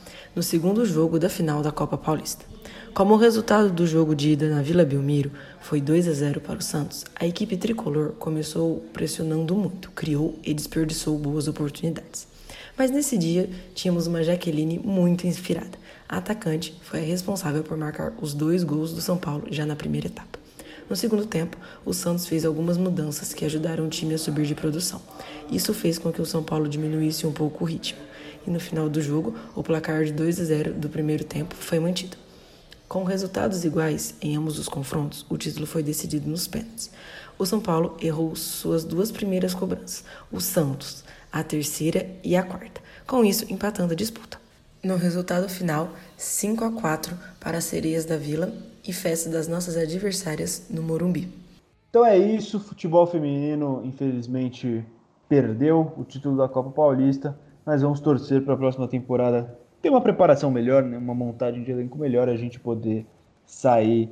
no 0.41 0.45
segundo 0.45 0.87
jogo 0.87 1.19
da 1.19 1.29
final 1.29 1.61
da 1.61 1.71
Copa 1.71 1.99
Paulista. 1.99 2.47
Como 2.95 3.13
o 3.13 3.19
resultado 3.19 3.69
do 3.69 3.87
jogo 3.87 4.15
de 4.15 4.31
ida 4.31 4.49
na 4.49 4.63
Vila 4.63 4.87
Belmiro 4.87 5.31
foi 5.61 5.83
2 5.83 6.09
a 6.09 6.13
0 6.15 6.41
para 6.41 6.59
o 6.59 6.63
Santos, 6.63 7.05
a 7.15 7.27
equipe 7.27 7.59
tricolor 7.59 8.13
começou 8.13 8.83
pressionando 8.91 9.55
muito, 9.55 9.91
criou 9.91 10.39
e 10.43 10.55
desperdiçou 10.55 11.19
boas 11.19 11.47
oportunidades. 11.47 12.27
Mas 12.75 12.91
nesse 12.91 13.19
dia 13.19 13.51
tínhamos 13.75 14.07
uma 14.07 14.25
Jaqueline 14.25 14.79
muito 14.79 15.27
inspirada. 15.27 15.79
A 16.09 16.17
atacante 16.17 16.75
foi 16.85 17.01
a 17.01 17.05
responsável 17.05 17.63
por 17.63 17.77
marcar 17.77 18.15
os 18.19 18.33
dois 18.33 18.65
gols 18.65 18.95
do 18.95 19.03
São 19.03 19.19
Paulo 19.19 19.45
já 19.51 19.67
na 19.67 19.77
primeira 19.77 20.07
etapa. 20.07 20.39
No 20.89 20.97
segundo 20.97 21.27
tempo, 21.27 21.59
o 21.85 21.93
Santos 21.93 22.27
fez 22.27 22.47
algumas 22.47 22.79
mudanças 22.79 23.35
que 23.35 23.45
ajudaram 23.45 23.85
o 23.85 23.91
time 23.91 24.15
a 24.15 24.19
subir 24.19 24.47
de 24.47 24.55
produção. 24.55 25.03
Isso 25.53 25.75
fez 25.75 25.99
com 25.99 26.11
que 26.11 26.23
o 26.23 26.27
São 26.27 26.43
Paulo 26.43 26.67
diminuísse 26.67 27.27
um 27.27 27.33
pouco 27.33 27.63
o 27.63 27.67
ritmo. 27.67 28.09
E 28.47 28.51
no 28.51 28.61
final 28.61 28.89
do 28.89 29.01
jogo, 29.01 29.35
o 29.55 29.63
placar 29.63 30.05
de 30.05 30.13
2 30.13 30.41
a 30.41 30.45
0 30.45 30.75
do 30.75 30.89
primeiro 30.89 31.25
tempo 31.25 31.55
foi 31.55 31.79
mantido. 31.79 32.17
Com 32.89 33.05
resultados 33.05 33.65
iguais 33.65 34.15
em 34.21 34.37
ambos 34.37 34.59
os 34.59 34.69
confrontos, 34.69 35.25
o 35.29 35.37
título 35.37 35.67
foi 35.67 35.83
decidido 35.83 36.29
nos 36.29 36.49
pênaltis. 36.49 36.91
O 37.39 37.47
São 37.47 37.61
Paulo 37.61 37.97
errou 38.01 38.35
suas 38.35 38.85
duas 38.85 39.13
primeiras 39.13 39.55
cobranças, 39.55 40.05
o 40.33 40.41
Santos, 40.41 41.05
a 41.33 41.43
terceira 41.43 42.07
e 42.25 42.35
a 42.35 42.43
quarta, 42.43 42.81
com 43.07 43.25
isso 43.25 43.47
empatando 43.49 43.93
a 43.93 43.97
disputa. 43.97 44.41
No 44.83 44.97
resultado 44.97 45.49
final, 45.49 45.91
5 46.17 46.65
a 46.65 46.73
4 46.73 47.17
para 47.39 47.59
as 47.59 47.65
Sereias 47.65 48.05
da 48.05 48.17
Vila 48.17 48.53
e 48.87 48.93
festa 48.93 49.31
das 49.31 49.47
nossas 49.47 49.77
adversárias 49.77 50.67
no 50.69 50.83
Morumbi. 50.83 51.33
Então 51.91 52.05
é 52.05 52.17
isso, 52.17 52.59
futebol 52.59 53.07
feminino 53.07 53.83
infelizmente 53.85 54.85
perdeu 55.29 55.93
o 55.97 56.05
título 56.05 56.37
da 56.37 56.49
Copa 56.49 56.71
Paulista, 56.71 57.39
mas 57.71 57.83
vamos 57.83 58.01
torcer 58.01 58.43
para 58.43 58.55
a 58.55 58.57
próxima 58.57 58.89
temporada 58.89 59.57
ter 59.81 59.91
uma 59.91 60.01
preparação 60.01 60.51
melhor, 60.51 60.83
né? 60.83 60.99
uma 60.99 61.15
montagem 61.15 61.63
de 61.63 61.71
elenco 61.71 61.97
melhor, 61.97 62.29
a 62.29 62.35
gente 62.35 62.59
poder 62.59 63.07
sair 63.47 64.11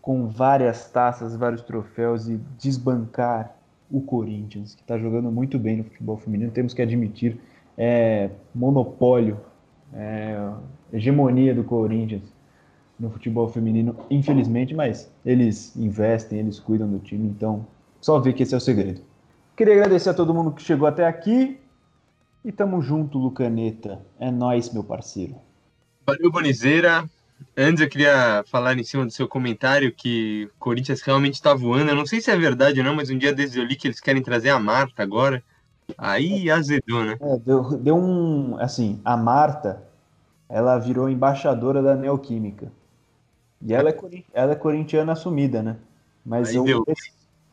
com 0.00 0.26
várias 0.26 0.90
taças, 0.90 1.36
vários 1.36 1.60
troféus 1.60 2.26
e 2.28 2.40
desbancar 2.58 3.54
o 3.90 4.00
Corinthians, 4.00 4.74
que 4.74 4.80
está 4.80 4.96
jogando 4.96 5.30
muito 5.30 5.58
bem 5.58 5.76
no 5.76 5.84
futebol 5.84 6.16
feminino, 6.16 6.50
temos 6.50 6.72
que 6.72 6.80
admitir, 6.80 7.38
é 7.76 8.30
monopólio, 8.54 9.38
é 9.92 10.38
hegemonia 10.90 11.54
do 11.54 11.62
Corinthians 11.62 12.22
no 12.98 13.10
futebol 13.10 13.48
feminino, 13.48 13.94
infelizmente, 14.08 14.74
mas 14.74 15.12
eles 15.26 15.76
investem, 15.76 16.38
eles 16.38 16.58
cuidam 16.58 16.88
do 16.88 16.98
time, 17.00 17.28
então 17.28 17.66
só 18.00 18.18
ver 18.18 18.32
que 18.32 18.44
esse 18.44 18.54
é 18.54 18.56
o 18.56 18.60
segredo. 18.60 19.02
Queria 19.54 19.74
agradecer 19.74 20.08
a 20.08 20.14
todo 20.14 20.32
mundo 20.32 20.52
que 20.52 20.62
chegou 20.62 20.88
até 20.88 21.06
aqui 21.06 21.60
e 22.44 22.52
tamo 22.52 22.80
junto, 22.82 23.18
Lucaneta. 23.18 24.00
É 24.18 24.30
nóis, 24.30 24.72
meu 24.72 24.84
parceiro. 24.84 25.36
Valeu, 26.06 26.30
Bonizeira. 26.30 27.08
Antes 27.56 27.82
eu 27.82 27.88
queria 27.88 28.44
falar 28.46 28.78
em 28.78 28.84
cima 28.84 29.04
do 29.04 29.10
seu 29.10 29.26
comentário 29.26 29.92
que 29.92 30.48
o 30.54 30.58
Corinthians 30.58 31.02
realmente 31.02 31.34
está 31.34 31.54
voando. 31.54 31.90
Eu 31.90 31.96
não 31.96 32.06
sei 32.06 32.20
se 32.20 32.30
é 32.30 32.36
verdade 32.36 32.80
ou 32.80 32.84
não, 32.84 32.94
mas 32.94 33.10
um 33.10 33.18
dia 33.18 33.32
desde 33.32 33.58
eu 33.58 33.64
li 33.64 33.76
que 33.76 33.88
eles 33.88 34.00
querem 34.00 34.22
trazer 34.22 34.50
a 34.50 34.58
Marta 34.58 35.02
agora. 35.02 35.42
Aí 35.98 36.50
azedou, 36.50 37.04
né? 37.04 37.18
É, 37.20 37.36
deu, 37.38 37.62
deu 37.78 37.96
um. 37.96 38.56
Assim, 38.58 39.00
a 39.04 39.16
Marta, 39.16 39.82
ela 40.48 40.78
virou 40.78 41.08
embaixadora 41.08 41.82
da 41.82 41.94
Neoquímica. 41.94 42.70
E 43.60 43.72
ela 43.72 43.90
é, 43.90 43.98
ela 44.32 44.52
é 44.52 44.56
corintiana 44.56 45.12
assumida, 45.12 45.62
né? 45.62 45.76
Mas 46.24 46.54
eu- 46.54 46.84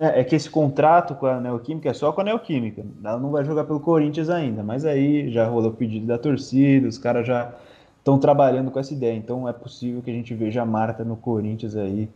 é, 0.02 0.22
é 0.22 0.24
que 0.24 0.36
esse 0.36 0.50
contrato 0.50 1.14
com 1.14 1.28
a 1.28 1.40
Neoquímica 1.40 1.88
é 1.88 1.94
só 1.94 2.12
com 2.12 2.22
a 2.22 2.24
Neoquímica. 2.24 2.84
Ela 3.04 3.20
não 3.20 3.30
vai 3.30 3.46
jogar 3.46 3.66
pelo 3.66 3.80
Corinthians 3.80 4.32
ainda. 4.32 4.64
Mas 4.64 4.84
aí 4.84 5.32
já 5.32 5.48
rolou 5.48 5.70
o 5.70 5.76
pedido 5.76 6.08
da 6.08 6.18
torcida, 6.18 6.88
os 6.88 6.98
caras 6.98 7.28
já 7.28 7.54
estão 8.00 8.18
trabalhando 8.18 8.72
com 8.72 8.80
essa 8.80 8.94
ideia. 8.94 9.16
Então 9.16 9.48
é 9.48 9.54
possível 9.54 10.02
que 10.02 10.10
a 10.10 10.14
gente 10.14 10.34
veja 10.34 10.64
a 10.64 10.66
Marta 10.66 11.06
no 11.06 11.16
Corinthians 11.16 11.76
aí, 11.76 12.10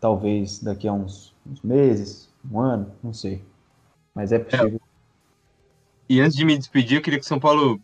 talvez 0.00 0.60
daqui 0.60 0.86
a 0.86 0.92
uns, 0.92 1.34
uns 1.44 1.60
meses, 1.62 2.30
um 2.48 2.60
ano, 2.60 2.92
não 3.02 3.12
sei. 3.12 3.42
Mas 4.14 4.30
é 4.30 4.38
possível. 4.38 4.80
E 6.08 6.20
antes 6.20 6.36
de 6.36 6.44
me 6.44 6.56
despedir, 6.56 6.98
eu 6.98 7.02
queria 7.02 7.18
que 7.18 7.24
o 7.24 7.28
São 7.28 7.40
Paulo 7.40 7.80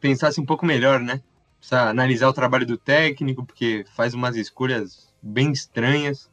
pensasse 0.00 0.40
um 0.40 0.46
pouco 0.46 0.64
melhor, 0.64 1.00
né? 1.00 1.20
Precisa 1.58 1.88
analisar 1.90 2.28
o 2.28 2.32
trabalho 2.32 2.66
do 2.66 2.78
técnico, 2.78 3.44
porque 3.44 3.84
faz 3.96 4.14
umas 4.14 4.36
escolhas 4.36 5.12
bem 5.20 5.50
estranhas 5.50 6.30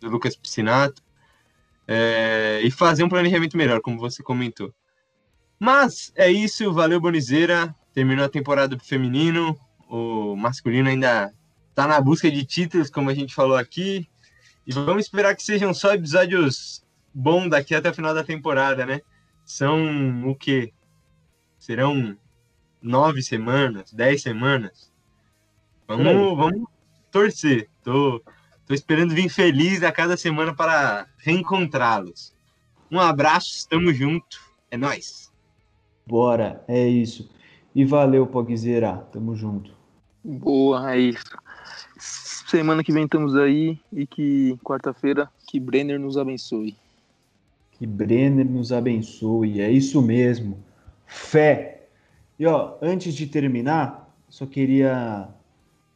do 0.00 0.08
Lucas 0.10 0.34
Piscinato. 0.34 1.04
É, 1.86 2.60
e 2.62 2.70
fazer 2.70 3.04
um 3.04 3.08
planejamento 3.08 3.56
melhor, 3.56 3.80
como 3.80 3.98
você 3.98 4.22
comentou. 4.22 4.72
Mas 5.58 6.12
é 6.16 6.30
isso, 6.30 6.72
valeu 6.72 7.00
Bonizeira. 7.00 7.74
Terminou 7.92 8.24
a 8.24 8.28
temporada 8.28 8.74
do 8.74 8.84
feminino. 8.84 9.58
O 9.88 10.34
masculino 10.34 10.88
ainda 10.88 11.32
tá 11.74 11.86
na 11.86 12.00
busca 12.00 12.30
de 12.30 12.44
títulos, 12.44 12.90
como 12.90 13.10
a 13.10 13.14
gente 13.14 13.34
falou 13.34 13.56
aqui. 13.56 14.08
E 14.66 14.72
vamos 14.72 15.04
esperar 15.04 15.36
que 15.36 15.42
sejam 15.42 15.74
só 15.74 15.94
episódios 15.94 16.84
bons 17.12 17.48
daqui 17.48 17.74
até 17.74 17.90
o 17.90 17.94
final 17.94 18.14
da 18.14 18.24
temporada, 18.24 18.84
né? 18.86 19.00
São 19.44 20.28
o 20.28 20.34
quê? 20.34 20.72
Serão 21.58 22.16
nove 22.80 23.22
semanas, 23.22 23.92
dez 23.92 24.22
semanas. 24.22 24.90
Vamos, 25.86 26.36
vamos 26.36 26.68
torcer. 27.10 27.68
Tô, 27.82 28.22
tô 28.66 28.74
esperando 28.74 29.14
vir 29.14 29.28
feliz 29.28 29.82
a 29.82 29.92
cada 29.92 30.16
semana 30.16 30.54
para 30.54 31.06
reencontrá-los. 31.18 32.34
Um 32.90 32.98
abraço, 32.98 33.54
estamos 33.56 33.96
junto, 33.96 34.38
é 34.70 34.76
nós. 34.76 35.32
Bora, 36.06 36.62
é 36.68 36.86
isso. 36.86 37.30
E 37.74 37.84
valeu, 37.84 38.26
Pogzeira, 38.26 38.96
tamo 39.12 39.34
junto. 39.34 39.72
Boa, 40.22 40.94
é 40.94 40.98
isso. 40.98 41.24
Semana 41.98 42.84
que 42.84 42.92
vem 42.92 43.04
estamos 43.04 43.34
aí 43.36 43.78
e 43.92 44.06
que 44.06 44.56
quarta-feira 44.62 45.28
que 45.46 45.58
Brenner 45.58 45.98
nos 45.98 46.16
abençoe. 46.16 46.76
Que 47.72 47.86
Brenner 47.86 48.48
nos 48.48 48.70
abençoe, 48.72 49.60
é 49.60 49.70
isso 49.70 50.00
mesmo. 50.00 50.62
Fé. 51.06 51.88
E 52.38 52.46
ó, 52.46 52.76
antes 52.80 53.14
de 53.14 53.26
terminar, 53.26 54.14
só 54.28 54.46
queria, 54.46 55.28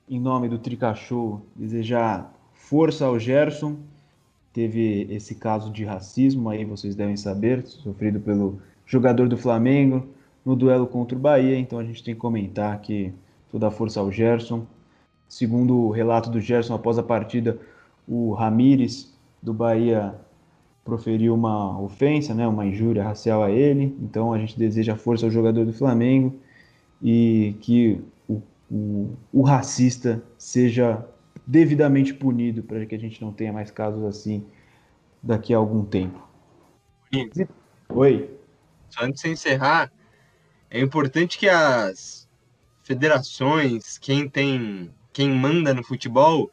em 0.08 0.20
nome 0.20 0.48
do 0.48 0.58
Tricachou, 0.58 1.46
desejar 1.54 2.32
força 2.68 3.06
ao 3.06 3.18
Gerson. 3.18 3.76
Teve 4.52 5.06
esse 5.10 5.34
caso 5.34 5.72
de 5.72 5.84
racismo 5.84 6.50
aí, 6.50 6.64
vocês 6.64 6.94
devem 6.94 7.16
saber, 7.16 7.66
sofrido 7.66 8.20
pelo 8.20 8.60
jogador 8.84 9.28
do 9.28 9.38
Flamengo 9.38 10.06
no 10.44 10.54
duelo 10.54 10.86
contra 10.86 11.16
o 11.16 11.20
Bahia. 11.20 11.58
Então 11.58 11.78
a 11.78 11.84
gente 11.84 12.04
tem 12.04 12.14
que 12.14 12.20
comentar 12.20 12.78
que 12.80 13.12
toda 13.50 13.68
a 13.68 13.70
força 13.70 14.00
ao 14.00 14.12
Gerson. 14.12 14.66
Segundo 15.28 15.76
o 15.76 15.90
relato 15.90 16.28
do 16.30 16.40
Gerson 16.40 16.74
após 16.74 16.98
a 16.98 17.02
partida, 17.02 17.58
o 18.06 18.32
Ramires 18.32 19.14
do 19.42 19.54
Bahia 19.54 20.14
proferiu 20.84 21.34
uma 21.34 21.80
ofensa, 21.80 22.34
né, 22.34 22.46
uma 22.46 22.66
injúria 22.66 23.02
racial 23.02 23.42
a 23.42 23.50
ele. 23.50 23.96
Então 24.00 24.32
a 24.32 24.38
gente 24.38 24.58
deseja 24.58 24.94
força 24.94 25.24
ao 25.24 25.30
jogador 25.30 25.64
do 25.64 25.72
Flamengo 25.72 26.34
e 27.02 27.54
que 27.60 28.00
o, 28.28 28.42
o, 28.70 29.10
o 29.32 29.42
racista 29.42 30.22
seja 30.36 31.02
devidamente 31.48 32.12
punido 32.12 32.62
para 32.62 32.84
que 32.84 32.94
a 32.94 32.98
gente 32.98 33.22
não 33.22 33.32
tenha 33.32 33.50
mais 33.50 33.70
casos 33.70 34.04
assim 34.04 34.46
daqui 35.22 35.54
a 35.54 35.56
algum 35.56 35.82
tempo. 35.82 36.22
Oi. 37.88 38.38
Só 38.90 39.04
antes 39.04 39.22
de 39.22 39.30
encerrar, 39.30 39.90
é 40.70 40.78
importante 40.78 41.38
que 41.38 41.48
as 41.48 42.28
federações, 42.82 43.96
quem 43.96 44.28
tem, 44.28 44.90
quem 45.10 45.30
manda 45.30 45.72
no 45.72 45.82
futebol, 45.82 46.50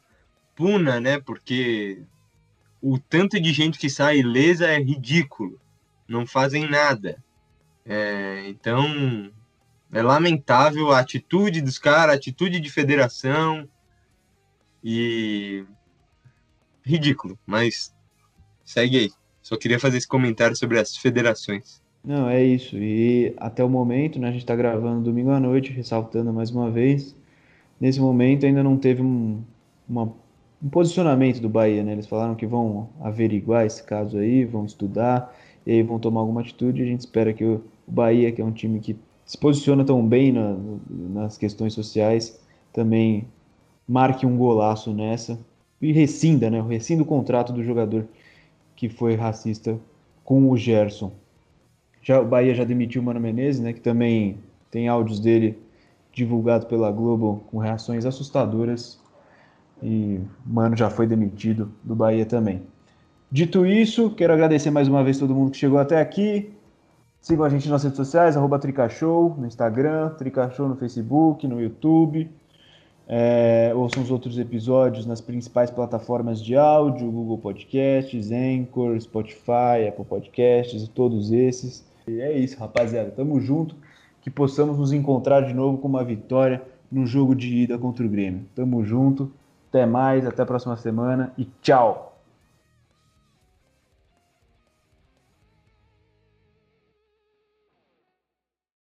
puna, 0.54 0.98
né? 0.98 1.20
Porque 1.20 2.02
o 2.80 2.98
tanto 2.98 3.38
de 3.38 3.52
gente 3.52 3.78
que 3.78 3.90
sai 3.90 4.20
ilesa 4.20 4.66
é 4.66 4.78
ridículo. 4.78 5.60
Não 6.08 6.26
fazem 6.26 6.68
nada. 6.70 7.22
É, 7.84 8.48
então, 8.48 9.30
é 9.92 10.00
lamentável 10.02 10.90
a 10.90 11.00
atitude 11.00 11.60
dos 11.60 11.78
caras, 11.78 12.14
a 12.14 12.16
atitude 12.16 12.60
de 12.60 12.70
federação. 12.70 13.68
E. 14.82 15.64
Ridículo, 16.84 17.38
mas 17.44 17.94
segue 18.64 18.98
aí. 18.98 19.10
Só 19.42 19.56
queria 19.56 19.78
fazer 19.78 19.98
esse 19.98 20.06
comentário 20.06 20.56
sobre 20.56 20.78
as 20.78 20.96
federações. 20.96 21.82
Não, 22.04 22.28
é 22.28 22.44
isso. 22.44 22.76
E 22.76 23.34
até 23.36 23.64
o 23.64 23.68
momento, 23.68 24.20
né, 24.20 24.28
a 24.28 24.30
gente 24.30 24.42
está 24.42 24.54
gravando 24.54 25.02
domingo 25.02 25.30
à 25.30 25.40
noite, 25.40 25.72
ressaltando 25.72 26.32
mais 26.32 26.50
uma 26.50 26.70
vez. 26.70 27.16
Nesse 27.80 28.00
momento 28.00 28.46
ainda 28.46 28.62
não 28.62 28.76
teve 28.76 29.02
um, 29.02 29.42
uma, 29.88 30.12
um 30.62 30.68
posicionamento 30.68 31.40
do 31.40 31.48
Bahia, 31.48 31.82
né? 31.82 31.92
Eles 31.92 32.06
falaram 32.06 32.36
que 32.36 32.46
vão 32.46 32.88
averiguar 33.00 33.66
esse 33.66 33.82
caso 33.82 34.18
aí, 34.18 34.44
vão 34.44 34.64
estudar 34.64 35.34
e 35.66 35.72
aí 35.72 35.82
vão 35.82 35.98
tomar 35.98 36.20
alguma 36.20 36.40
atitude. 36.40 36.82
A 36.82 36.86
gente 36.86 37.00
espera 37.00 37.32
que 37.32 37.44
o, 37.44 37.64
Bahia, 37.86 38.32
que 38.32 38.40
é 38.40 38.44
um 38.44 38.52
time 38.52 38.80
que 38.80 38.96
se 39.24 39.38
posiciona 39.38 39.84
tão 39.84 40.06
bem 40.06 40.32
na, 40.32 40.56
nas 40.88 41.36
questões 41.36 41.72
sociais, 41.72 42.40
também 42.72 43.26
marque 43.88 44.26
um 44.26 44.36
golaço 44.36 44.92
nessa 44.92 45.38
e 45.80 45.92
rescinda, 45.92 46.50
né? 46.50 46.60
Rescinda 46.62 47.02
o 47.02 47.06
contrato 47.06 47.52
do 47.52 47.62
jogador 47.62 48.06
que 48.74 48.88
foi 48.88 49.14
racista 49.14 49.78
com 50.24 50.50
o 50.50 50.56
Gerson. 50.56 51.12
Já, 52.02 52.20
o 52.20 52.26
Bahia 52.26 52.54
já 52.54 52.64
demitiu 52.64 53.02
o 53.02 53.04
Mano 53.04 53.20
Menezes, 53.20 53.60
né, 53.60 53.72
que 53.72 53.80
também 53.80 54.38
tem 54.70 54.86
áudios 54.86 55.18
dele 55.18 55.58
divulgado 56.12 56.66
pela 56.66 56.90
Globo 56.90 57.42
com 57.50 57.58
reações 57.58 58.04
assustadoras. 58.06 59.00
E 59.82 60.20
Mano 60.44 60.76
já 60.76 60.88
foi 60.88 61.06
demitido 61.06 61.70
do 61.82 61.94
Bahia 61.94 62.24
também. 62.24 62.62
Dito 63.30 63.66
isso, 63.66 64.10
quero 64.10 64.32
agradecer 64.32 64.70
mais 64.70 64.88
uma 64.88 65.02
vez 65.02 65.18
todo 65.18 65.34
mundo 65.34 65.50
que 65.50 65.56
chegou 65.56 65.78
até 65.78 66.00
aqui. 66.00 66.52
Sigam 67.20 67.44
a 67.44 67.48
gente 67.48 67.68
nas 67.68 67.82
redes 67.82 67.96
sociais, 67.96 68.36
arroba 68.36 68.58
Tricashow, 68.58 69.34
no 69.36 69.46
Instagram, 69.46 70.10
Tricashow 70.10 70.68
no 70.68 70.76
Facebook, 70.76 71.46
no 71.46 71.60
YouTube. 71.60 72.30
É, 73.08 73.72
ouçam 73.74 74.02
os 74.02 74.10
outros 74.10 74.36
episódios 74.38 75.06
nas 75.06 75.20
principais 75.20 75.70
plataformas 75.70 76.42
de 76.42 76.56
áudio, 76.56 77.10
Google 77.10 77.38
Podcasts, 77.38 78.32
Anchor, 78.32 79.00
Spotify, 79.00 79.86
Apple 79.88 80.04
Podcasts 80.04 80.82
e 80.82 80.88
todos 80.88 81.30
esses. 81.30 81.86
E 82.08 82.20
é 82.20 82.36
isso, 82.36 82.58
rapaziada. 82.58 83.10
Tamo 83.10 83.40
junto. 83.40 83.76
Que 84.20 84.30
possamos 84.30 84.76
nos 84.76 84.92
encontrar 84.92 85.42
de 85.42 85.54
novo 85.54 85.78
com 85.78 85.86
uma 85.86 86.02
vitória 86.02 86.60
no 86.90 87.06
jogo 87.06 87.34
de 87.34 87.62
ida 87.62 87.78
contra 87.78 88.04
o 88.04 88.08
Grêmio. 88.08 88.44
Tamo 88.56 88.84
junto. 88.84 89.30
Até 89.68 89.86
mais, 89.86 90.26
até 90.26 90.42
a 90.42 90.46
próxima 90.46 90.76
semana 90.76 91.32
e 91.38 91.46
tchau! 91.62 92.15